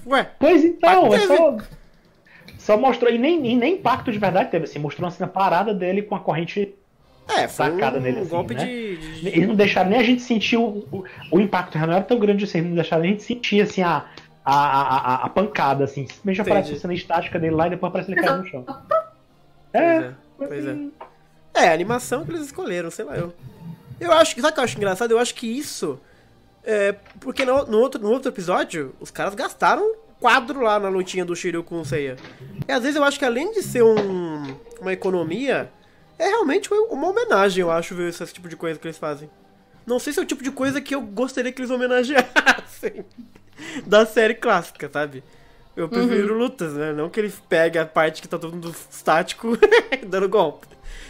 [0.07, 1.37] Ué, Pois então, é Teve.
[1.37, 1.57] só.
[2.65, 5.75] Só mostrou, e nem, e nem impacto de verdade teve, assim, mostrou assim, a parada
[5.75, 6.75] dele com a corrente.
[7.29, 8.65] é, Sacada um, nele, assim, golpe né?
[8.65, 12.01] de, de- Eles não deixaram nem a gente sentir o, o, o impacto, não era
[12.03, 14.07] tão grande assim, eles não deixaram nem a gente sentir assim a,
[14.43, 16.07] a, a, a, a pancada, assim.
[16.07, 16.51] Simplesmente Entendi.
[16.57, 18.65] aparece a cena estática dele lá e depois aparece ele caindo no chão.
[18.65, 20.77] Pois É, é, pois é.
[21.55, 23.33] É, a animação que eles escolheram, sei lá, eu.
[24.01, 24.41] Eu acho que.
[24.41, 25.11] Sabe o que eu acho engraçado?
[25.11, 26.01] Eu acho que isso.
[26.65, 29.85] É, porque no, no outro, no outro episódio, os caras gastaram
[30.25, 32.17] quadro lá na lutinha do Shiryu com o Seiya.
[32.67, 35.71] E às vezes eu acho que além de ser um, uma economia,
[36.19, 39.29] é realmente uma- homenagem, eu acho, ver esse tipo de coisa que eles fazem.
[39.87, 43.05] Não sei se é o tipo de coisa que eu gostaria que eles homenageassem
[43.85, 45.23] da série clássica, sabe?
[45.77, 46.95] Eu prefiro lutas, né?
[46.95, 49.59] Não que ele pegue a parte que tá todo mundo estático
[50.09, 50.67] dando golpe.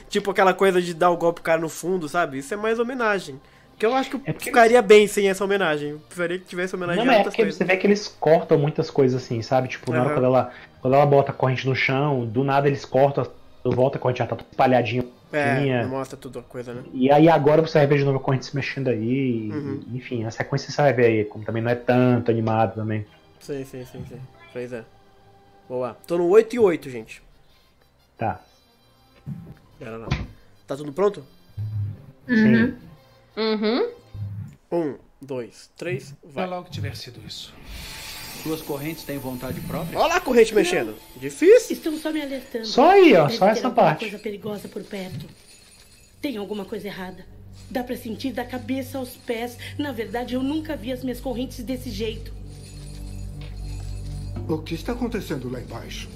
[0.08, 2.38] Tipo aquela coisa de dar o golpe pro cara no fundo, sabe?
[2.38, 3.40] Isso é mais homenagem.
[3.78, 5.90] Que eu acho que É porque ficaria bem sem essa homenagem.
[5.90, 7.56] Eu preferiria que tivesse homenagem Não, é porque coisas.
[7.56, 9.68] você vê que eles cortam muitas coisas assim, sabe?
[9.68, 10.14] Tipo, na hora Aham.
[10.14, 13.26] quando ela, quando ela bota a corrente no chão, do nada eles cortam,
[13.64, 15.04] volta a corrente já tá espalhadinha.
[15.32, 16.84] É, não mostra tudo a coisa, né?
[16.92, 19.48] E aí agora você vai ver de novo a corrente se mexendo aí.
[19.48, 19.82] e- Uhum.
[19.94, 23.04] Enfim, a sequência você vai ver aí, como também não é tanto animado também.
[23.40, 24.20] Sim, sim, sim, sim.
[24.52, 24.84] Pois é.
[25.68, 25.96] Boa.
[26.06, 27.20] Tô no 8 e 8, gente.
[28.16, 28.40] Tá.
[29.78, 30.06] Pera lá.
[30.68, 31.24] Tá tudo pronto?
[32.28, 32.74] Uhum.
[33.36, 33.90] Uhum.
[34.72, 36.46] Um, dois, três, vai.
[36.46, 37.52] logo tiver sido isso.
[38.42, 39.98] Suas correntes têm vontade própria?
[39.98, 40.94] Olha lá a corrente mexendo.
[41.16, 41.76] Difícil.
[41.76, 42.66] Estão só me alertando.
[42.66, 44.00] Só aí, ó, Deve só essa alguma parte.
[44.00, 45.26] coisa perigosa por perto.
[46.20, 47.24] Tem alguma coisa errada.
[47.70, 49.56] Dá pra sentir da cabeça aos pés.
[49.78, 52.32] Na verdade, eu nunca vi as minhas correntes desse jeito.
[54.48, 56.08] O que está acontecendo lá embaixo?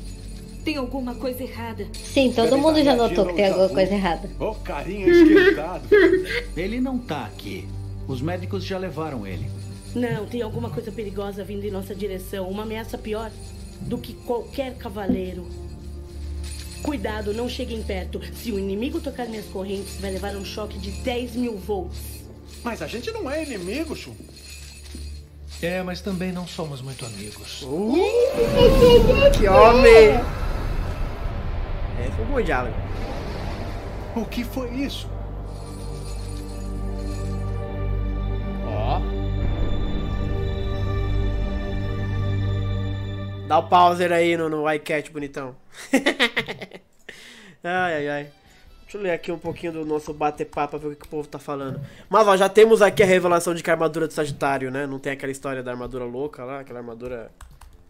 [0.68, 1.86] Tem alguma coisa errada.
[1.94, 4.28] Sim, todo mundo já notou que tem alguma coisa errada.
[4.38, 5.88] Ô, carinha esquentado.
[6.54, 7.66] Ele não tá aqui.
[8.06, 9.50] Os médicos já levaram ele.
[9.94, 12.50] Não, tem alguma coisa perigosa vindo em nossa direção.
[12.50, 13.30] Uma ameaça pior
[13.80, 15.46] do que qualquer cavaleiro.
[16.82, 18.20] Cuidado, não cheguem perto.
[18.34, 21.98] Se o inimigo tocar minhas correntes, vai levar um choque de 10 mil volts.
[22.62, 24.12] Mas a gente não é inimigo, Shun.
[25.62, 27.66] É, mas também não somos muito amigos.
[29.38, 30.47] Que homem!
[32.18, 32.74] Foi um bom diálogo.
[34.16, 35.08] O que foi isso?
[38.66, 39.00] Ó.
[43.46, 45.54] Dá o pauser aí no, no iCat, bonitão.
[47.62, 48.26] ai, ai, ai.
[48.82, 51.28] Deixa eu ler aqui um pouquinho do nosso bate-papo pra ver o que o povo
[51.28, 51.80] tá falando.
[52.10, 54.88] Mas ó, já temos aqui a revelação de que a armadura do Sagitário, né?
[54.88, 57.30] Não tem aquela história da armadura louca lá, aquela armadura.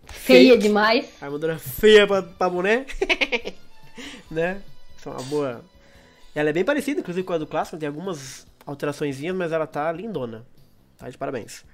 [0.05, 0.63] Feia fake.
[0.63, 1.09] demais.
[1.19, 2.85] Armadura feia pra, pra boné.
[4.31, 4.61] né?
[4.97, 5.65] Isso é uma boa.
[6.35, 9.91] Ela é bem parecida, inclusive, com a do clássico, tem algumas alteraçõezinhas, mas ela tá
[9.93, 10.45] lindona.
[10.97, 11.65] Tá de parabéns.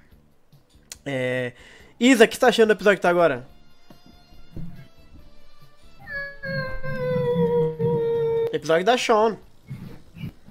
[1.05, 1.53] É...
[1.99, 3.47] Isa, o que você tá achando do episódio que tá agora?
[8.51, 9.37] Episódio da Sean.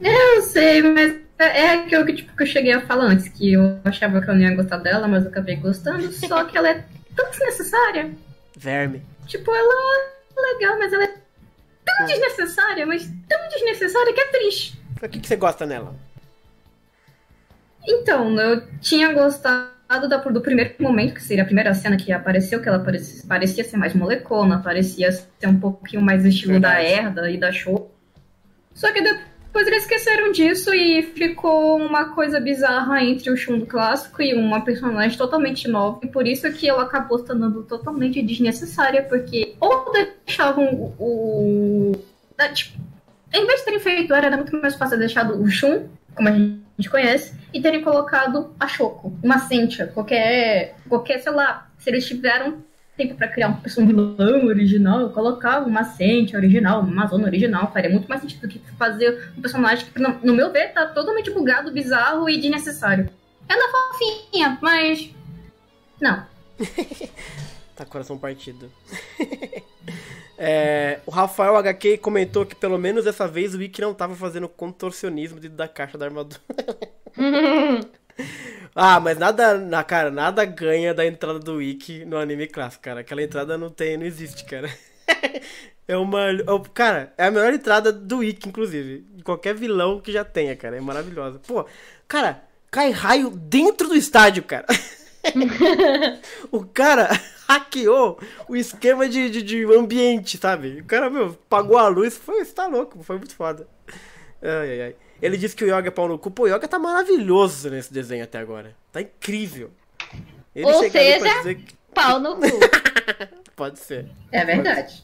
[0.01, 3.81] Eu sei, mas é aquilo que, tipo, que eu cheguei a falar antes, que eu
[3.85, 6.85] achava que eu não ia gostar dela, mas eu acabei gostando, só que ela é
[7.16, 8.11] tão desnecessária.
[8.57, 9.03] Verme.
[9.27, 9.75] Tipo, ela
[10.37, 11.14] é legal, mas ela é
[11.85, 14.80] tão desnecessária, mas tão desnecessária que é triste.
[15.03, 15.95] O que, que você gosta nela?
[17.87, 22.61] Então, eu tinha gostado da, do primeiro momento, que seria a primeira cena que apareceu,
[22.62, 27.30] que ela parecia, parecia ser mais molecona, parecia ser um pouquinho mais estilo da Herda
[27.30, 27.95] e da Show.
[28.72, 29.34] Só que depois
[29.66, 34.62] eles esqueceram disso e ficou uma coisa bizarra entre o Shun do clássico e uma
[34.64, 36.00] personagem totalmente nova.
[36.02, 41.92] E por isso que ela acabou se tornando totalmente desnecessária, porque ou deixavam o.
[42.36, 42.78] da- tipo,
[43.32, 46.90] em vez de terem feito era muito mais fácil deixar o Shun, como a gente
[46.90, 52.59] conhece, e terem colocado a Shoko, uma Sentia, qualquer, qualquer, sei lá, se eles tiveram
[52.97, 57.90] tempo pra criar um personagem vilão original, colocava uma Sentia original, uma zona original, faria
[57.90, 61.72] muito mais sentido do que fazer um personagem que, no, meu ver, tá totalmente bugado,
[61.72, 63.09] bizarro e desnecessário.
[63.49, 65.11] Ela é fofinha, mas...
[66.01, 66.24] Não.
[67.76, 68.70] Tá coração partido.
[70.36, 74.49] É, o Rafael HQ comentou que pelo menos dessa vez o Wiki não tava fazendo
[74.49, 76.40] contorcionismo dentro da caixa da armadura.
[78.75, 83.01] ah, mas nada, na cara, nada ganha da entrada do Wiki no anime clássico, cara.
[83.01, 84.68] Aquela entrada não tem, não existe, cara.
[85.87, 86.37] É uma, é
[86.72, 90.79] cara, é a melhor entrada do Wiki, inclusive, de qualquer vilão que já tenha, cara.
[90.79, 91.39] É maravilhosa.
[91.47, 91.66] Pô,
[92.09, 94.66] cara, cai raio dentro do estádio, cara.
[96.53, 97.09] O cara
[97.49, 98.18] hackeou
[98.49, 100.81] o esquema de, de, de ambiente, sabe?
[100.81, 102.16] O cara, meu, pagou a luz.
[102.16, 103.66] Foi, você tá louco, foi muito foda.
[104.43, 104.97] Ai, ai, ai.
[105.25, 106.31] Ele disse que o Yoga é pau no cu.
[106.31, 108.77] Pô, o Yoga tá maravilhoso nesse desenho até agora.
[108.93, 109.70] Tá incrível.
[110.55, 112.43] Ele Ou seja, dizer que- pau no cu.
[113.57, 114.07] Pode ser.
[114.31, 115.03] É verdade.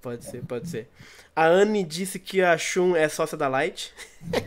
[0.00, 0.88] Pode ser, pode ser.
[1.34, 3.92] A Anne disse que a Shun é sócia da Light.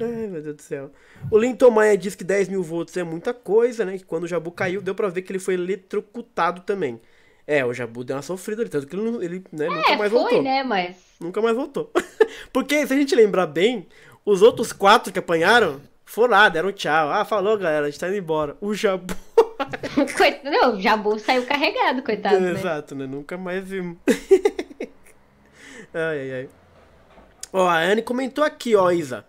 [0.00, 0.90] Ai, meu Deus do céu.
[1.30, 3.96] O Linton Maia diz que 10 mil volts é muita coisa, né?
[3.98, 7.00] Que quando o Jabu caiu, deu pra ver que ele foi eletrocutado também.
[7.46, 10.10] É, o Jabu deu uma sofrida ali, tanto que ele, ele né, nunca É, mais
[10.12, 10.42] foi, voltou.
[10.42, 10.96] né, mas...
[11.20, 11.92] Nunca mais voltou.
[12.52, 13.86] Porque, se a gente lembrar bem,
[14.24, 17.08] os outros quatro que apanharam foram lá, deram tchau.
[17.10, 18.56] Ah, falou, galera, a gente tá indo embora.
[18.60, 19.14] O Jabu.
[20.16, 22.50] Coit- Não, o Jabu saiu carregado, coitado, né?
[22.50, 23.06] Exato, né?
[23.06, 23.96] Nunca mais vimos.
[25.94, 26.48] ai, ai, ai.
[27.52, 29.24] Ó, a Anne comentou aqui, ó, Isa,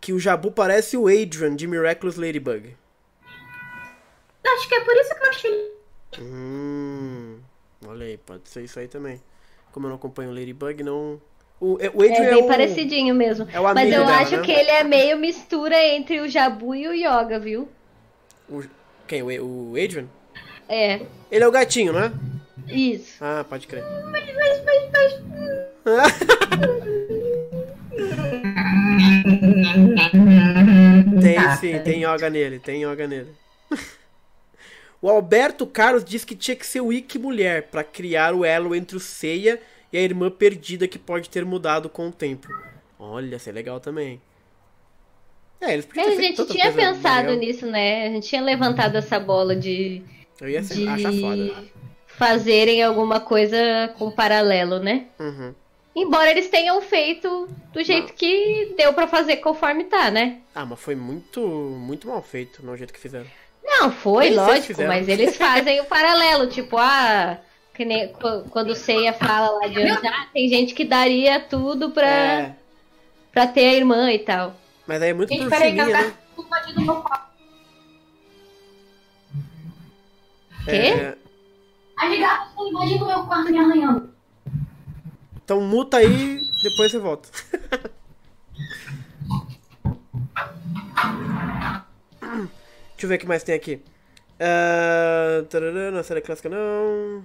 [0.00, 2.76] que o Jabu parece o Adrian de Miraculous Ladybug.
[4.46, 5.72] Acho que é por isso que eu achei.
[6.20, 7.38] Hum,
[7.86, 9.20] olha aí, pode ser isso aí também.
[9.72, 11.20] Como eu não acompanho o Ladybug, não.
[11.60, 12.46] O, é- o Adrian É é, bem o...
[12.46, 13.46] parecidinho mesmo.
[13.52, 14.42] é Mas eu dela, acho né?
[14.42, 17.68] que ele é meio mistura entre o Jabu e o Yoga, viu?
[18.50, 18.62] o-
[19.06, 19.22] Quem?
[19.22, 20.06] O, o Adrian?
[20.68, 22.12] É, Ele é o gatinho, não é?
[22.68, 23.16] isso.
[23.20, 23.84] Ah, pode crer.
[24.10, 24.84] Mas, mas, mas,
[31.20, 33.32] Tem Tá, sim, tem yoga nele, tem yoga nele.
[35.04, 38.74] o Alberto Carlos diz que tinha que ser o Ikki mulher pra criar o elo
[38.74, 39.60] entre o Seiya
[39.92, 42.48] e a irmã perdida que pode ter mudado com o tempo.
[42.98, 44.18] Olha, isso é legal também.
[45.60, 47.36] É, eles podiam Mas a gente tinha pensado legal.
[47.36, 48.06] nisso, né?
[48.06, 50.00] A gente tinha levantado essa bola de,
[50.40, 51.64] Eu ia ser, de achar foda.
[52.06, 53.58] fazerem alguma coisa
[53.98, 55.08] com paralelo, né?
[55.20, 55.54] Uhum.
[55.94, 60.40] Embora eles tenham feito do jeito que deu pra fazer conforme tá, né?
[60.54, 63.26] Ah, mas foi muito, muito mal feito no jeito que fizeram.
[63.80, 67.38] Não, foi, Nem lógico, mas eles fazem o paralelo, tipo, ah,
[67.74, 71.90] que nem qu- quando o Seiya fala lá de ah, tem gente que daria tudo
[71.90, 72.54] pra, É,
[73.32, 74.54] pra ter a irmã e tal.
[74.86, 76.14] mas aí é muito Gente, por peraí, que fininha, eu né?
[76.38, 77.24] invadindo meu quarto.
[80.64, 80.70] Quê?
[80.72, 81.16] É,
[81.98, 84.14] As gatas estão invadindo meu quarto me arranhando.
[85.44, 87.28] então muta aí, depois você volta.
[92.96, 93.80] Deixa eu ver o que mais tem aqui.
[94.38, 97.22] Ah, tarará, na série clássica não.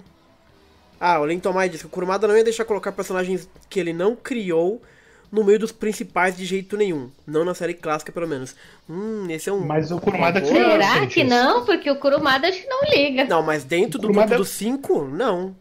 [0.98, 4.14] Ah, o Lintomai disse que o Kurumada não ia deixar colocar personagens que ele não
[4.14, 4.82] criou
[5.32, 7.10] no meio dos principais de jeito nenhum.
[7.26, 8.54] Não na série clássica, pelo menos.
[8.88, 9.60] Hum, esse é um.
[9.60, 10.54] Mas o Kurumada criou.
[10.54, 11.30] boa- Será gente, que isso.
[11.30, 11.64] não?
[11.64, 13.24] Porque o Kurumada acho que não liga.
[13.24, 15.54] Não, mas dentro do Kurumada- grupo dos cinco, não.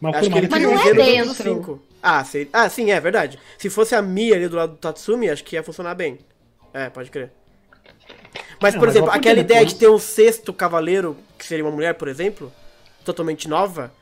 [0.00, 1.34] Mas o Acho que ele Mas não é grupo dos dentro.
[1.34, 1.82] cinco.
[2.02, 3.38] Ah, sei- ah, sim, é verdade.
[3.56, 6.18] Se fosse a Mia ali do lado do Tatsumi, acho que ia funcionar bem.
[6.74, 7.30] É, pode crer.
[8.60, 11.16] Mas, Não, por mas exemplo, ela aquela podia ideia depois- de ter um sexto cavaleiro,
[11.38, 12.52] que seria uma mulher, por exemplo,
[13.04, 13.92] totalmente nova,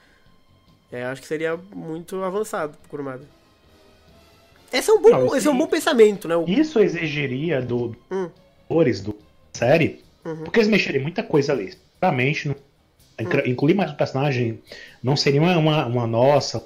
[0.91, 3.23] é, acho que seria muito avançado pro Kurumada.
[4.73, 6.37] Esse é um bom, Não, esse é um bom pensamento, né?
[6.37, 8.31] O- Isso exigiria do Hum.
[8.71, 9.15] do
[9.53, 10.45] série, Uhum.
[10.45, 11.77] porque eles mexerem em muita coisa ali.
[12.01, 12.57] Realmente, não-
[13.21, 14.63] inclu- incluir mais um personagem
[15.03, 16.65] não seria uma, uma, uma nossa.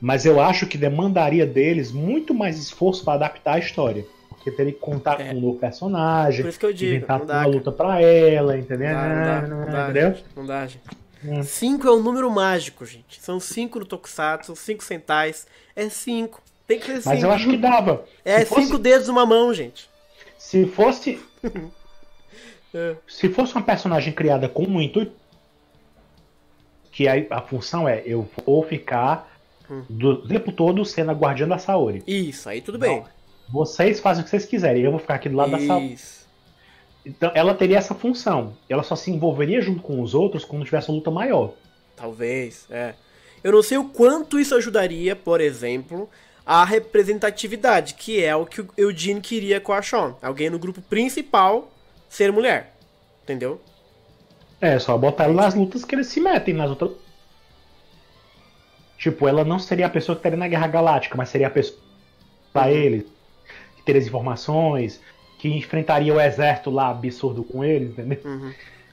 [0.00, 4.04] Mas eu acho que demandaria deles muito mais esforço para adaptar a história.
[4.46, 5.30] Porque teria que contar É.
[5.30, 8.00] com um novo personagem, Por isso que eu digo, inventar não dá, uma luta pra
[8.00, 8.90] ela, entendeu?
[8.90, 10.16] Não dá, não dá, não dá, entendeu?
[10.36, 10.84] não dá, gente.
[11.24, 11.42] Hum.
[11.42, 13.20] Cinco é um número mágico, gente.
[13.20, 15.48] São cinco no Tokusatsu, cinco centais.
[15.74, 16.40] É cinco.
[16.64, 17.08] Tem que ser cinco.
[17.08, 18.04] Mas eu acho que dava.
[18.24, 19.90] É fosse- cinco dedos numa mão, gente.
[20.38, 21.18] Se fosse.
[22.74, 22.94] É.
[23.08, 25.12] Se fosse uma personagem criada com um intuito.
[26.92, 29.32] Que aí a função é: eu vou ficar
[29.70, 29.82] Hum.
[29.88, 32.02] do tempo todo sendo a guardiã da Saori.
[32.06, 33.02] Isso, aí tudo bem.
[33.48, 35.92] Vocês fazem o que vocês quiserem, eu vou ficar aqui do lado da Saori.
[35.92, 36.26] Isso.
[37.04, 38.56] Então ela teria essa função.
[38.68, 41.52] Ela só se envolveria junto com os outros quando tivesse uma luta maior.
[41.94, 42.94] Talvez, é.
[43.44, 46.10] Eu não sei o quanto isso ajudaria, por exemplo,
[46.44, 50.16] a representatividade, que é o que o Eugene queria com a Sean.
[50.20, 51.70] Alguém no grupo principal
[52.08, 52.74] ser mulher.
[53.22, 53.60] Entendeu?
[54.60, 56.92] É, só botar ela nas lutas que eles se metem nas outras.
[58.98, 61.78] Tipo, ela não seria a pessoa que estaria na Guerra Galáctica, mas seria a pessoa
[62.52, 63.10] pra eles, que
[63.86, 65.00] teria as informações,
[65.38, 68.18] que enfrentaria o exército lá absurdo com eles, entendeu?
[68.24, 68.52] Uhum.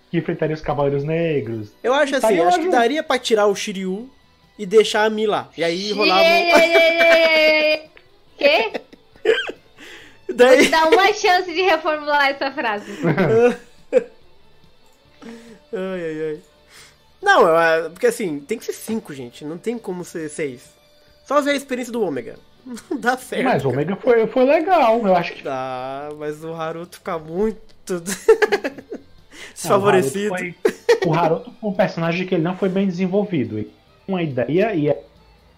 [0.10, 1.72] Que enfrentaria os Cavaleiros Negros.
[1.84, 4.10] Eu acho aí, assim, eu acho que daria pra tirar o Shiryu
[4.58, 5.50] e deixar a Mi lá.
[5.58, 6.24] E aí rolava.
[8.38, 8.72] Quê?
[10.28, 10.66] Vou Daí...
[10.66, 12.92] te dar uma chance de reformular essa frase.
[15.76, 16.40] Ai, ai, ai.
[17.20, 19.44] Não, é- porque assim, tem que ser cinco, gente.
[19.44, 20.72] Não tem como ser seis.
[21.26, 22.38] Só ver a experiência do Ômega.
[22.90, 23.44] Não dá certo.
[23.44, 23.70] Mas o.
[23.70, 25.44] Omega foi, foi legal, eu acho que.
[25.44, 27.60] Dá, mas o Haruto fica muito
[27.94, 28.02] Não,
[29.54, 30.32] desfavorecido.
[30.32, 30.56] O Haruto,
[31.04, 33.58] foi, o Haruto foi um personagem que ele não foi bem desenvolvido.
[33.58, 33.66] Ele
[34.06, 34.98] tinha uma ideia e ia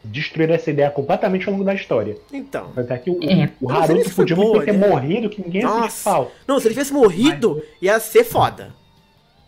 [0.04, 2.18] destruir essa ideia completamente ao longo da história.
[2.32, 2.72] Então.
[2.76, 3.50] Até que o, É.
[3.62, 4.88] o mas Haruto foi podia boa, muito ter né?
[4.88, 6.04] morrido, que ninguém Nossa.
[6.04, 6.32] falta.
[6.48, 8.74] Não, se ele tivesse morrido, ia ser foda.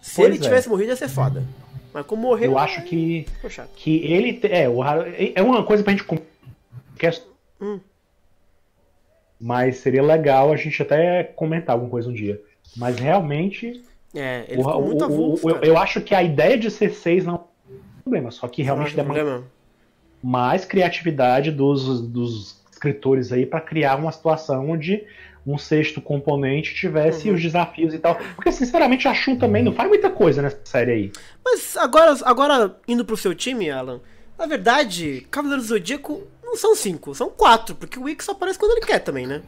[0.01, 0.41] Se Pois ele é.
[0.41, 1.43] tivesse morrido, ia ser foda.
[1.93, 2.51] Mas como morreu.
[2.51, 3.25] Eu acho que,
[3.75, 4.39] que ele.
[4.43, 6.05] É, o Haruto, é uma coisa pra gente.
[6.05, 7.21] que é-
[7.61, 7.79] Hum.
[9.39, 12.41] Mas seria legal a gente até comentar alguma coisa um dia.
[12.75, 13.83] Mas realmente.
[14.15, 15.47] É, ele o- muito o- avulso.
[15.47, 18.47] o- eu, eu acho que a ideia de ser seis não é um problema, só
[18.47, 19.43] que Não realmente acho demanda problema.
[20.23, 25.03] mais criatividade dos, dos escritores aí pra criar uma situação onde
[25.45, 27.35] um sexto componente tivesse Uhum.
[27.35, 28.15] os desafios e tal.
[28.35, 31.11] Porque, sinceramente, a Shun também não faz muita coisa nessa série aí.
[31.45, 34.01] Mas agora, agora, indo pro seu time, Alan,
[34.37, 38.57] na verdade, Cavaleiro do Zodíaco não são cinco, são quatro, porque o Ikki só aparece
[38.57, 39.43] quando ele quer também, né?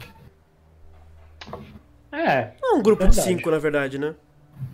[2.12, 2.52] É.
[2.62, 4.16] Não é um grupo de cinco, na verdade, né?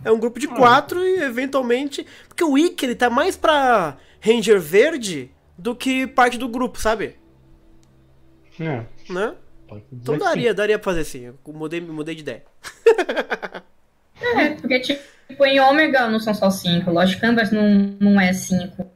[0.04, 2.04] É um grupo de quatro e, eventualmente...
[2.26, 7.16] Porque o Ikki, ele tá mais pra Ranger Verde do que parte do grupo, sabe?
[8.60, 8.84] é.
[9.08, 9.34] Né?
[9.92, 11.24] Então que daria, daria pra fazer sim.
[11.24, 12.44] Eu mudei, mudei de ideia.
[14.20, 16.90] É, porque, tipo, em ômega não são só cinco.
[16.90, 18.90] Lost Canvas não, não é cinco.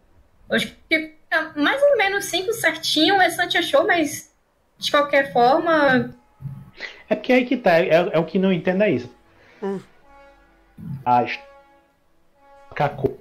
[0.48, 4.32] Eu acho que é mais ou menos cinco certinho o Santi achou, mas
[4.78, 6.14] de qualquer forma.
[7.08, 9.10] É porque aí que tá, é, é o que não entendo é isso.
[9.62, 9.80] Hum.
[11.04, 11.38] A his-
[12.74, 13.18] Kaku.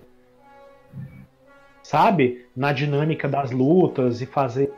[1.83, 2.45] Sabe?
[2.55, 4.71] Na dinâmica das lutas e fazer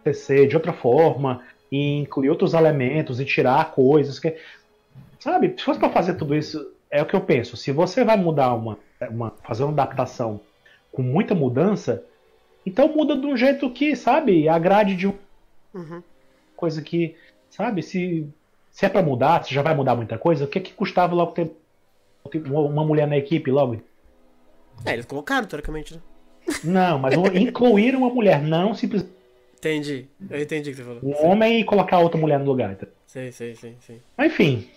[0.00, 4.36] acontecer de outra forma, e incluir outros elementos e tirar coisas que.
[5.18, 5.54] Sabe?
[5.56, 7.56] Se fosse pra fazer tudo isso, é o que eu penso.
[7.56, 8.78] Se você vai mudar uma.
[9.10, 10.40] uma fazer uma adaptação
[10.92, 12.02] com muita mudança,
[12.66, 15.14] Então muda de um jeito que, sabe, agrade de um
[15.74, 16.02] Uhum.
[16.56, 17.16] coisa que,
[17.50, 18.28] sabe, se,
[18.70, 21.32] se é pra mudar, se já vai mudar muita coisa, o que que custava logo
[21.32, 21.50] ter
[22.46, 23.82] uma mulher na equipe logo?
[24.84, 26.00] É, eles colocaram, teoricamente, né?
[26.62, 29.14] Não, mas incluir uma mulher, não simplesmente
[29.58, 30.06] Entendi.
[30.28, 31.00] Eu entendi o que você falou.
[31.02, 32.76] um homem e colocar outra mulher no lugar.
[33.06, 34.02] Sei, sei, sei, sei.
[34.14, 34.68] Mas enfim,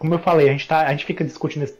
[0.00, 1.78] como eu falei, a gente, tá, a gente fica discutindo esse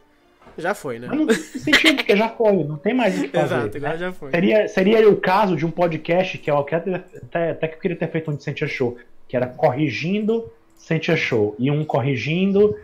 [0.59, 1.07] Já foi, né?
[1.09, 3.55] Mas não tem sentido, porque já foi, não tem mais o que fazer.
[3.55, 3.99] Exato, agora né?
[3.99, 4.31] já foi.
[4.31, 7.97] Seria, seria o caso de um podcast que eu quero- até, até que eu queria
[7.97, 8.97] ter feito um de Sentia Show,
[9.29, 12.79] que era corrigindo Sentia Show, e um corrigindo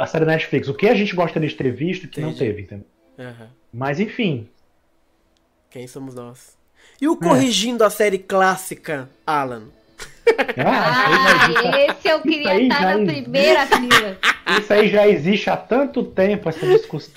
[0.00, 0.68] a série Netflix.
[0.68, 2.44] O que a gente gostaria de ter visto que não Entendi.
[2.46, 2.86] teve, entendeu?
[3.18, 3.48] Aham.
[3.72, 4.48] Mas enfim,
[5.70, 6.56] Quem somos nós?
[7.00, 9.64] E o corrigindo a série clássica, Alan?
[10.56, 11.50] Ah,
[11.90, 13.22] esse eu queria estar na existe.
[13.22, 14.18] primeira fila.
[14.58, 17.12] isso aí já existe há tanto tempo, essa discussão.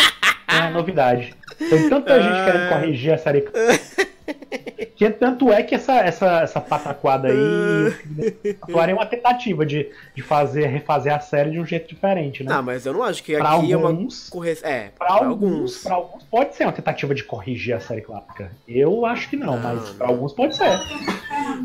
[0.52, 1.34] Não é novidade.
[1.58, 3.46] Tem tanta gente querendo corrigir a série.
[4.98, 10.24] Que tanto é que essa, essa, essa pataquada aí agora é uma tentativa de, de
[10.24, 12.52] fazer, refazer a série de um jeito diferente, né?
[12.52, 14.68] Ah, mas eu não acho que Pra aqui é uma alguns- correção.
[14.68, 15.78] É, Pra pra alguns, alguns.
[15.84, 18.52] pra alguns pode ser uma tentativa de corrigir a série clássica.
[18.68, 20.80] Eu acho que não, Não, mas pra alguns pode ser.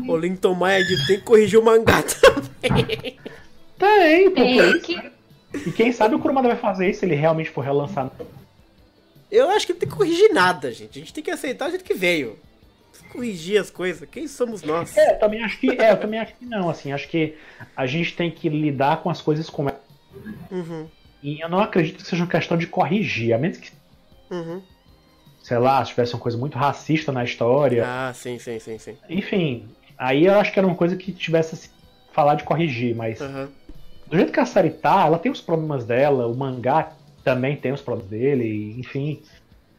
[0.07, 2.03] O Linton Maia tem que corrigir o mangá
[2.61, 3.17] também.
[3.79, 5.11] Tem, pô, Tem que-
[5.55, 8.11] E quem sabe o Kurumada vai fazer isso se ele realmente for relançar.
[9.31, 10.99] Eu acho que não tem que corrigir nada, gente.
[10.99, 12.37] A gente tem que aceitar o jeito que veio.
[13.13, 14.07] Corrigir as coisas.
[14.09, 14.97] Quem somos nós?
[14.97, 15.69] É, eu também acho que.
[15.69, 16.91] É, eu também acho que não, assim.
[16.91, 17.35] Acho que
[17.75, 19.75] a gente tem que lidar com as coisas como é.
[20.51, 20.87] Uhum,
[21.21, 23.71] E eu não acredito que seja uma questão de corrigir, a menos que,
[24.31, 24.61] uhum.
[25.41, 27.83] sei lá, se tivesse uma coisa muito racista na história.
[27.87, 28.97] Ah, sim, sim, sim, sim.
[29.09, 31.69] Enfim, aí eu acho que era uma coisa que tivesse assim,
[32.11, 33.49] falar de corrigir, mas Aham.
[34.07, 36.93] do jeito que a série tá, ela tem os problemas dela, o mangá
[37.23, 39.23] também tem os problemas dele, enfim.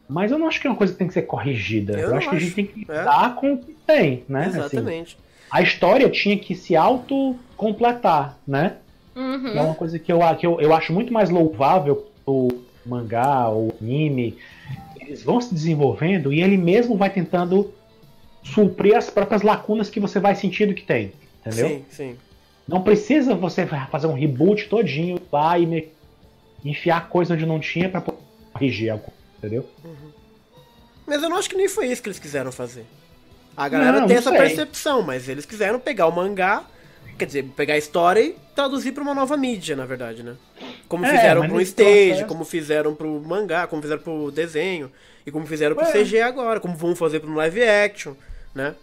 [0.07, 1.93] Mas eu não acho que é uma coisa que tem que ser corrigida.
[1.93, 2.55] Eu Eu, acho que a gente acho.
[2.55, 2.99] tem que É.
[2.99, 4.45] lidar com o que tem, né?
[4.45, 5.17] Assim, Exatamente.
[5.49, 8.77] a história tinha que se auto-completar, né?
[9.15, 9.63] É Uhum.
[9.65, 12.49] uma coisa que eu, que eu, eu acho muito mais louvável o
[12.85, 14.37] mangá, o anime.
[14.99, 17.73] Eles vão se desenvolvendo e ele mesmo vai tentando
[18.43, 21.13] suprir as próprias lacunas que você vai sentindo que tem.
[21.45, 21.67] Entendeu?
[21.69, 22.15] Sim, sim.
[22.67, 25.87] Não precisa você fazer um reboot todinho lá e me-
[26.63, 28.17] enfiar coisa onde não tinha pra poder
[28.51, 29.13] corrigir algo.
[29.45, 29.69] Entendeu?
[31.05, 32.85] Mas eu não acho que nem foi isso que eles quiseram fazer.
[33.55, 34.39] A galera Não, tem essa sei.
[34.39, 36.63] percepção, mas eles quiseram pegar o mangá,
[37.17, 40.35] quer dizer, pegar a história e traduzir pra uma nova mídia, na verdade, né?
[40.89, 44.91] Como É, fizeram pro stage, processo- como fizeram pro mangá, como fizeram pro desenho,
[45.25, 45.91] e como fizeram pro Ué.
[45.91, 48.13] CG agora, como vão fazer pro live action,
[48.53, 48.75] né?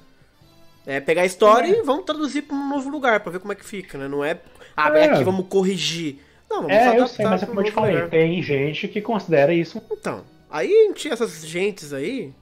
[0.86, 3.56] É pegar a história e vão traduzir pra um novo lugar, pra ver como é
[3.56, 4.08] que fica, né?
[4.08, 4.38] Não é,
[4.76, 5.04] ah, É.
[5.06, 6.18] aqui vamos corrigir.
[6.48, 8.08] Não, vamos É, eu sei, mas é como eu te falei, lugar.
[8.10, 9.80] tem gente que considera isso.
[9.90, 12.32] Então, aí a gente, essas gentes aí,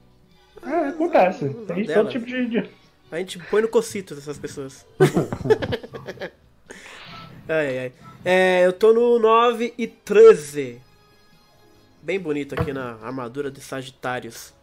[0.63, 1.49] É, acontece.
[1.65, 2.45] Tem todo tipo de.
[2.47, 2.69] de-
[3.11, 4.85] a gente põe no cocito dessas pessoas.
[7.49, 7.91] ai, ai.
[8.23, 10.79] É, eu tô no 9 e 13.
[12.01, 14.53] Bem bonito aqui na armadura de Sagitários.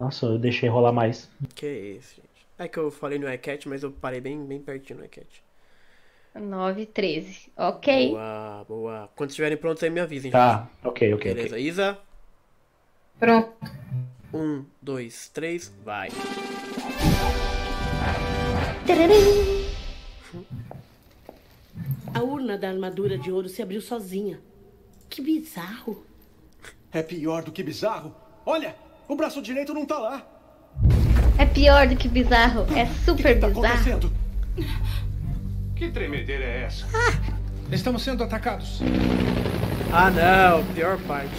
[0.00, 1.28] Nossa, eu deixei rolar mais.
[1.54, 1.66] Que
[1.98, 2.28] isso, gente.
[2.58, 5.26] É que eu falei no iCat, mas eu parei bem, bem pertinho no iCat.
[6.34, 7.52] 9 e 13.
[7.56, 8.08] Ok.
[8.10, 9.10] Boa, boa.
[9.16, 10.30] Quando estiverem prontos aí me avisem.
[10.30, 11.66] Tá, ok, ok, Beleza, ok.
[11.66, 11.98] Isa?
[13.18, 13.52] Pronto.
[14.32, 16.08] Um, dois, três, vai.
[22.14, 24.40] A urna da armadura de ouro se abriu sozinha.
[25.08, 26.04] Que bizarro.
[26.92, 28.14] É pior do que bizarro.
[28.44, 28.74] Olha,
[29.06, 30.26] o braço direito não tá lá.
[31.38, 32.66] É pior do que bizarro.
[32.76, 33.66] É super Tá bizarro.
[33.66, 34.12] acontecendo?
[35.76, 36.86] Que tremedeira é essa?
[37.70, 38.80] Estamos sendo atacados.
[39.92, 41.34] Ah, não, pior parte.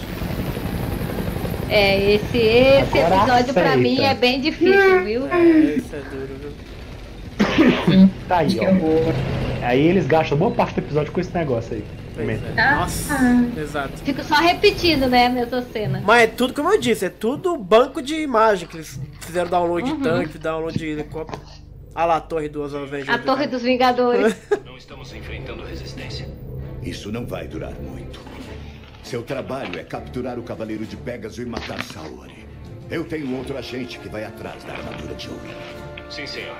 [1.70, 3.76] É, esse, esse Agora episódio pra aceita.
[3.78, 5.26] mim é bem difícil, viu?
[5.28, 5.40] É,
[5.76, 8.10] isso é duro, viu?
[8.28, 9.66] Tá aí, ó.
[9.66, 11.84] Aí eles gastam boa parte do episódio com esse negócio aí.
[12.18, 12.60] É.
[12.60, 12.76] Ah.
[12.80, 13.14] Nossa,
[13.56, 13.96] exato.
[13.98, 16.02] Fico só repetindo, né, a mesma cena.
[16.04, 19.90] Mas é tudo como eu disse, é tudo banco de imagem que eles fizeram download
[19.90, 19.96] Uhum.
[19.96, 21.40] de tanque, download de helicóptero.
[21.94, 23.08] Ah lá, a torre dos Avengers.
[23.08, 24.34] A Torre dos Vingadores.
[24.66, 26.28] Não estamos enfrentando resistência.
[26.82, 28.20] Isso não vai durar muito.
[29.10, 32.46] Seu trabalho é capturar o Cavaleiro de Pégaso e matar Saori.
[32.88, 35.40] Eu tenho outro agente que vai atrás da armadura de ouro.
[36.08, 36.56] Sim, senhor.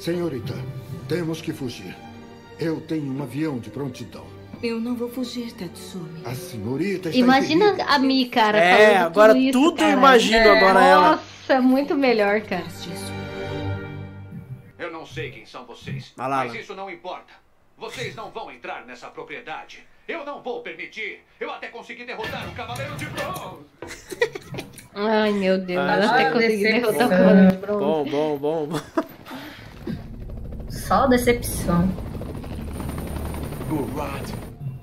[0.00, 0.54] Senhorita,
[1.08, 1.96] temos que fugir.
[2.58, 4.24] Eu tenho um avião de prontidão.
[4.60, 6.20] Eu não vou fugir, Tatsumi.
[6.24, 9.92] A senhorita está Imagina a Mi, cara, É, falando agora tudo, isso, tudo eu cara.
[9.92, 11.10] imagino agora ela.
[11.12, 12.64] Nossa, muito melhor, cara.
[15.12, 16.58] Sei quem são vocês, lá, mas lá.
[16.60, 17.32] isso não importa.
[17.76, 19.86] Vocês não vão entrar nessa propriedade.
[20.06, 21.20] Eu não vou permitir.
[21.38, 23.64] Eu até consegui derrotar o Cavaleiro de Bronze.
[24.94, 25.78] Ai, meu Deus.
[25.78, 26.92] Ah, até já- consegui decepção.
[26.92, 27.80] derrotar o Cavaleiro de Bronze.
[27.84, 28.80] Bom, bom, bom, bom.
[30.70, 31.88] Só decepção.
[33.68, 34.30] Gurat.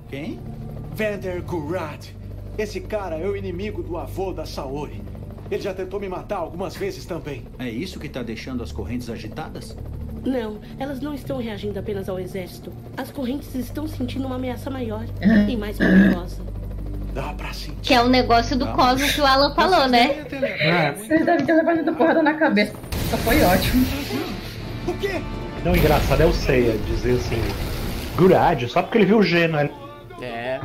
[0.10, 0.40] Quem?
[0.94, 2.10] Vander Gurat.
[2.58, 5.02] Esse cara é o inimigo do avô da Saori.
[5.52, 7.46] Ele já tentou me matar algumas vezes também.
[7.60, 9.76] É isso que tá deixando as correntes agitadas?
[10.26, 12.74] Não, elas não estão reagindo apenas ao exército.
[12.98, 15.06] As correntes estão sentindo uma ameaça maior
[15.48, 16.42] e mais perigosa.
[17.14, 17.78] Dá pra sentir.
[17.82, 20.26] Que é o negócio do cosmo que o Alan falou, né?
[20.98, 22.74] Vocês devem ter levado porrada na cabeça.
[23.10, 23.86] Só foi ótimo.
[24.88, 25.22] O quê?
[25.64, 27.42] Não, o engraçado é o Seiya dizer assim,
[28.18, 29.70] Gurad, só porque ele viu o G, não é?
[30.22, 30.60] É.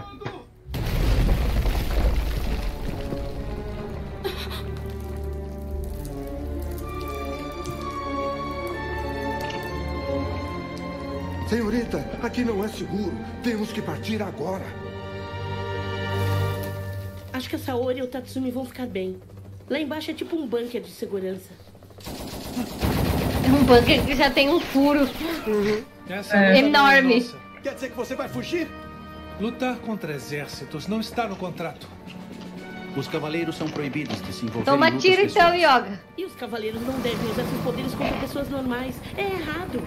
[11.51, 13.13] Senhorita, aqui não é seguro.
[13.43, 14.65] Temos que partir agora.
[17.33, 19.21] Acho que a Saori e o Tatsumi vão ficar bem.
[19.69, 21.51] Lá embaixo é tipo um bunker de segurança.
[22.07, 25.09] É um bunker que já tem um furo.
[26.09, 26.59] Essa É.
[26.61, 27.29] Enorme.
[27.59, 27.61] é.
[27.63, 28.69] Quer dizer que você vai fugir?
[29.41, 31.89] Lutar contra exércitos não está no contrato.
[32.97, 35.53] Os cavaleiros são proibidos de se envolver Toma tiro então.
[35.53, 36.01] Yoga.
[36.17, 38.95] E os cavaleiros não devem usar seus poderes contra pessoas normais.
[39.17, 39.83] É errado.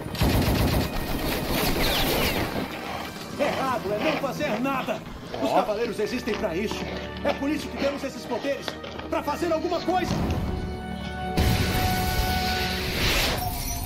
[3.38, 5.00] Errado é não fazer nada.
[5.42, 6.84] Os cavaleiros existem pra isso.
[7.24, 8.66] É por isso que temos esses poderes.
[9.10, 10.12] Pra fazer alguma coisa.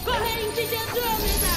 [0.05, 1.49] Corrente de Andrômeda!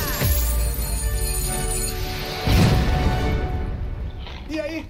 [4.50, 4.86] E aí?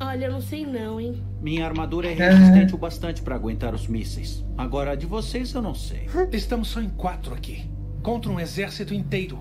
[0.00, 1.22] Olha, eu não sei não, hein?
[1.40, 4.44] Minha armadura é resistente o bastante para aguentar os mísseis.
[4.56, 6.08] Agora, a de vocês eu não sei.
[6.32, 7.68] Estamos só em quatro aqui.
[8.02, 9.38] Contra um exército inteiro.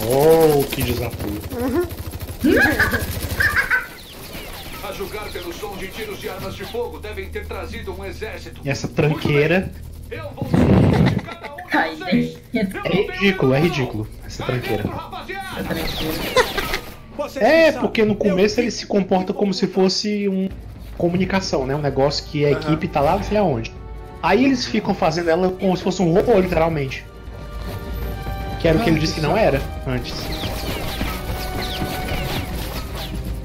[0.00, 1.40] Oh, que desafio.
[4.88, 8.60] A julgar pelo som de tiros de armas de fogo, devem ter trazido um exército.
[8.64, 9.70] E essa tranqueira
[10.10, 10.46] Eu vou
[11.72, 12.38] Ai, gente.
[12.54, 14.08] é ridículo, é ridículo.
[14.24, 14.84] Essa tranqueira.
[17.16, 20.48] Vocês É, sabem, porque no eu começo ele se comporta como se fosse um
[20.96, 21.74] comunicação, né?
[21.74, 23.72] Um negócio que a equipe tá lá, não sei aonde.
[24.22, 27.04] Aí eles ficam fazendo ela como se fosse um robô, literalmente.
[28.60, 30.14] Que era o que ele disse que não era antes.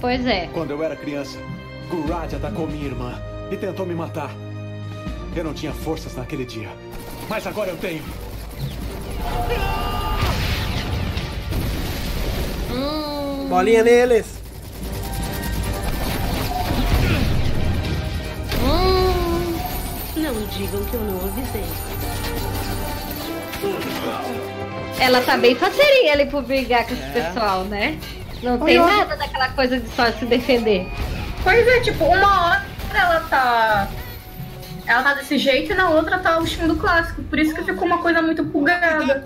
[0.01, 0.49] Pois é.
[0.53, 1.37] Quando eu era criança,
[1.89, 4.31] Gurat atacou minha irmã e tentou me matar.
[5.35, 6.69] Eu não tinha forças naquele dia.
[7.29, 8.03] Mas agora eu tenho.
[12.71, 14.25] Hum, Bolinha neles.
[18.61, 19.55] hum.
[20.17, 21.63] Não digam que eu não avisei.
[25.03, 27.07] Ela tá bem faceirinha ali pro brigar com esse É.
[27.11, 27.97] pessoal, né?
[28.41, 30.87] Não Oi, tem nada daquela coisa de só se defender.
[31.43, 33.87] Pois é, tipo, uma hora ela tá.
[34.85, 37.23] Ela tá desse jeito e na outra tá o estilo clássico.
[37.23, 39.23] Por isso que ficou uma coisa muito pulgada.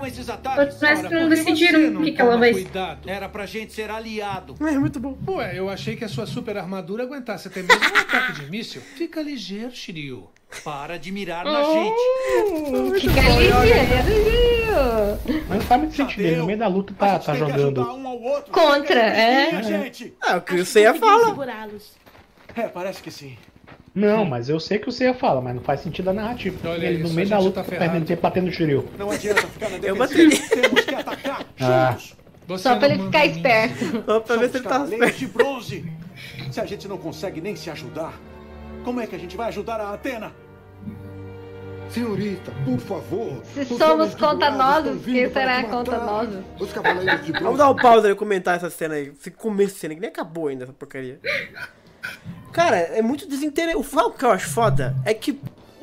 [0.80, 2.52] Parece que não decidiram você o que, que ela vai.
[2.52, 3.10] cuidado.
[3.10, 4.56] Era pra gente ser aliado.
[4.62, 5.18] É muito bom.
[5.28, 8.82] Ué, eu achei que a sua super armadura aguentasse até mesmo um ataque de míssil.
[8.82, 10.30] Fica ligeiro, Shiryu.
[10.64, 13.00] Para de mirar na gente.
[13.02, 14.58] Fica ligeiro.
[15.48, 16.22] Mas não faz muito sentido.
[16.22, 17.82] Ele no meio da luta tá, tá jogando.
[17.82, 18.08] Um.
[18.52, 19.50] Contra, é.
[19.52, 21.26] É o que Acho o Seiya que consegui fala.
[21.28, 21.98] segurá-los.
[22.56, 23.38] É, parece que sim.
[24.00, 26.70] Não, mas eu sei que o Seiya fala, mas não faz sentido a narrativa.
[26.70, 27.90] Olha ele no isso, meio a da luta tá ferrado.
[27.90, 28.88] perdendo tempo batendo no Shiryu.
[28.98, 30.62] Não adianta ficar na Eu defensiva.
[30.62, 31.90] Temos que atacar Ah.
[31.92, 32.16] juntos.
[32.48, 34.04] Você Só pra ele ficar esperto.
[34.06, 35.20] Só pra ver se ele tá cavaleiros esperto.
[35.20, 35.92] de bronze.
[36.52, 38.14] Se a gente não consegue nem se ajudar,
[38.86, 40.32] como é que a gente vai ajudar a Atena?
[41.90, 43.42] Senhorita, por favor.
[43.54, 45.70] Se os somos estão vindo quem será matar.
[45.72, 46.44] contanoso?
[46.60, 47.58] Os cavaleiros de Vamos bronze.
[47.58, 49.08] dar um pause aí e comentar essa cena aí.
[49.20, 51.20] Esse começo de cena que nem acabou ainda essa porcaria.
[52.52, 53.96] Cara, é muito desinteressante.
[53.96, 55.40] O que eu acho foda é que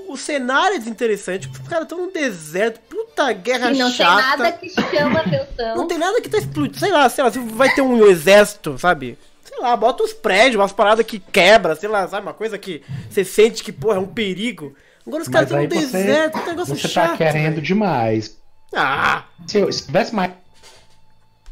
[0.09, 1.49] o cenário é desinteressante.
[1.49, 4.15] Os caras estão no deserto, puta guerra E não tem chata.
[4.37, 5.77] nada que chama atenção.
[5.77, 6.79] Não tem nada que tá explodindo.
[6.79, 9.19] Sei lá, sei lá, vai ter um exército, sabe?
[9.45, 12.27] Sei lá, bota os prédios, umas paradas que quebra, sei lá, sabe?
[12.27, 14.75] Uma coisa que você sente que, porra, é um perigo.
[15.07, 17.11] Agora os caras estão você, deserto, um negócio você chato.
[17.11, 17.63] tá querendo velho.
[17.63, 18.37] demais.
[18.75, 19.25] Ah!
[19.47, 20.33] Se, eu, se tivesse mais.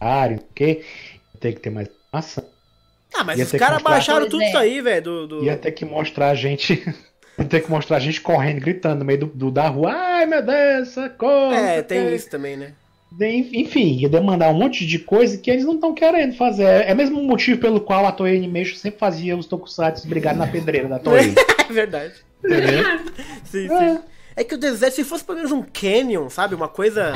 [0.01, 0.85] área, porque
[1.39, 2.45] tem que ter mais informação.
[3.15, 4.49] Ah, mas Ia os que caras baixaram tudo é.
[4.49, 5.03] isso aí, velho.
[5.03, 5.45] Do, do...
[5.45, 6.83] Ia ter que mostrar a gente.
[7.39, 9.93] Ia ter que mostrar a gente correndo, gritando no meio do, do- da rua.
[9.93, 11.55] Ai meu Deus, socorro!
[11.55, 12.73] É, tem quê." isso também, né?
[13.21, 16.65] Enfim, ia demandar um monte de coisa que eles não estão querendo fazer.
[16.65, 20.47] É o mesmo motivo pelo qual a Toei Animation sempre fazia os tokusatsu brigarem na
[20.47, 21.35] pedreira da Toei.
[21.69, 22.15] É verdade.
[22.45, 22.85] entendeu?
[23.45, 23.99] Sim, sim.
[24.37, 26.55] É que o deserto, se fosse pelo menos um canyon, sabe?
[26.55, 27.13] Uma coisa.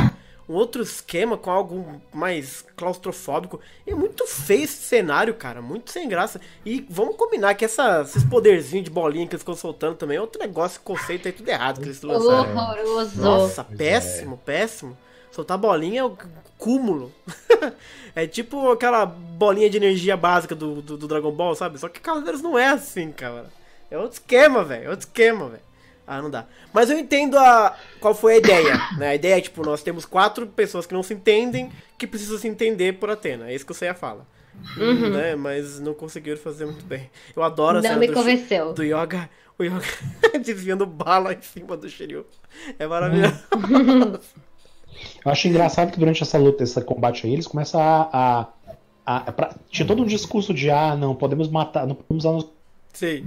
[0.48, 3.60] Um outro esquema com algo mais claustrofóbico.
[3.86, 5.60] É muito feio esse cenário, cara.
[5.60, 6.40] Muito sem graça.
[6.64, 10.20] E vamos combinar que essa, esses poderzinhos de bolinha que eles ficam soltando também é
[10.20, 12.56] outro negócio, conceito aí tudo errado que eles lançaram.
[12.56, 13.20] Horroroso.
[13.20, 14.96] Nossa, péssimo, péssimo.
[15.32, 16.16] Soltar bolinha é o
[16.56, 17.12] cúmulo.
[18.14, 21.78] é tipo aquela bolinha de energia básica do, do, do Dragon Ball, sabe?
[21.78, 23.46] Só que Cavaleiros não é assim, cara.
[23.90, 24.84] É outro esquema, velho.
[24.84, 25.65] É outro esquema, velho.
[26.06, 26.46] Ah, não dá.
[26.72, 29.08] Mas eu entendo a qual foi a ideia, né?
[29.08, 32.46] A ideia é, tipo, nós temos quatro pessoas que não se entendem, que precisam se
[32.46, 33.50] entender por Atena.
[33.50, 34.26] É isso que o Seiya fala.
[34.76, 35.10] Uhum.
[35.10, 35.34] Né?
[35.36, 37.10] Mas não conseguiram fazer muito bem.
[37.34, 38.72] Eu adoro a Não cena me do, convenceu.
[38.72, 39.28] do Yoga,
[39.58, 39.84] o Yoga
[40.42, 42.24] desviando bala em cima do Shiryu.
[42.78, 43.36] É maravilhoso.
[45.24, 48.08] Eu acho engraçado que durante essa luta, esse combate aí, eles começam a.
[48.12, 48.40] a,
[49.04, 52.32] a- a- pra- tinha todo um discurso de ah, não, podemos matar, não podemos usar
[52.32, 52.46] nos.
[52.94, 53.26] Sim.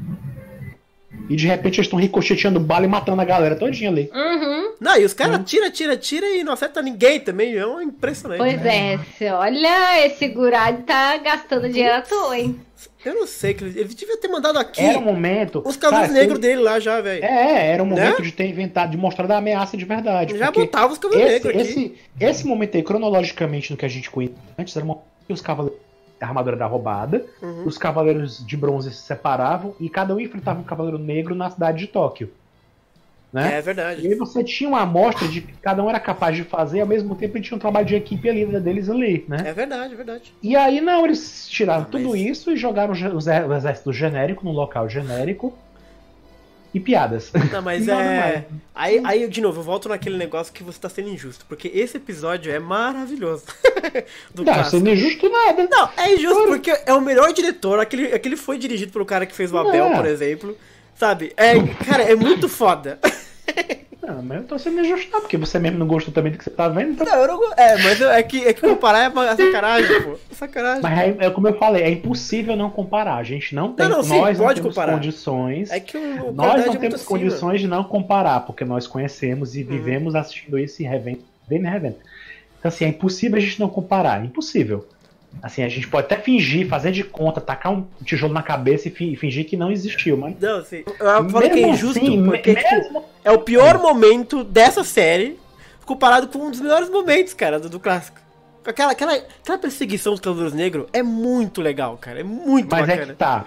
[1.29, 4.09] E de repente eles estão ricocheteando bala e matando a galera todinha ali.
[4.13, 4.73] Uhum.
[4.79, 7.55] Não, e os caras tira, tira, tira e não acerta ninguém também.
[7.55, 8.37] É um impressionante.
[8.37, 12.59] Pois é, você olha, esse Gurad tá gastando dinheiro à toa, hein?
[13.03, 15.61] Eu não sei, que ele, ele devia ter mandado aqui Era o momento.
[15.65, 17.23] os cavalos cara, negros se- dele lá já, velho.
[17.23, 18.25] É, era o momento Né?
[18.25, 20.37] de ter inventado, de mostrar a ameaça de verdade.
[20.37, 21.61] Já botava os cavalos negros aqui.
[21.61, 25.33] esse, esse momento aí, cronologicamente, no que a gente conhecia antes, era o momento que
[25.33, 25.79] os cavaleiros.
[26.21, 27.63] A armadura era roubada, Uhum.
[27.65, 31.79] os cavaleiros de bronze se separavam e cada um enfrentava um cavaleiro negro na cidade
[31.79, 32.29] de Tóquio.
[33.31, 33.57] Né?
[33.59, 34.01] É verdade.
[34.01, 36.87] E aí você tinha uma amostra de que cada um era capaz de fazer, ao
[36.87, 39.43] mesmo tempo tinha um trabalho de equipe ali né, deles ali, né?
[39.45, 40.33] É verdade, é verdade.
[40.41, 44.51] E aí não, eles tiraram Ah, tudo mas- isso e jogaram o exército genérico num
[44.51, 45.55] local genérico
[46.73, 47.31] e piadas.
[47.51, 48.19] Não, mas Nada é.
[48.19, 48.43] mais.
[48.75, 51.45] Aí, aí, de novo, eu volto naquele negócio que você tá sendo injusto.
[51.47, 53.43] Porque esse episódio é maravilhoso.
[54.33, 54.77] Do Não, clássico.
[54.77, 55.67] sendo injusto nada.
[55.69, 57.79] Não, é injusto porque é o melhor diretor.
[57.79, 59.95] Aquele, aquele foi dirigido pelo cara que fez o Abel, É.
[59.95, 60.57] por exemplo.
[60.95, 61.33] Sabe?
[61.37, 61.53] É,
[61.85, 62.99] cara, é muito foda.
[64.09, 66.43] Não, mas eu tô sendo injusto, não, porque você mesmo não gostou também do que
[66.43, 67.05] você tá vendo, então.
[67.05, 70.15] Não, eu não É, mas eu- é que, é que comparar é sacanagem, pô.
[70.31, 70.81] Sacanagem.
[70.81, 73.17] Mas é, é como eu falei, é impossível não comparar.
[73.17, 74.93] A gente não tem, não, sim, nós não temos comparar.
[74.93, 75.69] condições.
[75.69, 79.63] É que o, Nós não é temos condições de não comparar, porque nós conhecemos e
[79.63, 81.97] vivemos assistindo isso e revendo, vendo e revendo.
[82.57, 84.21] Então, assim, é impossível a gente não comparar.
[84.21, 84.87] É impossível.
[85.41, 88.91] Assim, a gente pode até fingir, fazer de conta, tacar um tijolo na cabeça e
[88.91, 90.35] fi- fingir que não existiu, mas.
[90.39, 90.83] Não, sim.
[90.99, 94.83] Eu falo que é Mesmo injusto, assim, porque me- tipo, é o pior momento dessa
[94.83, 95.39] série
[95.85, 98.19] comparado com um dos melhores momentos, cara, do, do clássico.
[98.65, 102.19] Aquela, aquela, aquela perseguição dos Cavaleiros Negros é muito legal, cara.
[102.19, 103.13] É muito Mas é bacana.
[103.13, 103.45] que tá.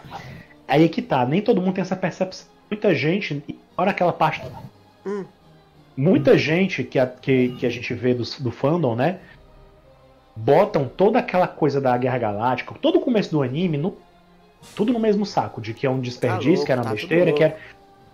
[0.67, 1.25] Aí é que tá.
[1.27, 2.47] Nem todo mundo tem essa percepção.
[2.71, 3.45] Muita gente,
[3.77, 4.43] fora aquela parte.
[5.05, 5.25] Hum.
[5.97, 9.19] Muita gente que a, que, que a gente vê do, do fandom, né?
[10.35, 13.97] Botam toda aquela coisa da Guerra Galáctica, todo o começo do anime, no,
[14.75, 17.09] tudo no mesmo saco, de que é um desperdício, louco, que era tá uma tudo
[17.09, 17.57] besteira, que era.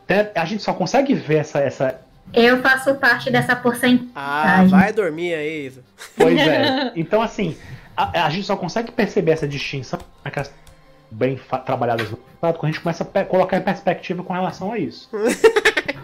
[0.05, 2.01] Até A gente só consegue ver essa, essa,
[2.33, 4.11] Eu faço parte dessa porcentagem.
[4.14, 5.85] Ah, vai dormir aí, Isa.
[6.16, 6.93] Pois é.
[6.97, 7.57] Então, assim,
[7.97, 10.53] a, a gente só consegue perceber essa distinção naquelas
[11.11, 14.79] bem trabalhadas no passado quando a gente começa a colocar em perspectiva com relação a
[14.79, 15.09] isso.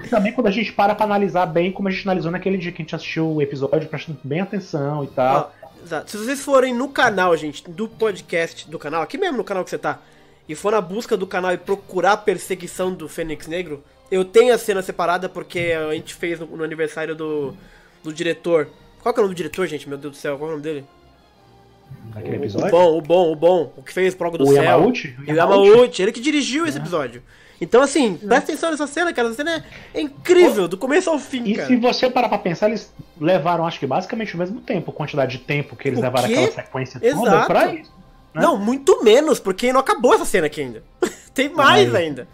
[0.03, 2.73] e também quando a gente para pra analisar bem como a gente analisou naquele dia
[2.73, 5.53] que a gente assistiu o episódio, prestando bem atenção e tal.
[5.85, 6.11] Exato.
[6.11, 9.71] Se vocês forem no canal, gente, do podcast do canal, aqui mesmo no canal que
[9.71, 10.01] você tá,
[10.49, 14.55] e for na busca do canal e procurar a perseguição do Fênix Negro, eu tenho
[14.55, 17.55] a cena separada porque a gente fez no, no aniversário do,
[18.03, 18.69] do diretor.
[19.03, 19.89] Qual que é o nome do diretor, gente?
[19.89, 20.85] Meu Deus do céu, qual é o nome dele?
[22.15, 22.71] Naquele O episódio.
[22.71, 23.73] bom, o bom, o bom.
[23.77, 24.63] O que fez Prog do O Céu.
[24.63, 25.17] Yamauchi?
[25.27, 26.03] O Yamauchi.
[26.03, 27.23] Ele que dirigiu esse episódio.
[27.65, 29.29] Então, assim, presta atenção nessa cena, cara.
[29.29, 31.67] Essa cena é incrível, do começo ao fim, E cara.
[31.69, 35.45] se você parar pra pensar, eles levaram, acho que basicamente o mesmo tempo, quantidade de
[35.45, 36.35] tempo que eles O levaram quê?
[36.35, 37.47] aquela sequência toda Exato.
[37.47, 37.93] pra isso.
[38.35, 38.43] né?
[38.43, 40.83] Não, muito menos, porque não acabou essa cena aqui ainda.
[41.35, 42.05] Tem mais Aí.
[42.05, 42.29] ainda.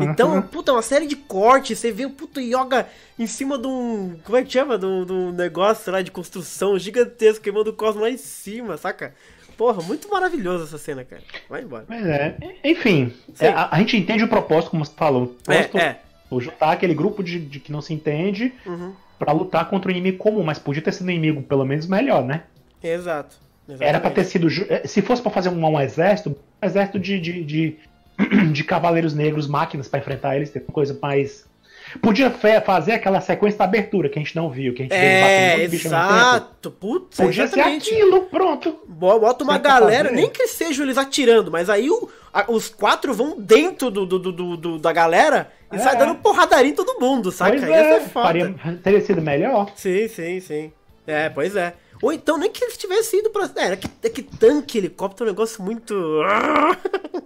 [0.00, 1.78] Então, puta, uma série de cortes.
[1.78, 4.16] Você vê o puto Yoga em cima de um.
[4.24, 4.76] Como é que chama?
[4.76, 8.76] De um, de um negócio lá de construção gigantesco, queimando o cosmo lá em cima,
[8.76, 9.14] saca?
[9.62, 11.22] Porra, muito maravilhoso essa cena, cara.
[11.48, 11.84] Vai embora.
[11.88, 15.22] Mas é, enfim, é, a, a gente entende o propósito, como você falou.
[15.22, 16.00] O propósito É, é.
[16.28, 18.92] o juntar aquele grupo de, de que não se entende Uhum.
[19.20, 22.24] pra lutar contra um inimigo comum, mas podia ter sido um inimigo pelo menos melhor,
[22.24, 22.42] né?
[22.82, 23.36] Exato.
[23.78, 24.48] Era pra ter sido.
[24.68, 27.76] eh, Se fosse pra fazer um, um exército, um exército de, de, de,
[28.52, 31.46] de cavaleiros negros, máquinas pra enfrentar eles, ter uma coisa mais.
[32.00, 32.30] Podia
[32.62, 35.56] fazer aquela sequência da abertura que a gente não viu, que a gente batendo É,
[35.68, 35.74] tempo.
[35.74, 36.70] exato.
[36.70, 37.90] Putz, Podia ser exatamente.
[37.92, 38.78] aquilo, pronto.
[38.86, 43.12] Bo- Bota uma galera, nem que sejam eles atirando, mas aí o- a- os quatro
[43.12, 45.78] vão dentro do, do- do- do- da galera e É.
[45.78, 47.50] sai dando porradaria em todo mundo, saca?
[47.52, 48.10] Pois é, é foda.
[48.26, 49.70] faria- teria sido melhor.
[49.74, 50.72] Sim, sim, sim.
[51.06, 51.74] É, pois é.
[52.00, 53.48] Ou então nem que eles tivessem ido pra.
[53.56, 55.94] É, é que, é que tanque, helicóptero é um negócio muito.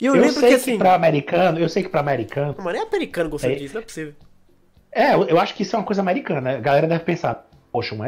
[0.00, 0.78] E eu, Eu, lembro sei que que, assim.
[0.78, 2.54] pra americano, eu sei que pra americano.
[2.58, 3.56] Mas nem americano gostando É.
[3.56, 4.14] disso, não é possível.
[4.92, 6.56] É, eu, eu acho que isso é uma coisa americana.
[6.56, 8.02] A galera deve pensar, poxa, um,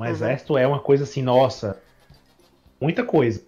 [0.00, 1.80] Um exército é uma coisa assim, nossa,
[2.80, 3.42] muita coisa.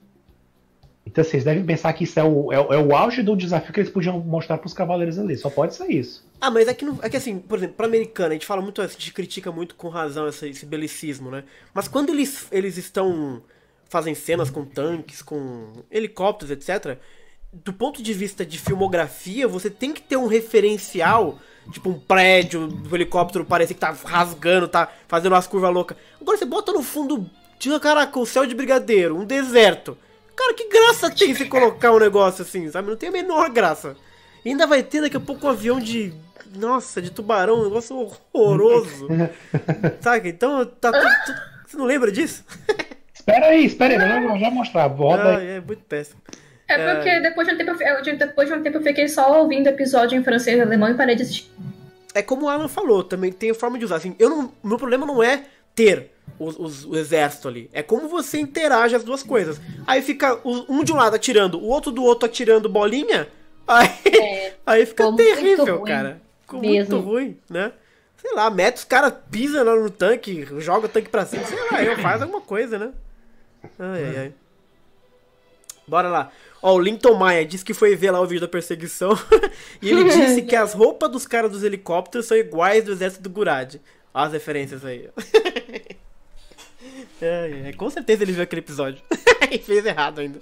[1.07, 3.81] Então vocês devem pensar que isso é o, é, é o auge do desafio que
[3.81, 5.37] eles podiam mostrar pros cavaleiros ali.
[5.37, 6.25] Só pode ser isso.
[6.41, 8.61] Ah, mas é que, não, é que assim, por exemplo, pra americana, a gente fala
[8.63, 11.45] muito, a gente critica muito com razão esse, esse belicismo, né?
[11.75, 13.43] Mas quando eles, eles estão.
[13.89, 16.97] fazem cenas com tanques, com helicópteros, etc.
[17.53, 21.39] Do ponto de vista de filmografia, você tem que ter um referencial,
[21.73, 25.97] tipo um prédio, o helicóptero parecer que tá rasgando, tá fazendo umas curvas loucas.
[26.21, 27.29] Agora você bota no fundo,
[27.59, 29.99] tira, caraca, o céu de brigadeiro, um deserto.
[30.37, 32.89] Cara, que graça tem você colocar um negócio assim, sabe?
[32.89, 33.97] Não tem a menor graça.
[34.45, 36.15] E ainda vai ter daqui a pouco um avião de.
[36.57, 39.07] Nossa, de tubarão, um negócio horroroso.
[40.01, 40.31] Sabe?
[40.31, 41.05] Então, tá tudo.
[41.27, 42.45] tudo- Você não lembra disso?
[43.13, 44.87] Espera aí, espera aí, eu já- mostrar.
[44.87, 45.47] Roda Ah, aí.
[45.47, 46.21] é muito péssimo.
[46.73, 49.41] É porque depois de um tempo, eu, de- depois de um tempo eu fiquei só
[49.41, 51.51] ouvindo episódio em francês e alemão e parei de assistir.
[52.15, 53.97] É como o Alan falou, também tem a forma de usar.
[53.97, 55.45] Assim, eu não, meu problema não é
[55.75, 57.69] ter os, os- o exército ali.
[57.73, 59.61] É como você interage as duas coisas.
[59.87, 63.29] Aí fica um de um lado atirando, o outro do outro atirando bolinha.
[63.71, 66.21] Aí, aí fica terrível, cara.
[66.41, 66.93] Ficou mesmo.
[66.97, 67.71] muito ruim, né?
[68.17, 71.57] Sei lá, mete os caras, pisa lá no tanque, joga o tanque pra cima, sei
[71.71, 72.91] lá, eu faz alguma coisa, né?
[73.79, 74.33] Ai, ai, ai.
[75.87, 76.33] Bora lá.
[76.63, 79.11] Ó, o Linton Maia disse que foi ver lá o vídeo da perseguição
[79.81, 83.31] e ele disse que as roupas dos caras dos helicópteros são iguais do exército do
[83.31, 83.77] Gurad.
[84.13, 85.09] Ó as referências aí.
[87.23, 89.03] Ai, ai, com certeza ele viu aquele episódio.
[89.51, 90.41] e fez errado ainda.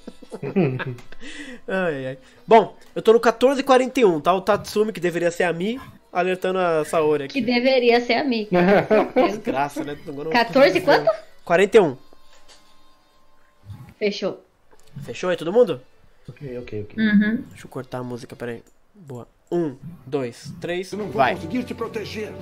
[1.66, 2.19] ai, ai.
[2.47, 4.32] Bom, eu tô no 1441, tá?
[4.32, 5.81] O Tatsumi, que deveria ser a Mi,
[6.12, 7.47] alertando a Saori Que aqui.
[7.53, 8.51] deveria ser amigo.
[9.27, 9.99] Desgraça, né?
[10.07, 11.11] Agora eu- 14 quanto?
[11.45, 11.97] 41.
[13.99, 14.40] Fechou.
[15.03, 15.81] Fechou aí, todo mundo?
[16.29, 17.05] Ok, ok, ok.
[17.05, 17.37] Uhum.
[17.51, 18.63] Deixa eu cortar a música, peraí.
[18.95, 19.27] Boa.
[19.51, 19.77] Um,
[20.07, 21.35] dois, três, Eu não vou vai.
[21.35, 22.33] conseguir te proteger.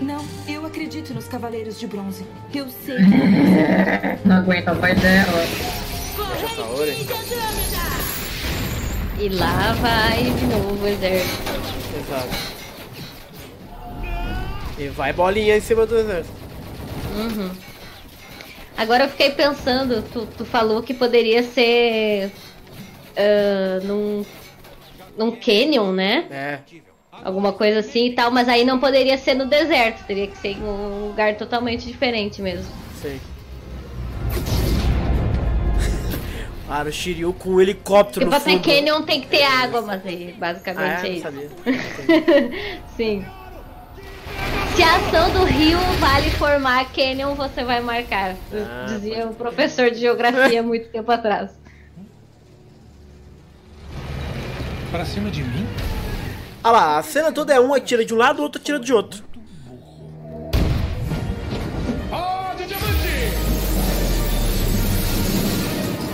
[0.00, 2.24] Não, eu acredito nos Cavaleiros de Bronze.
[2.52, 2.98] Eu sei.
[4.24, 5.44] Não aguento a voz dela.
[9.20, 11.42] E lá vai de novo o exército.
[12.00, 12.54] Exato.
[14.78, 16.36] E vai bolinha em cima do exército.
[17.16, 17.50] Uhum.
[18.76, 22.32] Agora eu fiquei pensando, tu, tu falou que poderia ser
[23.16, 24.24] ah, num,
[25.16, 26.26] num canyon, né?
[26.30, 26.58] É.
[27.24, 30.48] Alguma coisa assim e tal, mas aí não poderia ser no deserto, teria que ser
[30.48, 32.66] em um lugar totalmente diferente mesmo.
[33.00, 33.20] Sei.
[36.66, 38.62] Cara, o Shiryu com um helicóptero Tipo no fundo.
[38.64, 41.12] canyon tem que ter água, mas aí, basicamente Ah, é é?
[41.12, 41.28] Isso.
[42.96, 43.24] Sim.
[44.74, 48.34] Se a ação do rio vale formar canyon, você vai marcar.
[48.52, 51.50] Ah, Dizia o professor de geografia muito tempo atrás.
[54.94, 55.66] Pra cima de mim?
[56.62, 58.92] Olha lá, a cena toda é um atira de um lado, o outro atira de
[58.92, 59.24] outro.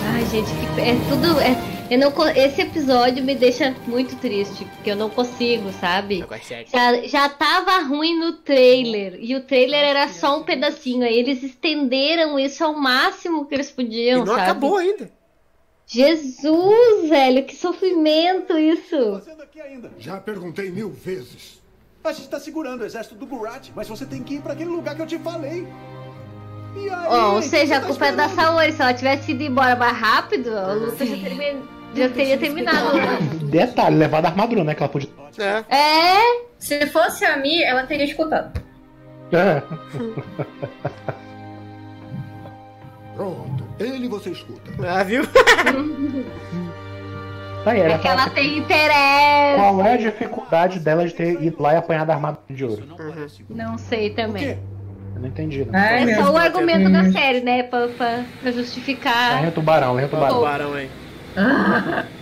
[0.05, 1.40] Ai, gente, que- é tudo.
[1.40, 1.57] É,
[1.90, 6.24] eu não, esse episódio me deixa muito triste, porque eu não consigo, sabe?
[6.73, 11.43] Já, já tava ruim no trailer, e o trailer era só um pedacinho, aí eles
[11.43, 14.40] estenderam isso ao máximo que eles podiam, E não sabe?
[14.43, 15.11] acabou ainda.
[15.93, 19.21] Jesus, velho, que sofrimento isso!
[19.99, 21.61] Já perguntei mil vezes.
[22.05, 24.71] A gente tá segurando o exército do Gurat, mas você tem que ir pra aquele
[24.71, 25.67] lugar que eu te falei.
[26.77, 27.07] E aí?
[27.09, 28.29] Ó, ou seja, a tá culpa é da?
[28.29, 31.62] Saori, se ela tivesse ido embora mais rápido, a luta já, termi-
[31.95, 32.97] já teria terminado.
[33.51, 34.75] Detalhe, levar da armadura, né?
[34.77, 35.11] Que ela podia.
[35.69, 36.19] É?
[36.57, 38.62] Se fosse a Mi, ela teria escutado.
[39.33, 39.61] É.
[43.20, 44.70] Pronto, ele você escuta.
[44.88, 45.26] Ah, viu?
[47.62, 49.56] Tá aí, É que ela tem interesse.
[49.56, 52.82] Qual é a dificuldade dela de ter ido lá e apanhar da armadura de ouro?
[53.51, 54.59] Não sei também.
[55.14, 55.78] Eu não entendi, não.
[55.78, 56.92] Ai, É só o argumento Hum.
[56.92, 57.62] da série, né?
[57.64, 59.47] Pra, pra, pra É justificar.
[59.47, 60.36] o tubarão, é o tubarão.
[60.36, 60.88] Tubarão aí.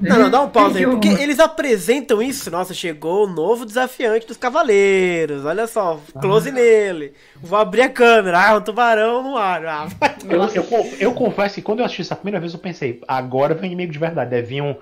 [0.00, 2.50] Não, não, dá um pause aí, porque eles apresentam isso.
[2.50, 5.44] Nossa, chegou o novo desafiante dos cavaleiros.
[5.44, 7.12] Olha só, close nele.
[7.36, 8.38] Vou abrir a câmera.
[8.48, 9.64] Ah, um tubarão no ar.
[9.66, 9.88] Ah.
[10.28, 13.66] Eu, eu, eu confesso que quando eu assisti essa primeira vez, eu pensei, agora vem
[13.72, 14.30] inimigo de verdade.
[14.30, 14.74] Deve vir um,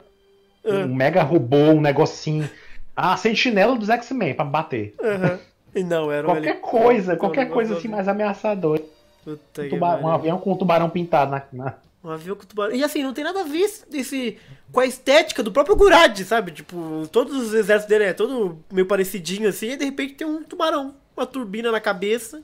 [0.65, 2.49] um mega robô, um negocinho.
[2.97, 4.95] Ah, sentinela dos X-Men pra bater.
[5.03, 5.39] Aham.
[5.74, 8.81] E não, era um Qualquer heli- coisa, qualquer coisa assim mais ameaçador.
[9.24, 11.43] Puta Um, que tuba- um avião com um tubarão pintado na.
[11.53, 12.75] na- Um avião com tubarão.
[12.75, 14.39] E assim, não tem nada a ver esse,
[14.73, 16.53] com a estética do próprio Gurad, sabe?
[16.53, 20.43] Tipo, todos os exércitos dele é todo meio parecidinho assim, e de repente tem um
[20.43, 22.43] tubarão, uma turbina na cabeça.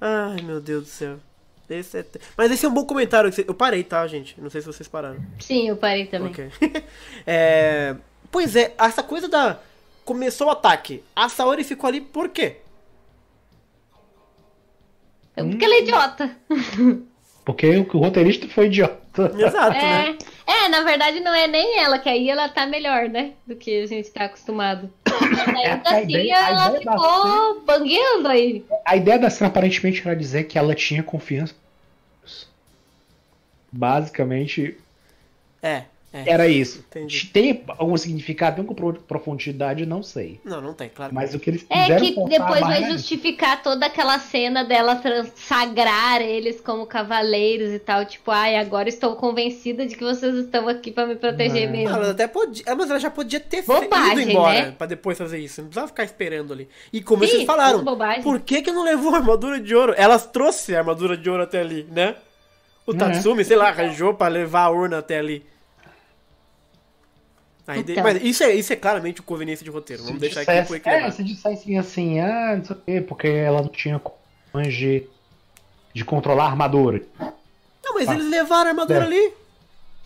[0.00, 1.16] Ai, meu Deus do céu.
[1.68, 2.04] Esse é
[2.36, 3.32] Mas esse é um bom comentário.
[3.46, 4.38] Eu parei, tá, gente?
[4.38, 5.24] Não sei se vocês pararam.
[5.40, 6.30] Sim, eu parei também.
[6.30, 6.50] Ok.
[7.26, 7.96] É,
[8.34, 9.60] Pois é, essa coisa da.
[10.04, 11.04] Começou o ataque.
[11.14, 12.56] A Saori ficou ali por quê?
[15.36, 16.36] Porque ela é idiota.
[17.44, 19.32] Porque o, o roteirista foi idiota.
[19.38, 20.18] Exato, É, né?
[20.46, 23.32] é, na verdade não é nem ela, que aí ela tá melhor, né?
[23.46, 24.90] Do que a gente tá acostumado.
[25.06, 28.64] Mas ainda assim ideia- ela ficou bangueando aí.
[28.84, 31.54] A ideia da cena aparentemente era dizer que ela tinha confiança.
[33.72, 34.78] Basicamente,
[35.62, 35.84] É,
[36.14, 36.30] é.
[36.30, 36.78] era isso.
[36.88, 37.26] Entendi.
[37.32, 40.40] Tem algum significado, tem alguma pro- profundidade, não sei.
[40.44, 41.12] Não, não tem, claro.
[41.14, 44.62] Mas o que eles É quiseram que contar depois vai é justificar toda aquela cena
[44.64, 45.00] dela
[45.34, 48.04] sagrar eles como cavaleiros e tal.
[48.04, 51.94] Tipo, ai, agora estou convencida de que vocês estão aqui pra me proteger Ah, mesmo.
[51.96, 54.74] Ela até podia, é, mas ela já podia ter Bobagem, ido embora né?
[54.76, 55.60] pra depois fazer isso.
[55.60, 56.68] Não precisava ficar esperando ali.
[56.92, 58.22] E como Sim, vocês falaram, bobagem.
[58.22, 59.94] por que que não levou a armadura de ouro?
[59.96, 62.14] Elas trouxe a armadura de ouro até ali, né?
[62.86, 62.96] O É.
[62.96, 65.44] Tatsumi, sei lá, arranjou pra levar a urna até ali.
[67.66, 68.04] Aí de- Então.
[68.04, 70.02] Mas isso é, isso é claramente o conveniência de roteiro.
[70.04, 73.28] Vamos deixar aqui dissesse, pro é, se dissessem assim, ah, não sei o quê, porque
[73.28, 75.06] ela não tinha condições de,
[75.94, 77.00] de controlar a armadura.
[77.82, 78.14] Não, mas Ah.
[78.14, 79.02] eles levaram a armadura É.
[79.04, 79.32] ali.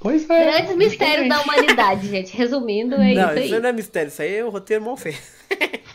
[0.01, 0.45] Pois é.
[0.53, 2.37] Grandes mistérios da humanidade, gente.
[2.37, 3.61] Resumindo, é não, isso isso aí.
[3.61, 5.19] não é mistério, isso aí é o roteiro mal feito.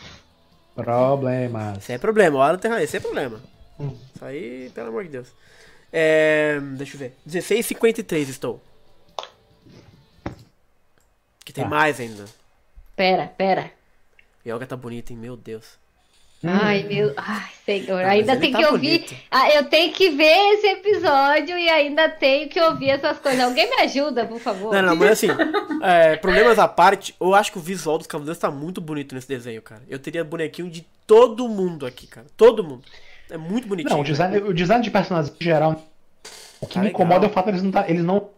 [0.74, 1.78] Problemas.
[1.78, 3.40] Isso aí é problema, hora tem esse é problema.
[3.78, 3.92] Hum.
[4.14, 5.28] Isso aí, pelo amor de Deus.
[5.92, 7.14] É, deixa eu ver.
[7.28, 8.60] 16h53 estou.
[11.44, 11.70] Que tem Tá.
[11.70, 12.24] mais ainda.
[12.96, 13.70] Pera, pera.
[14.46, 15.18] Yoga tá bonita, hein?
[15.18, 15.82] Meu Deus.
[16.46, 17.14] Ai, meu.
[17.16, 18.04] Ai, senhor.
[18.04, 18.98] Ah, ainda tem ele que tá ouvir.
[18.98, 19.14] bonito.
[19.30, 23.40] Ah, eu tenho que ver esse episódio e ainda tenho que ouvir essas coisas.
[23.40, 24.70] Alguém me ajuda, por favor.
[24.74, 25.28] Não, não, mas assim,
[25.82, 29.26] é, problemas à parte, eu acho que o visual dos Cavaleiros tá muito bonito nesse
[29.28, 29.80] desenho, cara.
[29.88, 32.26] Eu teria bonequinho de todo mundo aqui, cara.
[32.36, 32.82] Todo mundo.
[33.30, 33.94] É muito bonitinho.
[33.94, 35.82] Não, o design, o design de personagens em geral.
[36.60, 37.00] O que Tá me legal.
[37.02, 38.28] incomoda é o fato de eles não, tá, eles não.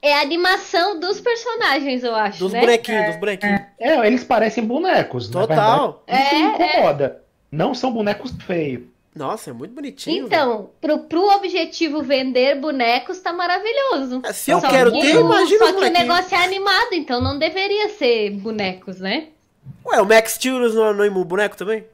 [0.00, 2.38] É a animação dos personagens, eu acho.
[2.38, 2.60] Dos né?
[2.60, 3.60] bonequinhos, dos bonequinhos.
[3.80, 5.28] É, eles parecem bonecos.
[5.28, 6.04] na Total.
[6.06, 6.26] verdade.
[6.26, 7.22] Isso me É, incomoda.
[7.50, 8.82] Não são bonecos feios.
[9.16, 10.26] Nossa, é muito bonitinho.
[10.26, 14.22] Então, pro, pro objetivo vender bonecos, tá maravilhoso.
[14.32, 17.20] Se eu Só quero que ter, o- imagina Só que o negócio é animado, então
[17.20, 19.28] não deveria ser bonecos, né?
[19.84, 21.84] Ué, o Max Steel não, não é um boneco também?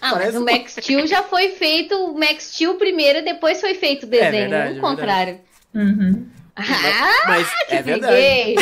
[0.00, 3.60] Ah, Parece mas o Max Steel já foi feito, o Max Steel primeiro e depois
[3.60, 5.40] foi feito o desenho, verdade, não é o contrário.
[5.74, 6.26] Uhum.
[6.56, 8.54] Ah, Mas é verdade.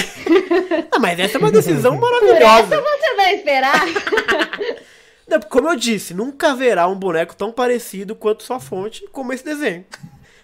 [0.91, 2.75] Ah, mas essa é uma decisão Por maravilhosa.
[2.75, 3.85] essa você não esperava.
[5.29, 9.45] Não, Como eu disse, nunca haverá um boneco tão parecido quanto sua fonte como esse
[9.45, 9.85] desenho.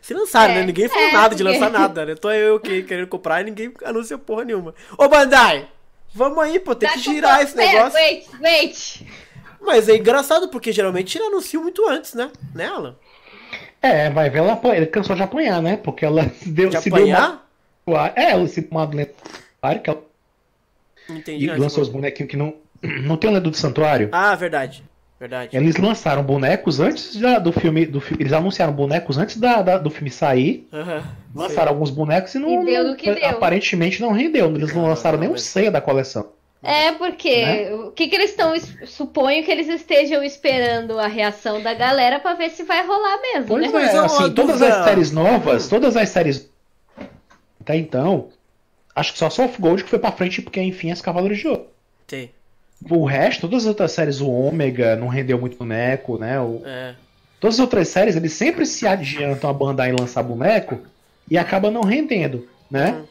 [0.01, 0.67] Se lançaram, É, né?
[0.67, 2.15] Ninguém falou é, nada de porque- lançar nada, né?
[2.15, 4.75] Tô eu que querendo comprar e ninguém anunciou porra nenhuma.
[4.97, 5.69] Ô Bandai,
[6.15, 7.99] vamos aí, pô, tem Dá que girar esse Pera, negócio.
[7.99, 9.07] Wait, wait.
[9.61, 12.31] Mas é engraçado porque geralmente ele anuncia muito antes, né?
[12.55, 12.97] Né, Alan?
[13.83, 15.77] É, vai ver, ela apanha- ele cansou de apanhar, né?
[15.77, 17.47] Porque ela se deu, De se apanhar?
[17.87, 18.13] deu uma.
[18.15, 20.03] É, ela se uma lendária que ela
[21.09, 21.45] Entendi.
[21.47, 22.55] e lançou os bonequinhos que não.
[22.83, 24.09] Não tem o lendo do santuário?
[24.13, 24.83] Ah, verdade.
[25.19, 25.55] Verdade.
[25.55, 27.85] Eles lançaram bonecos antes da- do filme.
[27.85, 30.67] Do, eles anunciaram bonecos antes da, da- do filme sair.
[30.73, 31.03] Aham.
[31.35, 32.63] Lançaram alguns bonecos e não.
[32.63, 33.29] E deu não-.
[33.29, 34.47] Aparentemente não rendeu.
[34.55, 36.27] Eles não lançaram não, nem um mas- ceia da coleção.
[36.63, 37.73] É, porque Né?
[37.75, 38.53] o que, que eles estão.
[38.87, 43.47] Suponho que eles estejam esperando a reação da galera pra ver se vai rolar mesmo,
[43.49, 43.71] Pois né?
[43.73, 46.51] Mas é, é assim, todas as séries novas, todas as séries.
[47.61, 48.29] Até então.
[48.95, 51.67] Acho que só Soft Gold que foi pra frente porque, enfim, as Cavaleiros de Ouro.
[52.07, 52.31] Tem.
[52.91, 56.41] O resto, todas as outras séries, o Ômega não rendeu muito boneco, né?
[56.41, 56.95] O- É.
[57.39, 60.79] Todas as outras séries, eles sempre se adiantam a bandar em lançar boneco
[61.31, 62.97] e acaba não rendendo, né?
[63.01, 63.05] Hum.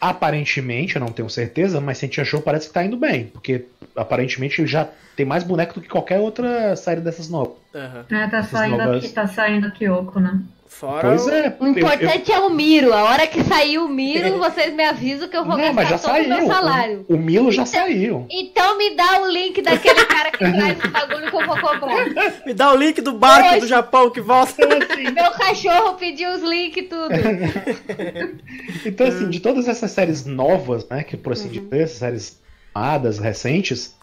[0.00, 4.66] Aparentemente, eu não tenho certeza, mas Sentia Show parece que tá indo bem, porque aparentemente
[4.66, 7.58] já tem mais boneco do que qualquer outra série dessas novas.
[7.74, 8.06] Aham.
[8.10, 10.40] É, tá saindo novas- aqui, tá saindo a Kyoko, né?
[10.72, 11.08] Fora.
[11.08, 11.56] Pois o- é.
[11.58, 12.94] O eu- importante é o Miro.
[12.94, 15.90] A hora que sair o Miro, vocês me avisam que eu vou Não, mas já
[15.96, 16.36] gastar todo o saiu.
[16.38, 17.04] meu salário.
[17.08, 18.24] O, o Milo já saiu.
[18.30, 22.06] Então me dá o link daquele cara que traz o bagulho que eu vou comprar.
[22.46, 23.60] Me dá o link do barco Hoje.
[23.60, 24.54] do Japão que volta.
[24.66, 27.10] Meu cachorro pediu os links e tudo.
[28.86, 31.64] Então, assim, de todas essas séries novas, né, que por assim Uhum.
[31.64, 32.40] dizer, essas séries
[32.74, 33.94] amadas, recentes,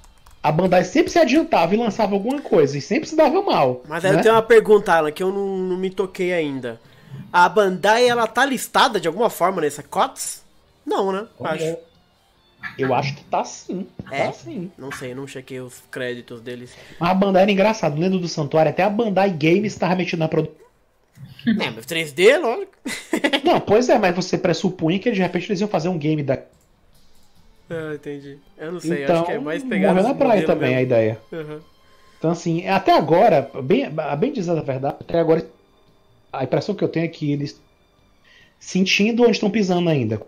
[0.41, 3.84] a Bandai sempre se adiantava e lançava alguma coisa, e sempre se dava mal.
[3.88, 4.19] Mas aí né?
[4.19, 6.80] eu tenho uma pergunta, Alan, que eu não, não me toquei ainda.
[7.31, 10.43] A Bandai, ela tá listada de alguma forma nessa COTS?
[10.85, 11.27] Não, né?
[11.41, 11.64] Acho.
[11.64, 11.80] Olha,
[12.77, 13.88] Eu acho que tá sim.
[14.09, 14.27] É?
[14.27, 14.72] Tá sim.
[14.77, 16.72] Não sei, não chequei os créditos deles.
[16.99, 20.27] Mas a Bandai era engraçado, lendo do Santuário, até a Bandai Games estava metida na
[20.30, 20.68] produção.
[21.47, 22.73] É, mas 3D, lógico.
[23.43, 26.39] Não, pois é, mas você pressupunha que de repente eles iam fazer um game da.
[27.69, 28.38] Ah, entendi.
[28.57, 30.85] Eu não sei, Então, acho que é mais pegar morreu na praia também a mesmo.
[30.85, 31.19] ideia.
[31.31, 31.60] Uhum.
[32.18, 35.48] Então, assim, até agora, bem, a bem dizer a verdade, até agora,
[36.31, 37.61] a impressão que eu tenho é que eles
[38.60, 40.22] sentindo onde estão pisando ainda.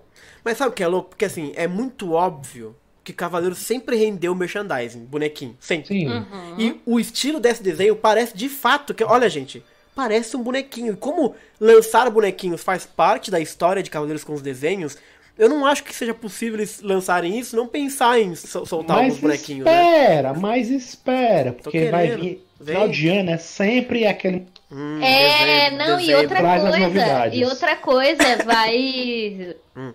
[0.44, 1.10] Mas sabe o que é louco?
[1.10, 5.56] Porque assim, é muito óbvio que Cavaleiro sempre rendeu merchandising, bonequinho.
[5.60, 5.88] Sempre.
[5.88, 6.08] Sim.
[6.08, 6.56] Uhum.
[6.60, 9.04] E o estilo desse desenho parece de fato que.
[9.04, 9.64] Olha, gente,
[9.96, 10.94] parece um bonequinho.
[10.94, 14.98] E como lançar bonequinhos faz parte da história de Cavaleiros com os desenhos,
[15.40, 19.06] eu não acho que seja possível eles lançarem isso, não pensar em sol- soltar Mas
[19.06, 20.02] alguns bonequinhos, né?
[20.04, 22.46] espera, mas espera, porque vai vir.
[22.62, 22.76] Vem.
[22.76, 24.46] Final de ano é sempre aquele.
[24.72, 27.40] Hum, É, não, e outra coisa, novidades.
[27.40, 29.56] e outra coisa, vai.
[29.76, 29.94] Hum.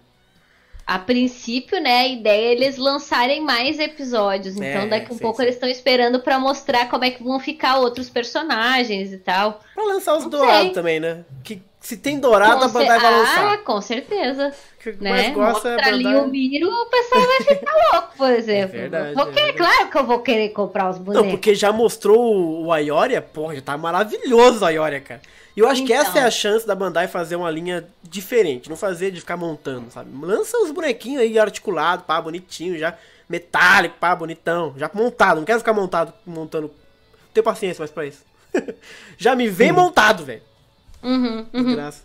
[0.87, 4.55] A princípio, né, a ideia é eles lançarem mais episódios.
[4.55, 5.45] Então, É, daqui a um sim, pouco sim.
[5.45, 9.63] eles estão esperando pra mostrar como é que vão ficar outros personagens e tal.
[9.75, 10.73] Pra lançar os dourados sei.
[10.73, 11.25] também, né?
[11.43, 13.59] Que se tem dourado, Com a Bandai vai Ah, lançar.
[13.59, 14.53] com certeza.
[14.83, 15.11] que né?
[15.11, 18.73] mais gosta é Mostra ali o Miro, o pessoal vai ficar louco, por exemplo.
[18.79, 21.31] verdade, Vou é querer- claro que eu vou querer comprar os Não, bonecos.
[21.31, 25.23] porque já mostrou o Aioria, porra, já tá maravilhoso o Aioria, cara.
[25.57, 26.27] E eu acho que essa é Então.
[26.27, 30.11] a chance da Bandai fazer uma linha diferente, não fazer de ficar montando, sabe?
[30.21, 32.95] Lança os bonequinhos aí articulados, pá, bonitinho, já
[33.29, 36.67] metálico, pá, bonitão, já montado, não quero ficar montado, montando.
[36.67, 38.23] Não tenho paciência mais pra isso.
[39.17, 40.43] já me vem montado, velho.
[41.05, 41.65] Uhum, uhum.
[41.65, 42.03] Desgraça.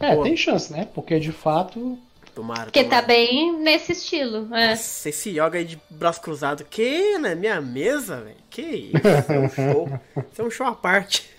[0.00, 0.22] É, Pô.
[0.22, 0.88] tem chance, né?
[0.94, 1.98] Porque de fato.
[2.34, 3.00] Tomara, Porque tomara.
[3.02, 4.52] tá bem nesse estilo.
[4.52, 4.70] É.
[4.70, 8.36] Nossa, esse yoga aí de braço cruzado, que na minha mesa, velho?
[8.50, 9.32] Que isso?
[9.32, 10.00] É um show.
[10.32, 11.30] Isso é um show à parte.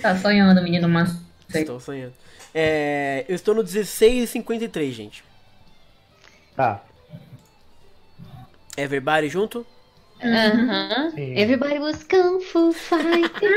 [0.00, 1.16] Tá sonhando, menino massa.
[1.54, 2.12] Estou sonhando.
[2.52, 5.24] É, eu estou no 16,53, gente.
[6.56, 6.82] Tá.
[8.76, 9.64] Everybody junto?
[10.24, 11.10] Aham.
[11.14, 11.38] Sim.
[11.38, 13.52] Everybody was Kung Fu Fighter.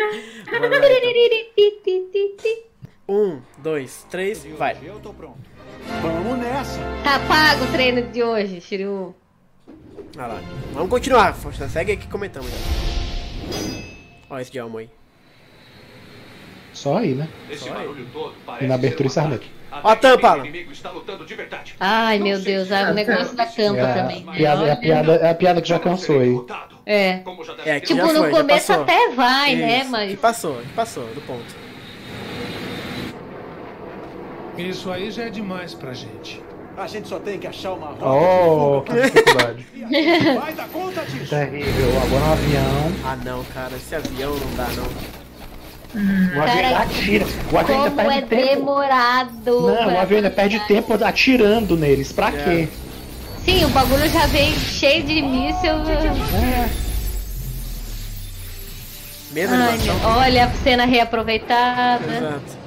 [3.07, 4.75] Um, dois, três, vai.
[4.83, 5.37] Eu tô pronto.
[6.01, 6.79] Vamos nessa.
[7.03, 9.15] Tá pago o treino de hoje, Shiryu.
[10.17, 10.41] Olha lá.
[10.73, 11.33] Vamos continuar.
[11.35, 12.57] Força, Segue aqui comentando já.
[14.27, 14.89] Olha esse de alma aí.
[16.73, 17.29] Só aí, né?
[17.49, 17.85] Esse Só aí.
[17.85, 19.11] barulho todo E parece na abertura e.
[19.83, 20.43] Ó a tampa.
[21.79, 24.23] Ai, meu Deus, ah, o negócio da tampa É a, também.
[24.23, 24.33] né?
[24.35, 26.39] piada, é, a piada, é a piada que já cansou aí.
[26.85, 27.21] É.
[27.65, 29.79] É, Tipo, no foi, começo até vai, né?
[29.81, 30.11] Isso, Mas.
[30.11, 31.65] Que passou, que passou do ponto.
[34.57, 36.41] Isso aí já é demais pra gente.
[36.77, 39.65] A gente só tem que achar uma rota Oh, que de dificuldade.
[39.73, 41.29] E a vai dar conta disso.
[41.29, 41.89] Terrível.
[42.03, 42.91] Agora um avião.
[43.05, 45.24] Ah não, cara, esse avião não dá não.
[45.95, 47.25] O avião Cara, atira.
[47.51, 48.55] O avião ainda Como é perde tempo.
[48.59, 49.31] demorado.
[49.45, 52.11] Não, o avião ainda perde tempo atirando neles.
[52.11, 52.67] Pra quê?
[53.45, 55.71] Sim, o bagulho já vem cheio de míssil.
[55.73, 56.69] É.
[59.31, 60.11] Mesma Ai, animação.
[60.17, 62.03] olha a cena reaproveitada.
[62.05, 62.65] Exato.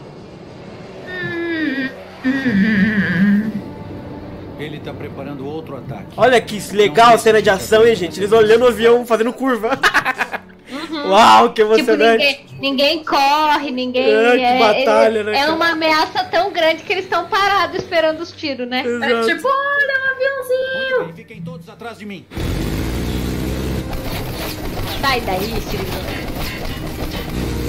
[4.59, 6.09] Ele tá preparando outro ataque.
[6.17, 8.19] Olha que legal a cena de ação, hein, gente?
[8.19, 9.79] Eles olhando o avião fazendo curva.
[11.07, 12.19] Uau, que Tipo, emocionante.
[12.25, 14.05] ninguém, ninguém corre, ninguém.
[14.05, 18.21] É, que batalha, é, né, é uma ameaça tão grande que eles estão parados esperando
[18.21, 18.81] os tiros, né?
[18.81, 21.05] É tipo, olha um aviãozinho.
[21.07, 22.27] Bem, fiquem todos atrás de mim.
[25.01, 25.39] Sai daí,
[25.71, 25.87] Shiryu.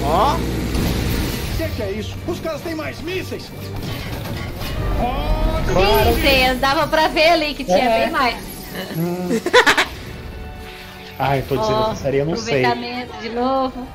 [0.05, 2.15] Ó, O que, que é isso?
[2.27, 3.43] Os caras têm mais mísseis.
[5.67, 7.99] Sim, sim, dava pra ver ali que tinha É.
[8.05, 8.35] bem mais.
[11.19, 12.63] Ai, tô dizendo essa série, eu não sei.
[12.63, 13.87] aproveitamento de novo.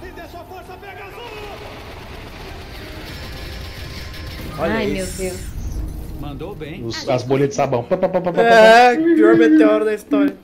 [4.59, 5.23] Olha Ai, isso.
[5.23, 5.41] meu Deus.
[6.21, 6.85] Mandou bem.
[6.85, 7.83] Os- as bolhas de sabão.
[7.83, 8.49] Pá, pá, pá, pá, pá, pá.
[8.51, 10.37] É, pior meteoro da história.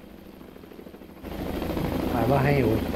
[2.26, 2.86] Vai outro.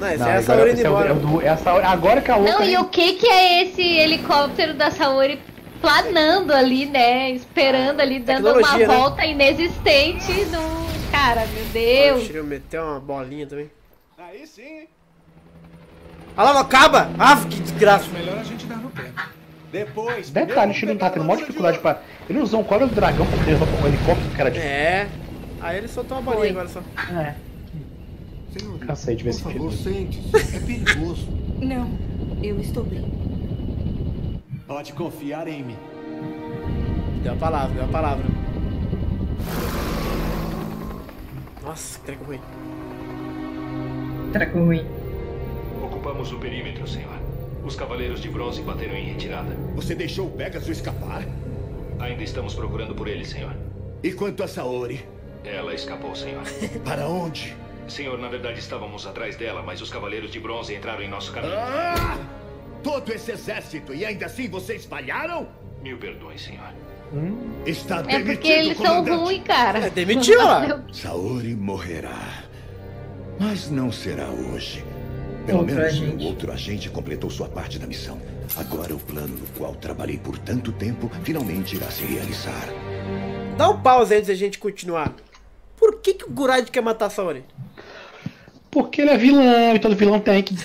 [0.00, 1.56] Não, esse Não, é essa agora, hora indo é o- é o do- é a
[1.56, 2.52] Saori- agora que a outra.
[2.52, 5.40] Não, e o que que é esse helicóptero da Saori
[5.80, 7.30] planando ali, né?
[7.32, 8.86] Esperando ali, dando uma né?
[8.86, 10.83] volta inexistente no.
[11.24, 12.24] Cara, meu O Deus.
[12.24, 13.70] Shiryu meteu uma bolinha também.
[14.18, 14.88] Aí sim, hein?
[16.36, 17.08] Ah lá, não acaba!
[17.18, 18.10] Ah, que desgraça.
[18.10, 19.10] Melhor a gente dar no pé.
[19.72, 20.28] Depois.
[20.28, 22.02] Detalhe, o Shiro não tá tendo maior dificuldade pra.
[22.28, 24.50] Ele usou um colo do dragão pra derrubar um helicóptero, cara.
[24.50, 24.58] De...
[24.58, 25.08] É.
[25.62, 26.62] Aí ele soltou uma bolinha Foi.
[26.62, 26.80] agora só.
[27.18, 27.34] É.
[28.52, 30.12] Senhorita, Cansei de ver por esse favor, filme.
[30.12, 30.56] sente-se.
[30.56, 31.26] É perigoso.
[31.58, 31.90] Não,
[32.42, 33.10] eu estou bem.
[34.66, 35.76] Pode confiar em mim.
[37.22, 38.24] Deu a palavra, deu a palavra.
[41.64, 42.40] Nossa, que treco ruim.
[44.32, 44.86] Treco ruim.
[45.82, 47.18] Ocupamos o perímetro, senhor.
[47.64, 49.54] Os cavaleiros de bronze bateram em retirada.
[49.74, 51.24] Você deixou o Pegasus escapar?
[51.98, 53.56] Ainda estamos procurando por ele, senhor.
[54.02, 55.06] E quanto a Saori?
[55.42, 56.42] Ela escapou, senhor.
[56.84, 57.56] Para onde?
[57.88, 61.54] Senhor, na verdade estávamos atrás dela, mas os cavaleiros de bronze entraram em nosso caminho.
[61.56, 62.18] Ah!
[62.82, 65.48] Todo esse exército e ainda assim vocês espalharam?
[65.82, 66.72] Mil perdões, senhor.
[67.66, 69.16] Está É demitido, porque eles são comandante.
[69.24, 69.78] ruins, cara.
[69.86, 70.82] É, demitiu lá.
[70.92, 72.44] Saori morrerá.
[73.38, 74.84] Mas não será hoje.
[75.46, 76.24] Pelo Outro menos agente.
[76.24, 78.18] o outro agente completou sua parte da missão.
[78.56, 82.68] Agora o plano no qual trabalhei por tanto tempo finalmente irá se realizar.
[83.56, 85.12] Dá um pause antes da gente continuar.
[85.76, 87.44] Por que, que o Gurad quer matar a Saori?
[88.70, 90.54] Porque ele é vilão e todo vilão tem que.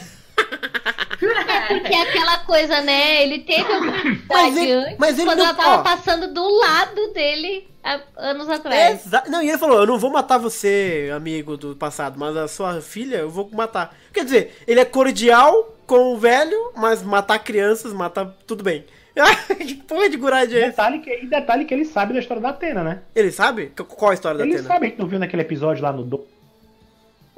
[1.19, 3.23] porque é aquela coisa, né?
[3.23, 5.83] Ele teve a oportunidade Mas ele- antes, mas ele quando não- ela tava ó.
[5.83, 9.05] passando do lado dele há anos atrás.
[9.05, 12.47] Exa- Não, e ele falou: Eu não vou matar você, amigo do passado, mas a
[12.47, 13.95] sua filha eu vou matar.
[14.13, 18.85] Quer dizer, ele é cordial com o velho, mas matar crianças, matar tudo bem.
[19.57, 20.67] que porra de Gurad é?
[20.67, 23.01] Detalhe que, e detalhe que ele sabe da história da Atena, né?
[23.13, 23.73] Ele sabe?
[23.75, 24.67] Qu- Qual a história da Ele Atena?
[24.67, 26.03] sabe, a gente não viu naquele episódio lá no.
[26.03, 26.25] Do...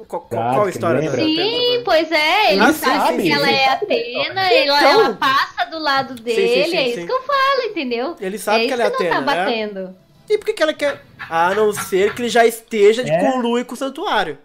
[0.08, 1.26] Qual, qual- qual a história da Atena?
[1.26, 3.68] Sim, pois é, ele Ah, sabe sabe, que ela é.
[3.68, 5.00] Atena, ela, Então.
[5.04, 7.06] ela passa do lado dele, sim, é isso sim.
[7.06, 8.16] que eu falo, entendeu?
[8.20, 9.26] Ele sabe é que isso ela é não tá Atena, né?
[9.44, 9.96] batendo.
[10.30, 11.02] E por que, que ela quer?
[11.28, 13.18] A não ser que ele já esteja de É.
[13.20, 14.38] conluio com o santuário.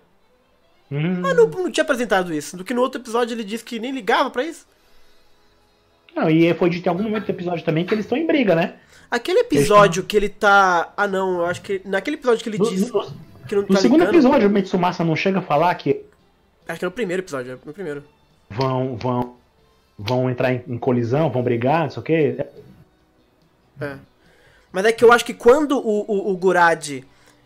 [0.91, 1.21] Hum.
[1.25, 2.55] Ah, não, não tinha apresentado isso.
[2.57, 4.65] Do que no outro episódio ele disse que nem ligava pra isso.
[6.15, 8.55] Não, e foi de ter algum momento do episódio também que eles estão em briga,
[8.55, 8.75] né?
[9.09, 10.91] Aquele episódio que ele tá.
[10.97, 11.81] Ah, não, eu acho que.
[11.85, 12.89] Naquele episódio que ele No- diz.
[12.91, 13.05] no-
[13.47, 14.15] que não No tá segundo ligando.
[14.15, 16.03] episódio, o Mitsumasa não chega a falar que
[16.67, 18.03] Acho que é no primeiro episódio, é no primeiro.
[18.49, 19.35] vão, vão,
[19.97, 22.45] vão entrar em, em colisão, vão brigar, não sei o quê.
[23.79, 23.95] É.
[24.71, 27.01] Mas é que eu acho que quando o, o, o Gurad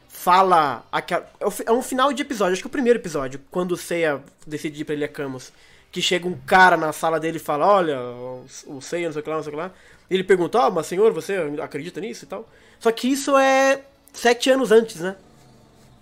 [0.07, 0.83] fala.
[0.91, 3.77] aquela- é é um final de episódio, acho que é o primeiro episódio, quando o
[3.77, 5.51] Seiya decide ir pra Ilha Camus.
[5.91, 9.23] Que chega um cara na sala dele e fala: Olha, o, Seiya, não sei o
[9.23, 9.71] que lá, não sei o que lá.
[10.09, 12.47] E ele pergunta: Ó, mas senhor, você acredita nisso e tal?
[12.79, 13.81] Só que isso é
[14.13, 15.15] sete anos antes, né?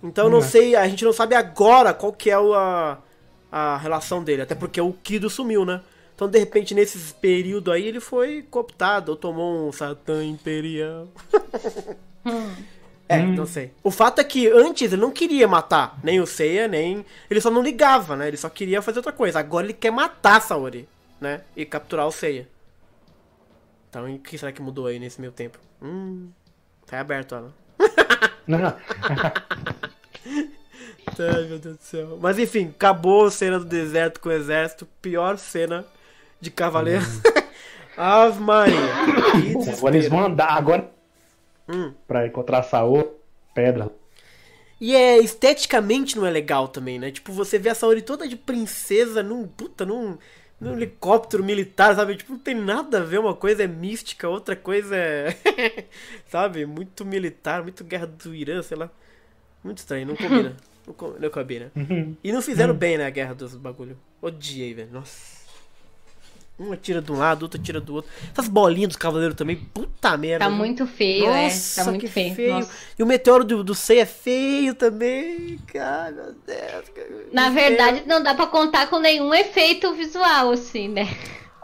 [0.02, 0.42] Então eu não Hum.
[0.42, 2.98] sei, a gente não sabe agora qual que é o- a,
[3.52, 5.80] a relação dele, até porque o Kido sumiu, né?
[6.14, 11.08] Então, de repente, nesse período aí, ele foi cooptado ou tomou um Satã Imperial.
[13.08, 13.72] É, não sei.
[13.82, 17.04] O fato é que antes ele não queria matar nem o Seiya, nem.
[17.28, 18.28] Ele só não ligava, né?
[18.28, 19.40] Ele só queria fazer outra coisa.
[19.40, 20.88] Agora ele quer matar a Saori,
[21.20, 21.40] né?
[21.56, 22.46] E capturar o Seiya.
[23.88, 25.58] Então, o que será que mudou aí nesse meio tempo?
[25.82, 26.30] Hum.
[26.86, 27.52] Tá aberto, ela.
[28.46, 28.76] Não.
[31.20, 32.18] Ai, meu Deus do céu.
[32.20, 34.86] Mas enfim, acabou a cena do deserto com o exército.
[35.02, 35.84] Pior cena
[36.40, 37.04] de cavaleiro.
[37.96, 38.76] Ave Maria.
[39.62, 40.90] Que Agora eles vão andar agora
[41.68, 41.92] Hum.
[42.08, 43.12] pra encontrar Saô,
[43.54, 43.90] pedra.
[44.80, 47.10] E é esteticamente não é legal também, né?
[47.10, 50.16] Tipo, você vê a Saori toda de princesa num puta, num,
[50.58, 52.16] num helicóptero militar, sabe?
[52.16, 55.36] Tipo, não tem nada a ver, uma coisa é mística, outra coisa é.
[56.26, 56.64] sabe?
[56.64, 58.90] Muito militar, muito guerra do Irã, sei lá.
[59.62, 60.56] Muito estranho, não combina.
[61.18, 61.72] Não combina.
[62.22, 63.96] E não fizeram bem, né, a guerra dos bagulho.
[64.20, 64.90] Odiei, velho.
[64.92, 65.40] Nossa.
[66.60, 68.10] Um atira de um lado, outro atira do outro.
[68.30, 70.44] Essas bolinhas dos cavaleiros também, puta merda.
[70.44, 71.84] Tá muito feio, Nossa, é.
[71.84, 72.52] Tá muito que feio.
[72.52, 72.70] Nossa.
[72.98, 75.58] E o meteoro do, do Sei é feio também.
[75.72, 77.32] Cara, meu Deus.
[77.32, 81.08] Na verdade, não dá pra contar com nenhum efeito visual, assim, né?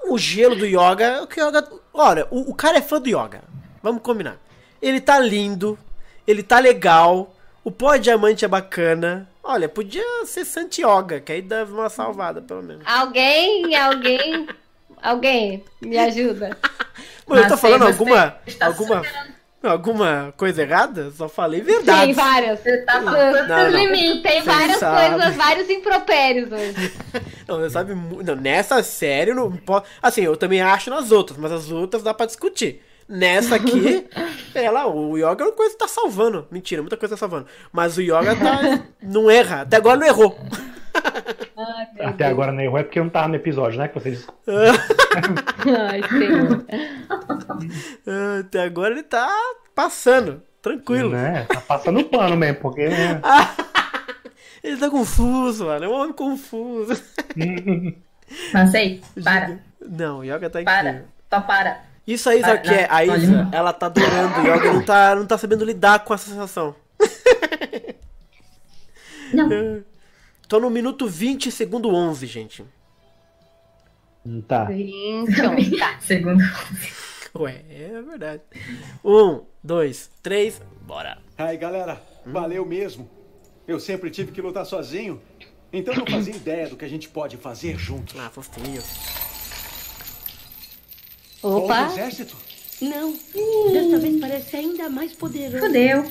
[0.09, 1.23] O gelo do Yoga.
[1.23, 1.69] O que o Yoga.
[1.93, 3.43] Olha, o, o cara é fã do Yoga.
[3.83, 4.41] Vamos combinar.
[4.81, 5.79] Ele tá lindo.
[6.27, 7.36] Ele tá legal.
[7.67, 9.29] O pó diamante é bacana.
[9.43, 12.85] Olha, podia ser Santi Yoga, que aí dava uma salvada, pelo menos.
[12.87, 14.47] Alguém, alguém,
[15.03, 16.57] alguém, me ajuda.
[17.27, 18.37] Mano, eu tô falando você alguma.
[18.47, 19.03] está Alguma.
[19.65, 21.11] Alguma coisa errada?
[21.11, 22.05] Só falei verdade.
[22.05, 22.61] Tem várias.
[22.61, 23.81] Você tá falando Não, não.
[23.81, 24.23] limite.
[24.23, 25.11] Tem Você várias sabe.
[25.17, 26.93] coisas, vários impropérios hoje.
[27.49, 29.53] Não, você sabe não, Nessa série, não.
[30.01, 32.81] Assim, eu também acho nas outras, mas as outras dá pra discutir.
[33.09, 34.07] Nessa aqui,
[34.55, 36.47] é lá, o Yoga é uma coisa que tá salvando.
[36.51, 37.47] Mentira, muita coisa tá salvando.
[37.73, 38.83] Mas o Yoga tá.
[39.03, 39.61] não erra.
[39.63, 40.37] Até agora não errou.
[42.01, 43.89] Até agora não errou é porque eu não tava no episódio, né?
[43.89, 44.27] Que vocês.
[44.47, 46.01] Ai,
[48.41, 49.29] Até agora ele tá
[49.75, 50.43] passando.
[50.61, 51.11] Tranquilo.
[51.11, 51.47] Né?
[51.49, 52.89] Tá passando pano mesmo, porque.
[52.89, 53.21] né?
[54.65, 55.85] Ele tá confuso, mano.
[55.85, 57.01] É um homem confuso.
[58.53, 61.09] Passei, para, Não, o Yoga tá para, incrível.
[61.33, 61.86] só para.
[62.07, 62.87] Isso aí, sabe o que é?
[62.89, 66.31] A Isa, ela tá adorando o Yoga não tá, não tá sabendo lidar com essa
[66.31, 66.75] sensação.
[69.33, 69.85] Não.
[70.49, 72.65] Tô no minuto 20, segundo 11, gente.
[74.47, 74.67] Tá.
[74.67, 75.35] Gente,
[75.79, 75.99] tá.
[76.01, 76.43] Segundo.
[77.37, 78.43] Ué, é verdade.
[79.05, 81.19] Um, dois, três, bora.
[81.37, 83.11] Ai, galera, valeu mesmo.
[83.67, 85.21] Eu sempre tive que lutar sozinho.
[85.73, 88.19] Então não fazia ideia do que a gente pode fazer juntos.
[88.19, 88.81] Ah, fofinho.
[91.47, 91.87] Opa.
[91.87, 92.37] Exército?
[92.81, 93.15] Não,
[93.73, 95.65] dessa vez parece ainda mais poderoso.
[95.65, 96.05] Fudeu.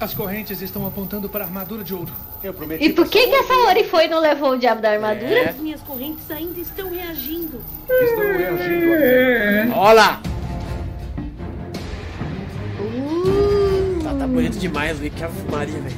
[0.00, 2.12] As correntes estão apontando para a armadura de ouro.
[2.42, 2.84] Eu prometi.
[2.84, 5.50] E por que que essa Ori foi e não levou o diabo da armadura?
[5.50, 7.62] As minhas correntes ainda estão reagindo.
[7.88, 9.74] Estão reagindo.
[9.76, 10.22] Olha lá!
[14.02, 15.14] Tá, tá bonito demais, Luiz.
[15.14, 15.96] Que Ave Maria, velho.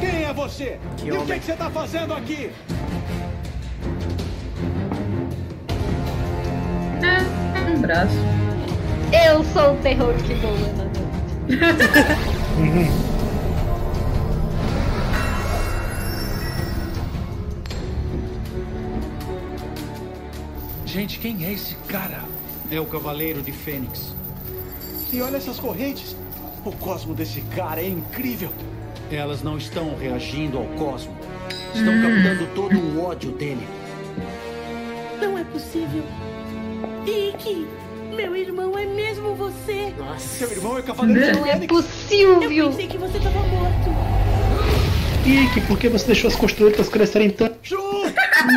[0.00, 0.78] Quem é você?
[0.96, 1.38] Que e o que, homem.
[1.38, 2.50] que você tá fazendo aqui?
[7.68, 8.14] Um braço.
[9.12, 11.00] Eu sou o terror que voa na noite.
[20.86, 22.22] Gente, quem é esse cara?
[22.70, 24.14] É o Cavaleiro de Fênix.
[25.12, 26.16] E olha essas correntes.
[26.64, 28.50] O cosmo desse cara é incrível.
[29.10, 31.14] Elas não estão reagindo ao cosmo.
[31.74, 33.68] Estão captando todo o ódio dele.
[35.20, 36.02] Não é possível.
[37.06, 37.66] Ike,
[38.14, 39.92] meu irmão é mesmo você.
[39.98, 42.42] Nossa, seu irmão é cavaleiro de Não é possível.
[42.50, 43.90] Eu pensei que você tava morto.
[45.24, 47.56] Ike, por que você deixou as costuretas crescerem tanto?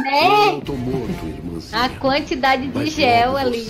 [0.03, 0.47] Né?
[0.49, 1.83] Eu tô morto, irmãzinha.
[1.83, 3.67] A quantidade de gel ali.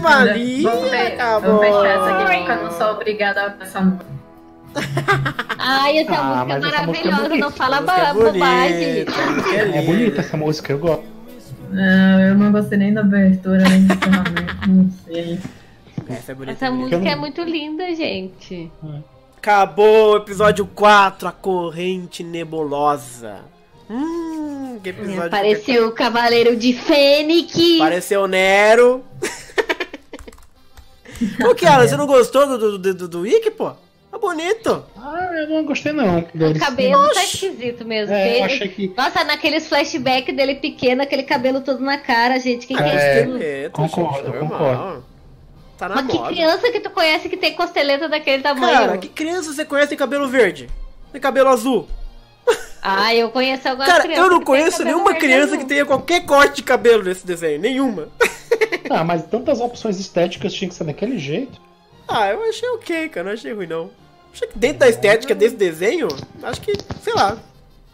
[0.00, 0.70] Maria!
[0.70, 1.52] fe- Acabou!
[1.54, 4.06] vou fechar essa aqui porque eu não sou obrigada a passar música.
[5.58, 7.36] Ai, essa Ah, música é mas essa música é maravilhosa.
[7.36, 9.04] Não fala é ba- bobagem.
[9.74, 11.11] É bonita essa música, eu gosto.
[11.72, 15.38] Não, eu não gostei nem da abertura, nem do encerramento, não sei.
[16.08, 16.52] Essa é bonita.
[16.52, 16.96] Essa bonita.
[16.96, 18.70] música é muito linda, gente.
[19.36, 23.40] Acabou o episódio 4, a corrente nebulosa.
[23.88, 25.26] Hum, que episódio.
[25.26, 27.54] Apareceu o Cavaleiro de Fênix.
[27.76, 29.02] Apareceu o Nero.
[31.48, 33.72] Ô, Kiara, você não gostou do, do, do, do, do Wiki, pô?
[34.12, 34.84] Tá bonito.
[34.94, 36.18] Ah, eu não gostei não.
[36.18, 38.14] O cabelo tá esquisito mesmo.
[38.14, 42.66] É, eu achei que- Nossa, naqueles flashbacks dele pequeno, aquele cabelo todo na cara, gente.
[42.66, 43.30] Quem que é É, isso?
[43.32, 45.04] Bonito, concordo, gente, concordo.
[45.78, 46.28] Tá na Mas que moda.
[46.28, 48.78] criança que tu conhece que tem costeleta daquele tamanho?
[48.78, 50.68] Cara, que criança você conhece tem cabelo verde?
[51.10, 51.88] Tem cabelo azul?
[52.82, 56.26] Ah, eu conheço algumas Cara, crianças eu não que conheço nenhuma criança que tenha qualquer
[56.26, 57.58] corte de cabelo nesse desenho.
[57.60, 58.08] Nenhuma.
[58.90, 61.58] Ah, mas tantas opções estéticas tinha que ser daquele jeito.
[62.06, 63.24] Ah, eu achei ok, cara.
[63.28, 63.90] Não achei ruim, não.
[64.32, 66.08] Achei que dentro da estética desse desenho,
[66.42, 66.72] acho que,
[67.02, 67.36] sei lá,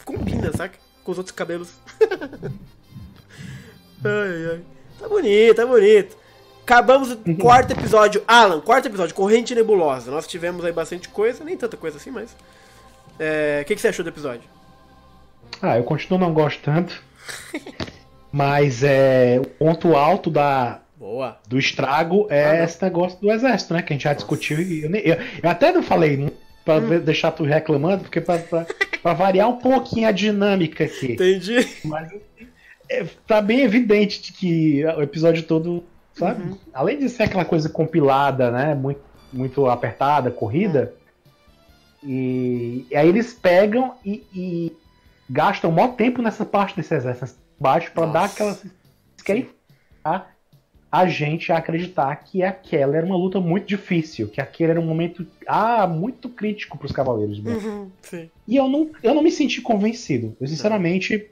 [0.05, 0.79] combina, saca?
[1.05, 1.71] Com os outros cabelos.
[4.05, 4.61] ai, ai.
[4.99, 6.17] Tá bonito, tá bonito.
[6.63, 8.23] Acabamos o quarto episódio.
[8.27, 10.11] Alan, quarto episódio, Corrente Nebulosa.
[10.11, 12.37] Nós tivemos aí bastante coisa, nem tanta coisa assim, mas.
[13.19, 14.43] É, O que, que você achou do episódio?
[15.63, 17.03] Ah, eu continuo não gosto tanto.
[18.31, 21.39] Mas é o ponto alto da, Boa.
[21.49, 23.83] do estrago é esse negócio do exército, né?
[23.83, 24.61] Que a gente já discutiu.
[24.61, 26.99] E eu, eu- eu até não falei muito pra Hum.
[27.01, 31.13] deixar tu reclamando, porque pra variar um pouquinho a dinâmica aqui.
[31.13, 31.67] Entendi.
[31.85, 32.11] Mas
[32.91, 35.85] é, tá bem evidente de que o episódio todo,
[36.15, 36.43] sabe?
[36.43, 36.59] Uhum.
[36.75, 38.75] Além de ser aquela coisa compilada, né?
[38.75, 39.01] Muito,
[39.33, 40.93] muito apertada, corrida.
[42.03, 44.73] E, e aí eles pegam e, e
[45.29, 48.51] gastam o maior tempo nessa parte desse exército baixo pra dar aquela.
[48.51, 48.73] Eles
[49.25, 49.49] querem
[50.05, 50.23] a,
[50.91, 54.87] a gente a acreditar que aquela era uma luta muito difícil, que aquele era um
[54.87, 57.43] momento ah, muito crítico pros cavaleiros.
[57.43, 57.53] né?
[57.55, 58.31] Uhum, sim.
[58.47, 60.35] E eu não, eu não me senti convencido.
[60.41, 61.27] Eu, sinceramente,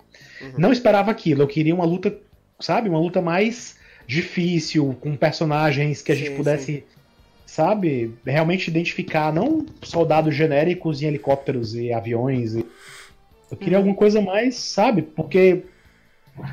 [0.58, 1.42] não esperava aquilo.
[1.42, 2.14] Eu queria uma luta,
[2.60, 2.88] sabe?
[2.90, 3.76] Uma luta mais
[4.06, 6.84] difícil, com personagens que a gente Sim, pudesse,
[7.46, 8.14] sabe?
[8.26, 12.54] Realmente identificar, não soldados genéricos em helicópteros e aviões.
[12.54, 12.66] e-
[13.50, 15.00] Eu queria alguma coisa mais, sabe?
[15.02, 15.62] Porque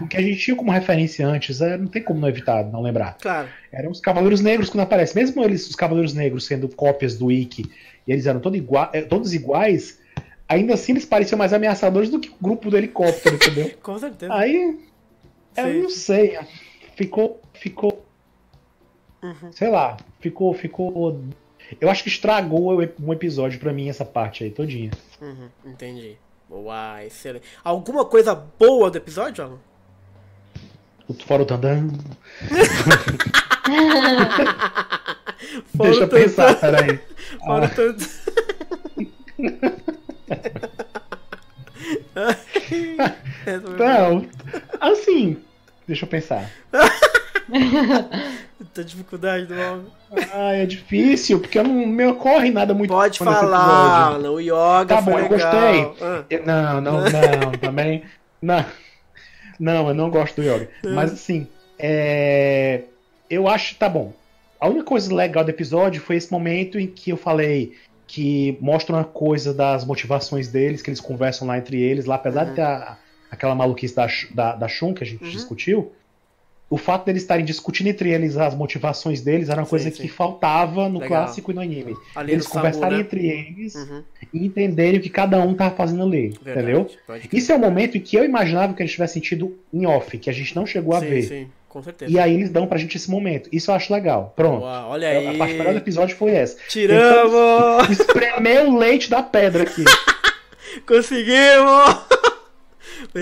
[0.01, 2.81] o que a gente tinha como referência antes, é, não tem como não evitar, não
[2.81, 3.17] lembrar.
[3.21, 3.49] Claro.
[3.71, 5.21] Eram os Cavaleiros Negros quando aparecem.
[5.21, 7.69] Mesmo eles, os Cavaleiros Negros sendo cópias do Ikki,
[8.07, 9.99] e eles eram todo igua- eh, todos iguais,
[10.47, 13.71] ainda assim eles pareciam mais ameaçadores do que o grupo do helicóptero, entendeu?
[13.81, 14.33] Com certeza.
[14.33, 14.79] Aí,
[15.57, 15.81] eu Sim.
[15.81, 16.37] não sei,
[16.95, 18.03] ficou, ficou,
[19.21, 19.51] Uhum.
[19.51, 21.19] sei lá, ficou, ficou...
[21.79, 24.91] Eu acho que estragou um episódio pra mim essa parte aí, todinha.
[25.21, 26.17] Uhum, entendi.
[26.49, 27.45] Boa, excelente.
[27.63, 29.59] Alguma coisa boa do episódio, Alan?
[31.07, 31.89] O- Fora o Tandan.
[35.73, 36.99] Deixa eu pensar, peraí.
[37.45, 37.69] Fora
[42.15, 42.35] Ah.
[43.49, 44.25] o Não,
[44.79, 45.37] assim,
[45.87, 46.49] deixa eu pensar.
[48.59, 49.85] Muita dificuldade do homem.
[50.33, 55.01] Ah, é difícil, porque eu não me ocorre nada muito Pode falar, o yoga Tá
[55.01, 55.39] bom, eu legal.
[55.39, 55.91] gostei.
[56.01, 56.23] Ah.
[56.29, 58.03] Eu- Não, não, não, também.
[58.41, 58.65] Não,
[59.59, 60.69] não, eu não gosto do yoga.
[60.83, 60.89] É.
[60.89, 61.47] Mas assim,
[61.77, 62.81] é,
[63.29, 64.13] eu acho que tá bom.
[64.59, 67.75] A única coisa legal do episódio foi esse momento em que eu falei
[68.07, 72.43] que mostra uma coisa das motivações deles, que eles conversam lá entre eles, lá, apesar
[72.43, 72.49] Uhum.
[72.49, 72.97] de ter a-
[73.31, 75.91] aquela maluquice da, da, da Shun que a gente discutiu.
[76.73, 80.01] O fato deles estarem discutindo entre eles as motivações deles era uma Sim, coisa sim.
[80.01, 81.23] que faltava no Legal.
[81.23, 81.95] clássico e no anime.
[82.15, 83.03] Ali eles no Samu, conversarem né?
[83.03, 84.03] entre eles Uhum.
[84.33, 86.89] e entenderem o que cada um tava fazendo ali, Verdade, entendeu?
[87.31, 90.29] Isso é o momento em que eu imaginava que eles tivessem sentido em off, que
[90.31, 91.21] a gente não chegou a sim, ver.
[91.21, 92.11] sim, com certeza.
[92.11, 93.47] E aí eles dão pra gente esse momento.
[93.51, 94.33] Isso eu acho legal.
[94.35, 94.61] Pronto.
[94.61, 95.27] Boa, olha A- aí.
[95.27, 96.57] A parte melhor do episódio foi essa.
[96.69, 97.31] Tiramos!
[97.87, 99.83] Tentamos Espremer o leite da pedra aqui.
[100.87, 102.23] Conseguimos!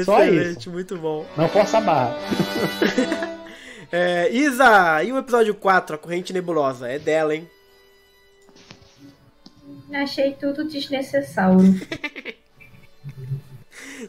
[0.05, 1.25] Só Excelente, muito bom.
[1.35, 2.17] Não força a barra.
[3.91, 6.89] É, Isa, e o episódio 4, a corrente nebulosa?
[6.89, 7.49] É dela, hein?
[9.93, 11.59] Achei tudo desnecessário.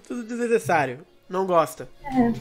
[0.07, 1.07] Tudo desnecessário.
[1.29, 1.89] Não gosta.
[2.05, 2.33] É.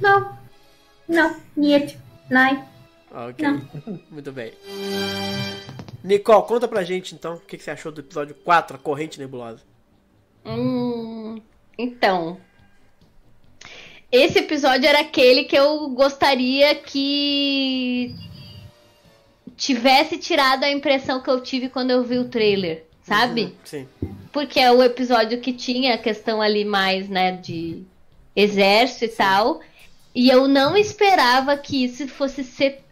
[0.00, 0.38] Não.
[1.08, 1.36] Não.
[1.56, 1.98] Niet.
[2.30, 2.64] Nein.
[3.10, 3.46] Ok.
[4.10, 4.52] Muito bem.
[6.04, 9.18] Nicole, conta pra gente então o que, que você achou do episódio 4, a corrente
[9.18, 9.62] nebulosa.
[10.44, 11.40] Hum,
[11.76, 12.38] então.
[14.10, 18.14] Esse episódio era aquele que eu gostaria que
[19.56, 23.44] tivesse tirado a impressão que eu tive quando eu vi o trailer, sabe?
[23.44, 23.88] Uhum, sim.
[24.32, 27.82] Porque é o episódio que tinha a questão ali mais, né, de
[28.34, 29.60] exército e tal.
[30.14, 32.82] E eu não esperava que isso fosse ser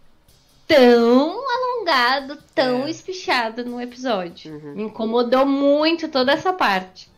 [0.67, 2.91] tão alongado, tão É.
[2.91, 4.53] espichado no episódio.
[4.53, 4.75] Uhum.
[4.75, 7.09] Me incomodou muito toda essa parte.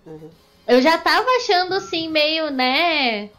[0.66, 3.30] Eu já tava achando assim, meio, né?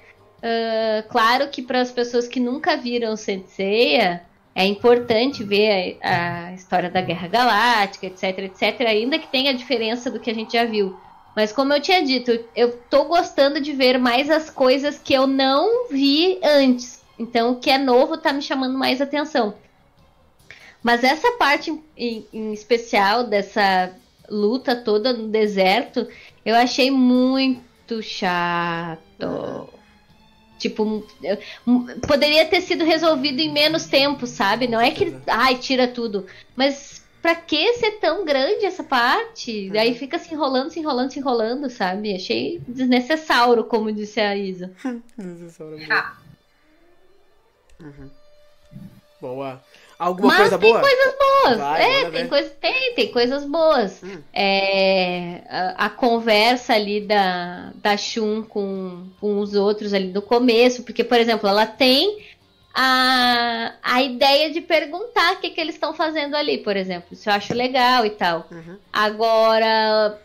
[0.41, 4.24] Ah, claro que para as pessoas que nunca viram Senseiya,
[4.56, 10.10] é importante ver a, a história da Guerra Galáctica, etc, etc, ainda que tenha diferença
[10.11, 10.98] do que a gente já viu.
[11.36, 15.14] Mas como eu tinha dito, eu- eu tô gostando de ver mais as coisas que
[15.14, 17.02] eu não vi antes.
[17.18, 19.53] Então, o que é novo tá me chamando mais atenção.
[20.82, 23.94] Mas essa parte em, em especial dessa
[24.30, 26.07] luta toda no deserto,
[26.45, 29.70] eu achei muito chato.
[30.60, 31.03] Tipo,
[32.06, 34.68] poderia ter sido resolvido em menos tempo, sabe?
[34.68, 36.27] Não é que, ai, tira tudo.
[36.56, 39.69] Mas pra que ser tão grande essa parte?
[39.72, 42.14] Daí fica se enrolando, se enrolando, se enrolando, sabe?
[42.14, 44.72] Achei desnecessário, como disse a Isa.
[45.90, 46.18] Ah,
[47.81, 48.10] Uhum.
[49.22, 49.64] Boa.
[50.00, 50.82] Alguma Mas coisa tem boa?
[50.82, 51.58] coisas boas.
[51.58, 54.02] Vai, é, tem, coisa, tem, tem coisas boas.
[54.34, 60.84] É, a, a conversa ali da, da Shun com, com os outros ali no começo,
[60.84, 62.18] porque, por exemplo, ela tem
[62.74, 67.10] a, a ideia de perguntar o que, que eles estão fazendo ali, por exemplo.
[67.12, 68.48] Isso eu acho legal e tal.
[68.94, 70.18] Agora,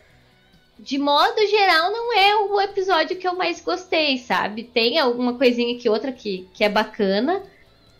[0.79, 4.63] de modo geral, não é o episódio que eu mais gostei, sabe?
[4.63, 7.43] Tem alguma coisinha que outra que, que é bacana,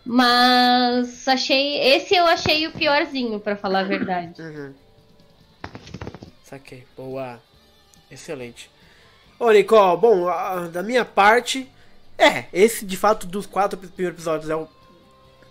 [0.05, 1.79] mas achei.
[1.81, 4.41] Esse eu achei o piorzinho, pra falar a verdade.
[4.41, 4.73] Uhum.
[6.45, 6.85] Saquei.
[6.97, 7.41] Boa.
[8.11, 8.71] Excelente.
[9.39, 11.69] Ô, Nicole, bom, a- da minha parte,
[12.17, 14.69] é, esse de fato dos quatro primeiros episódios é, o,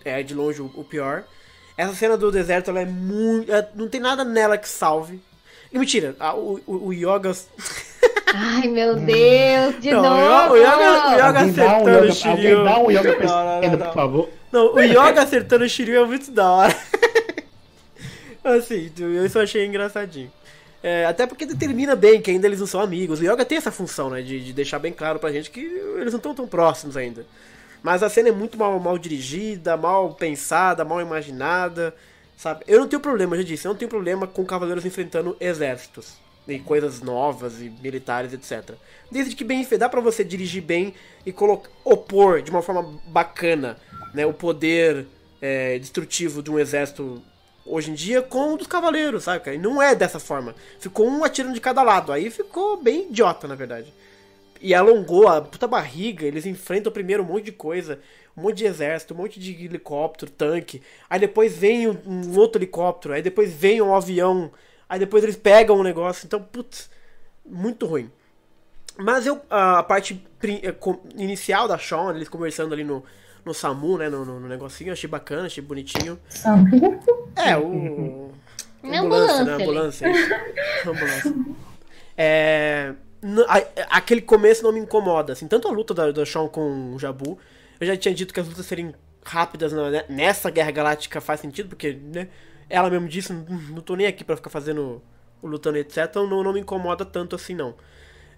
[0.04, 1.24] é de longe o, o pior.
[1.76, 3.52] Essa cena do deserto, ela é muito.
[3.52, 5.20] é, não tem nada nela que salve.
[5.72, 7.32] E mentira, a- o, o, o Yoga.
[8.36, 10.56] Ai, meu Deus, de Não, o novo!
[10.56, 12.58] Yoga, o Yoga, o Yoga Alguém dá um acertando yoga- o Shiryu.
[12.58, 14.28] alguém dá um yoga pra Não, não, não, por favor.
[14.54, 16.76] Não, o Yoga acertando o Shiryu é muito da hora.
[18.44, 20.30] assim, eu só achei engraçadinho.
[20.80, 23.18] É, até porque determina bem que ainda eles não são amigos.
[23.18, 24.22] O Yoga tem essa função, né?
[24.22, 27.26] De, de deixar bem claro pra gente que eles não estão tão próximos ainda.
[27.82, 31.92] Mas a cena é muito mal, mal dirigida, mal pensada, mal imaginada.
[32.36, 32.62] Sabe?
[32.68, 36.14] Eu não tenho problema, eu já disse, eu não tenho problema com cavaleiros enfrentando exércitos.
[36.46, 38.76] E coisas novas e militares, etc.
[39.10, 40.94] Desde que bem dá pra você dirigir bem
[41.26, 41.34] e
[41.84, 43.78] opor de uma forma bacana
[44.14, 45.06] né, o poder
[45.42, 47.22] é, destrutivo de um exército
[47.66, 49.54] hoje em dia com o dos cavaleiros, sabe?
[49.54, 50.54] E não é dessa forma.
[50.78, 52.12] Ficou um atirando de cada lado.
[52.12, 53.92] Aí ficou bem idiota, na verdade.
[54.60, 58.00] E alongou a puta barriga, eles enfrentam primeiro um monte de coisa,
[58.36, 60.80] um monte de exército, um monte de helicóptero, tanque.
[61.10, 64.50] Aí depois vem um, um outro helicóptero, aí depois vem um avião,
[64.88, 66.24] aí depois eles pegam um negócio.
[66.24, 66.88] Então, putz,
[67.44, 68.10] muito ruim.
[68.96, 70.74] Mas eu, a parte eh,
[71.16, 73.04] inicial da Shawn, eles conversando ali no,
[73.44, 76.18] no SAMU, né, no, no, no negocinho, achei bacana, achei bonitinho.
[77.36, 78.30] É, o.
[78.82, 79.52] Na ambulância, né?
[79.54, 80.10] ambulância Ambulância.
[80.10, 80.34] isso.
[80.88, 81.34] Ambulância.
[82.16, 82.94] É.
[83.48, 86.98] a- Aquele começo não me incomoda, assim, tanto a luta da, da Shawn com o
[86.98, 87.38] Jabu.
[87.80, 88.94] Eu já tinha dito que as lutas serem
[89.24, 92.28] rápidas na- né, nessa Guerra Galáctica faz sentido, porque, né?
[92.68, 95.02] Ela mesmo disse, não, não tô nem aqui pra ficar fazendo
[95.42, 96.06] o lutando, etc.
[96.08, 97.74] Então não, não me incomoda tanto assim, não.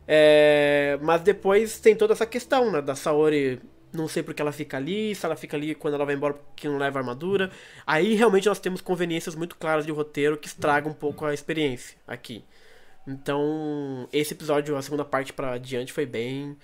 [0.08, 2.80] É, mas depois tem toda essa questão, né?
[2.80, 3.60] Da Saori.
[3.96, 6.68] Não sei porque ela fica ali, se ela fica ali quando ela vai embora porque
[6.68, 7.50] não leva armadura.
[7.86, 11.96] Aí realmente nós temos conveniências muito claras de roteiro que estragam um pouco a experiência
[12.06, 12.44] aqui.
[13.06, 16.56] Então, esse episódio, a segunda parte pra adiante, foi bem.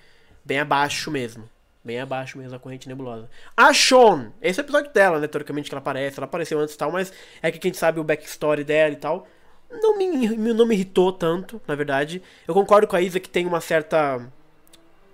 [0.43, 1.49] bem abaixo mesmo.
[1.83, 3.29] Bem abaixo mesmo da corrente nebulosa.
[3.57, 5.27] A Sean, esse é o episódio dela, né?
[5.27, 6.19] Teoricamente que ela aparece.
[6.19, 7.11] Ela apareceu antes e tal, mas
[7.41, 9.27] é que quem sabe o backstory dela e tal.
[9.69, 10.07] Não me,
[10.53, 12.21] não me irritou tanto, na verdade.
[12.47, 14.31] Eu concordo com a Isa que tem uma certa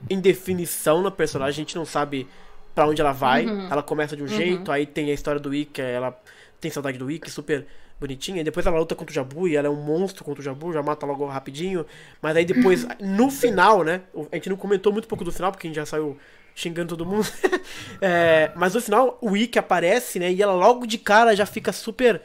[0.09, 1.51] indefinição na personagem.
[1.61, 2.27] A gente não sabe
[2.75, 3.45] pra onde ela vai.
[3.45, 3.67] Uhum.
[3.71, 4.31] Ela começa de um Uhum.
[4.31, 6.17] jeito, aí tem a história do Ikki, ela
[6.61, 7.65] tem saudade do Ikki, super
[7.99, 8.41] bonitinha.
[8.41, 10.71] E depois ela luta contra o Jabu e ela é um monstro contra o Jabu,
[10.71, 11.85] já mata logo rapidinho.
[12.21, 14.01] Mas aí depois, no final, né?
[14.31, 16.17] A gente não comentou muito pouco do final, porque a gente já saiu
[16.55, 17.27] xingando todo mundo.
[18.01, 20.31] É, mas no final, o Ikki aparece, né?
[20.31, 22.21] E ela logo de cara já fica super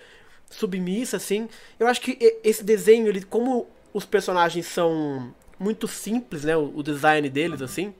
[0.48, 1.48] submissa, assim.
[1.80, 6.56] Eu acho que esse desenho, ele, como os personagens são muito simples, né?
[6.56, 7.94] O, o design deles, assim.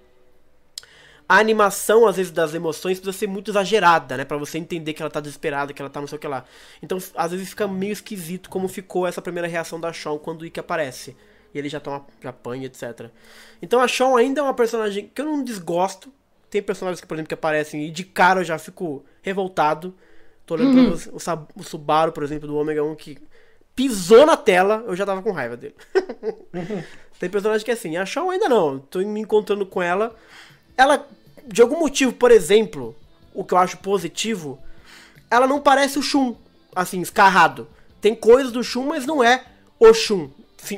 [1.28, 4.24] a animação, às vezes, das emoções precisa ser muito exagerada, né?
[4.24, 6.44] Pra você entender que ela tá desesperada, que ela tá não sei o que lá.
[6.82, 10.46] Então, às vezes fica meio esquisito como ficou essa primeira reação da Shawn quando o
[10.46, 11.16] Ikki aparece.
[11.54, 13.08] E ele já, toma, já apanha, etc.
[13.62, 16.12] Então a Shawn ainda é uma personagem que eu não desgosto.
[16.50, 19.94] Tem personagens que, por exemplo, que aparecem e de cara eu já fico revoltado.
[20.44, 20.84] Tô olhando Uhum.
[20.88, 23.18] pra você- o, o Subaru, por exemplo, do Omega 1, que
[23.74, 25.74] pisou na tela, eu já tava com raiva dele.
[27.18, 28.78] Tem personagem que é assim, a Shawn ainda não.
[28.78, 30.14] Tô me encontrando com ela.
[30.76, 31.06] Ela,
[31.46, 32.94] de algum motivo, por exemplo,
[33.32, 34.58] o que eu acho positivo,
[35.30, 36.34] ela não parece o Shun,
[36.74, 37.68] assim, escarrado.
[38.00, 39.42] Tem coisas do Shun, mas não é
[39.78, 40.28] o Shun,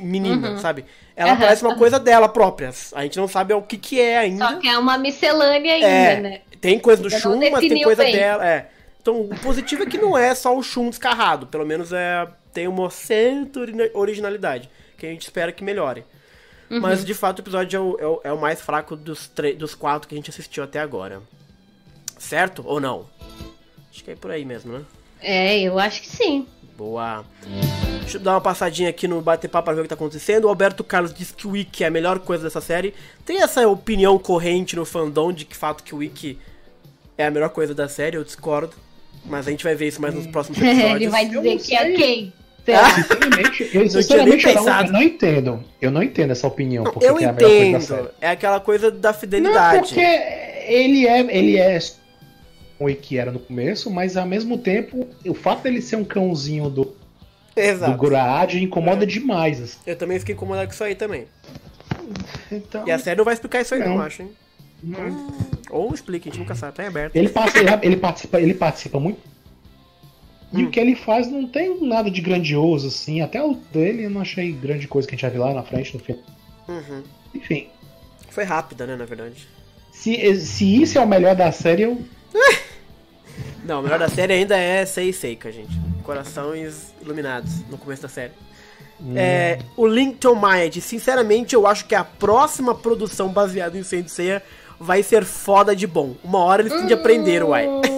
[0.01, 0.59] menina, Uhum.
[0.59, 0.85] sabe?
[1.17, 1.41] Ela Aham.
[1.41, 2.71] parece uma coisa dela própria.
[2.93, 4.47] A gente não sabe o que que é ainda.
[4.49, 6.41] Só que é uma miscelânea ainda, É, né?
[6.61, 8.13] Tem coisa do Shun, mas tem coisa bem.
[8.15, 8.47] dela.
[8.47, 8.69] É.
[9.01, 11.47] Então, o positivo é que não é só o Shun descarrado.
[11.47, 14.69] Pelo menos é tem uma certa ori- originalidade.
[14.99, 16.05] Que a gente espera que melhore.
[16.71, 16.81] Uhum.
[16.81, 19.75] Mas, de fato, o episódio é o, é o- é o mais fraco dos, dos
[19.75, 21.23] quatro que a gente assistiu até agora.
[22.19, 22.63] Certo?
[22.67, 23.07] Ou não?
[23.91, 24.85] Acho que é por aí mesmo, né?
[25.21, 26.47] É, eu acho que sim.
[26.77, 27.25] Boa.
[28.01, 30.45] Deixa eu dar uma passadinha aqui no bate-papo pra ver o que tá acontecendo.
[30.45, 32.95] O Alberto Carlos diz que o Wiki é a melhor coisa dessa série.
[33.25, 36.39] Tem essa opinião corrente no fandom de que fato que o Wiki
[37.17, 38.75] é a melhor coisa da série, eu discordo.
[39.25, 40.93] Mas a gente vai ver isso mais nos próximos episódios.
[40.97, 42.33] Ele vai dizer que é quem?
[42.67, 45.65] Sinceramente, eu, Não sinceramente, eu não, eu não entendo.
[45.81, 46.85] Eu não entendo essa opinião.
[46.85, 48.01] porque Eu é a melhor coisa da série.
[48.01, 48.15] entendo.
[48.21, 49.79] É aquela coisa da Não, fidelidade.
[49.79, 51.79] porque ele é, ele é
[52.79, 56.69] o que era no começo, mas ao mesmo tempo, o fato dele ser um cãozinho
[56.69, 56.95] do,
[57.55, 57.93] Exato.
[57.93, 59.63] do Guraad incomoda demais.
[59.63, 59.79] assim.
[59.87, 61.27] Eu também fiquei incomodado com isso aí também.
[62.53, 63.95] Então, E a série não vai explicar isso aí, não, Não.
[63.97, 64.31] eu acho, hein?
[64.85, 65.29] Hum,
[65.71, 67.17] Ou explica, a gente nunca sabe, tá em aberto.
[67.17, 69.19] ele, passa, ele, ele participa, ele participa muito.
[70.53, 70.69] E Hum.
[70.69, 73.21] o que ele faz não tem nada de grandioso, assim.
[73.21, 75.63] Até o dele eu não achei grande coisa que a gente já viu lá na
[75.63, 76.23] frente no filme.
[76.69, 77.03] Uhum.
[77.35, 77.69] Enfim.
[78.31, 79.49] Foi rápida, né, na verdade.
[79.93, 82.01] Se, se isso é o melhor da série, eu.
[83.65, 85.73] Não, o melhor da série ainda é Sei Seika, gente.
[86.05, 88.33] Corações iluminados no começo da série.
[89.01, 89.15] Hum.
[89.17, 94.09] É, o Lincoln Maia diz, sinceramente, eu acho que a próxima produção baseada em Saint
[94.09, 94.43] Seiya
[94.79, 96.15] vai ser foda de bom.
[96.23, 97.67] Uma hora eles têm de aprender, uai.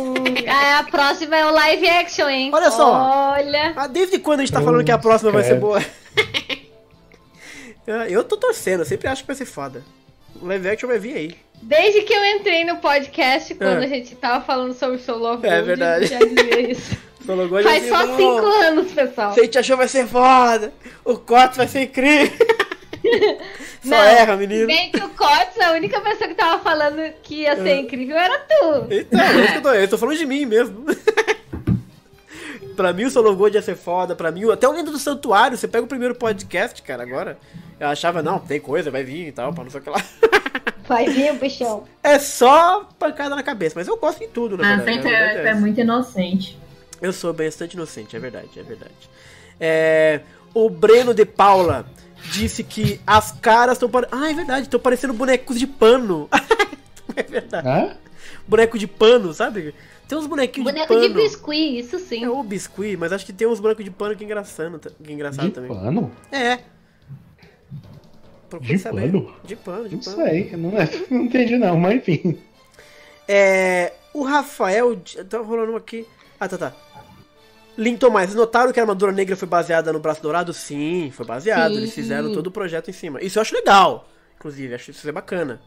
[0.51, 2.51] Ah, a próxima é o live action, hein?
[2.53, 2.93] Olha só.
[3.33, 3.73] Olha.
[3.77, 5.83] Ah, desde quando a gente tá falando que a próxima vai ser boa?
[8.09, 9.83] eu tô torcendo, eu sempre acho que vai ser foda.
[10.41, 11.37] O live action vai vir aí.
[11.61, 13.85] Desde que eu entrei no podcast, quando É.
[13.85, 16.07] a gente tava falando sobre Soul of É Gold, verdade.
[16.07, 16.97] já dizia isso.
[17.27, 18.63] Solo Gold Faz só ser cinco bom.
[18.63, 19.35] anos, pessoal.
[19.35, 20.73] Se a gente achou vai ser foda,
[21.05, 22.33] o corte vai ser incrível.
[23.83, 24.67] Só Não, erra, menino.
[24.67, 28.39] Bem que o Cotes, a única pessoa que tava falando que ia ser incrível era
[28.39, 28.87] tu.
[28.91, 30.85] Então, é isso que eu tô, eu tô falando de mim mesmo.
[32.77, 35.57] pra mim o Solo Gold ia ser foda, pra mim, até o Lenda do Santuário,
[35.57, 37.39] você pega o primeiro podcast, cara, agora.
[37.81, 40.03] Eu achava, não, tem coisa, vai vir e tal, pra não sei o que lá.
[40.89, 41.85] Vai vir o bichão.
[42.03, 45.07] É só pancada na cabeça, mas eu gosto de tudo, na Ah, verdade.
[45.07, 45.61] é, é é essa.
[45.61, 46.59] muito inocente.
[47.03, 48.95] Eu sou bastante inocente, é verdade, é verdade.
[49.61, 50.21] É,
[50.55, 51.85] o Breno de Paula
[52.31, 54.23] disse que as caras estão parecendo.
[54.23, 56.29] Ah, é verdade, estão parecendo bonecos de pano.
[57.17, 57.67] é verdade.
[57.69, 57.97] Hã?
[58.47, 59.75] Boneco de pano, sabe?
[60.07, 61.23] Tem uns bonequinhos Boneco de de pano.
[61.23, 62.25] biscuit, isso sim.
[62.25, 65.11] É o biscuit, mas acho que tem uns bonecos de pano que é engraçado, que
[65.11, 65.69] é engraçado De também.
[65.69, 66.11] pano?
[66.33, 66.61] É.
[68.49, 69.13] Procure De saber.
[69.13, 69.35] pano?
[69.45, 70.17] De pano, de Não pano.
[70.17, 70.71] sei, não,
[71.11, 72.39] não entendi não, mas enfim.
[73.29, 74.97] É, o Rafael.
[75.29, 76.07] Tá rolando uma aqui.
[76.41, 76.73] Ah, tá, tá.
[77.79, 80.53] Linton mais, notaram que a armadura negra foi baseada no braço dourado?
[80.53, 81.71] Sim, foi baseado.
[81.71, 81.79] Sim.
[81.79, 83.23] Eles fizeram todo o projeto em cima.
[83.23, 85.61] Isso eu acho legal, inclusive, acho isso é bacana.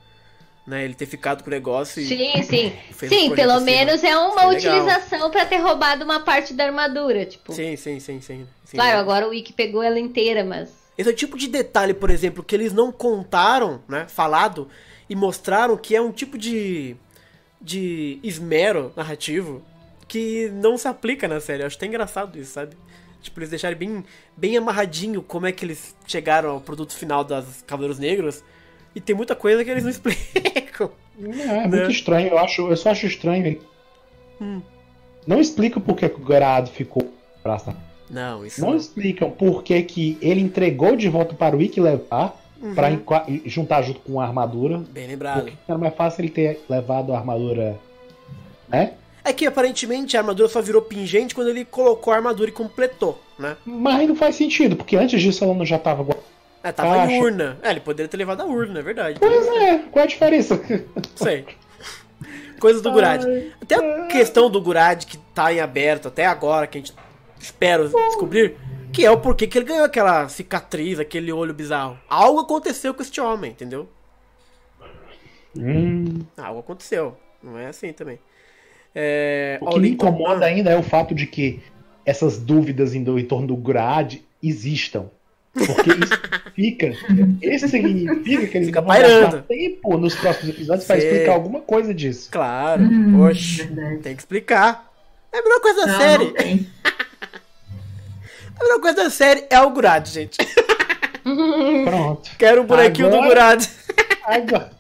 [0.68, 2.06] Né, ele ter ficado com o negócio e.
[2.06, 2.74] Sim, sim.
[3.08, 3.62] Sim, pelo cima.
[3.62, 7.52] menos é uma utilização pra ter roubado uma parte da armadura, tipo.
[7.52, 8.48] Sim, sim, sim, sim.
[8.64, 10.70] sim Claro, agora o Wiki pegou ela inteira, mas.
[10.96, 14.68] Esse é o tipo de detalhe, por exemplo, que eles não contaram, né, falado,
[15.10, 16.96] e mostraram que é um tipo de,
[17.60, 19.64] de esmero narrativo
[20.12, 21.64] que não se aplica na série.
[21.64, 22.76] Eu acho até engraçado isso, sabe?
[23.22, 24.04] Tipo, eles deixarem bem,
[24.36, 28.44] bem amarradinho como é que eles chegaram ao produto final das Cavaleiros Negros,
[28.94, 30.92] e tem muita coisa que eles não explicam.
[31.22, 31.68] É, é Né?
[31.68, 33.62] muito estranho, eu, acho, eu só acho estranho.
[34.42, 34.62] Hum.
[35.26, 37.14] Não explica por que o Grado ficou
[37.46, 37.58] na
[38.10, 42.40] Não, isso Não explicam por que, que ele entregou de volta para o Ikki levar
[42.62, 42.76] Uhum.
[42.76, 44.78] pra enqua- juntar junto com a armadura.
[44.90, 45.42] Bem lembrado.
[45.46, 47.80] Porque era mais fácil ele ter levado a armadura.
[48.70, 48.94] Né?
[49.24, 53.22] É que aparentemente a armadura só virou pingente quando ele colocou a armadura e completou,
[53.38, 53.56] né?
[53.66, 56.18] Mas não faz sentido, porque antes disso ela não já tava.
[56.64, 57.58] É, tava em urna.
[57.62, 59.20] É, ele poderia ter levado a urna, é verdade.
[59.20, 60.60] Pois é, qual é a diferença?
[61.16, 61.46] Sei.
[62.60, 63.26] Coisas do Gurad.
[63.62, 66.94] Até a questão do Gurad que tá em aberto até agora, que a gente
[67.40, 68.56] espera descobrir,
[68.94, 71.98] que é o porquê que ele ganhou aquela cicatriz, aquele olho bizarro.
[72.08, 73.90] Algo aconteceu com este homem, entendeu?
[75.58, 76.20] Hum.
[76.38, 77.18] Algo aconteceu.
[77.42, 78.20] Não é assim também.
[78.94, 81.62] É, O que me incomoda ainda é o fato de que
[82.06, 85.06] essas dúvidas em, em torno do Grad existam.
[85.54, 86.16] Porque isso
[86.56, 86.88] significa,
[87.42, 91.94] isso significa que eles Fica vão gastar tempo nos próximos episódios para explicar alguma coisa
[91.94, 92.30] disso.
[92.32, 93.66] Claro, Hum, oxe,
[94.02, 94.90] tem que explicar.
[95.34, 96.24] É a melhor coisa da Não, série.
[96.26, 96.68] não tem.
[98.60, 100.38] A melhor coisa da série é o Gurad, gente.
[101.86, 102.30] Pronto.
[102.38, 103.66] Quero o bonequinho do Agora- Gurad.
[104.24, 104.72] Agora,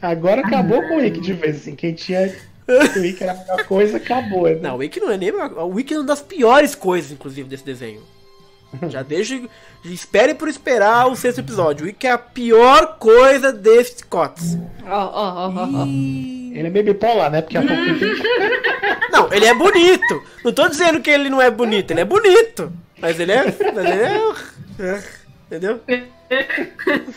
[0.00, 1.74] agora acabou com o Wiki de vez, assim.
[1.76, 2.34] Quem tinha
[2.96, 4.44] o Wiki era a melhor coisa, acabou.
[4.48, 4.58] né?
[4.62, 5.30] Não, o Wiki não é nem.
[5.30, 8.00] O Wiki é uma das piores coisas, inclusive, desse desenho.
[8.88, 9.40] Já deixa.
[9.84, 11.84] Espere por esperar o sexto episódio.
[11.84, 14.56] O Wiki é a pior coisa desse Cots.
[14.86, 15.84] Ó, ó, ó.
[15.84, 17.42] Ele é meio bipolar, né?
[17.42, 19.10] Porque a pouco tem...
[19.10, 20.22] Não, ele é bonito.
[20.44, 22.72] Não tô dizendo que ele não é bonito, ele é bonito.
[23.00, 23.44] Mas ele é.
[23.44, 24.22] Mas ele é.
[24.78, 25.02] é,
[25.46, 25.80] Entendeu?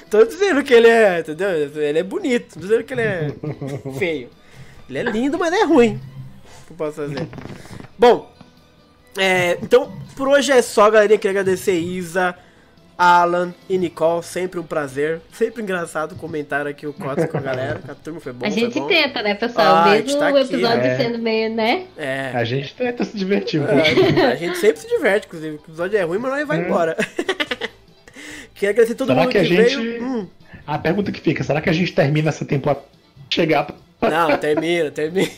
[0.10, 1.20] Tô dizendo que ele é.
[1.20, 1.50] Entendeu?
[1.50, 2.54] Ele é bonito.
[2.56, 3.32] Tô dizendo que ele é
[4.00, 4.30] feio.
[4.90, 6.00] Ele é lindo, mas é ruim.
[6.64, 7.28] O que eu posso fazer?
[7.98, 8.32] Bom,
[9.18, 11.18] é, então por hoje é só, galerinha.
[11.18, 12.36] Queria agradecer Isa,
[12.98, 14.24] Alan e Nicole.
[14.24, 15.22] Sempre um prazer.
[15.34, 17.82] Sempre engraçado comentar aqui o Cotas com a galera.
[17.88, 18.46] A turma foi bom.
[18.46, 18.88] A foi gente bom.
[18.88, 19.76] tenta, né, pessoal?
[19.76, 20.98] Ah, Mesmo tá o aqui, episódio é.
[20.98, 21.86] sendo meio, né?
[21.98, 22.32] É.
[22.34, 25.56] A gente tenta se divertir É, a gente sempre se diverte, inclusive.
[25.56, 26.96] O episódio é ruim, mas nós vai embora.
[28.56, 29.76] Queria agradecer todo Será mundo que que, a gente.
[29.76, 30.04] veio.
[30.04, 30.28] Hum,
[30.66, 32.82] A pergunta que fica: será que a gente termina essa temporada?
[33.30, 33.68] Chegar.
[34.02, 35.30] Não, termina, termina.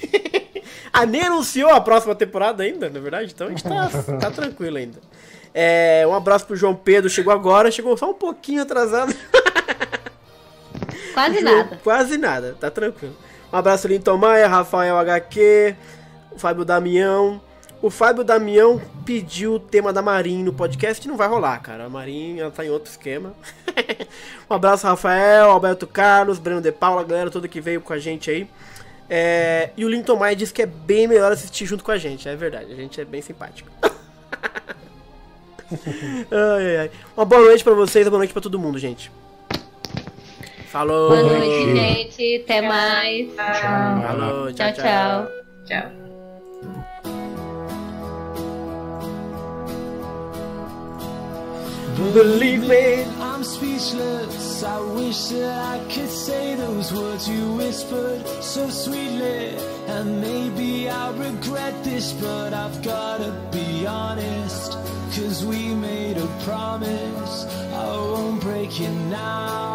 [0.91, 3.89] ah, nem anunciou a próxima temporada ainda, na verdade, então a gente tá,
[4.19, 4.99] tá tranquilo ainda.
[5.53, 9.13] É, um abraço pro João Pedro, chegou agora, chegou só um pouquinho atrasado.
[11.13, 11.79] Quase João- nada.
[11.83, 13.15] Quase nada, tá tranquilo.
[13.51, 15.75] Um abraço Linton Maia, Rafael HQ,
[16.31, 17.41] o Fábio Damião.
[17.81, 21.85] O Fábio Damião pediu o tema da Marin no podcast, não vai rolar, cara.
[21.85, 23.33] A Marin, ela tá em outro esquema.
[24.49, 27.99] um abraço, Rafael, Alberto Carlos, Breno De Paula, a galera toda que veio com a
[27.99, 28.49] gente aí.
[29.09, 32.27] É, e o Linton Maia disse que é bem melhor assistir junto com a gente,
[32.27, 33.69] é verdade, a gente é bem simpático.
[35.71, 36.91] ai, ai, ai.
[37.15, 39.11] Uma boa noite pra vocês, uma boa noite pra todo mundo, gente.
[40.67, 41.09] Falou!
[41.09, 42.41] Boa noite, gente.
[42.43, 43.33] Até mais.
[43.35, 45.27] Falou, tchau, Tchau, tchau.
[45.65, 46.07] tchau.
[51.97, 53.05] Believe me.
[53.19, 54.63] I'm speechless.
[54.63, 59.57] I wish that I could say those words you whispered so sweetly.
[59.87, 64.73] And maybe I'll regret this, but I've gotta be honest.
[65.15, 67.45] Cause we made a promise.
[67.73, 69.66] I won't break it now.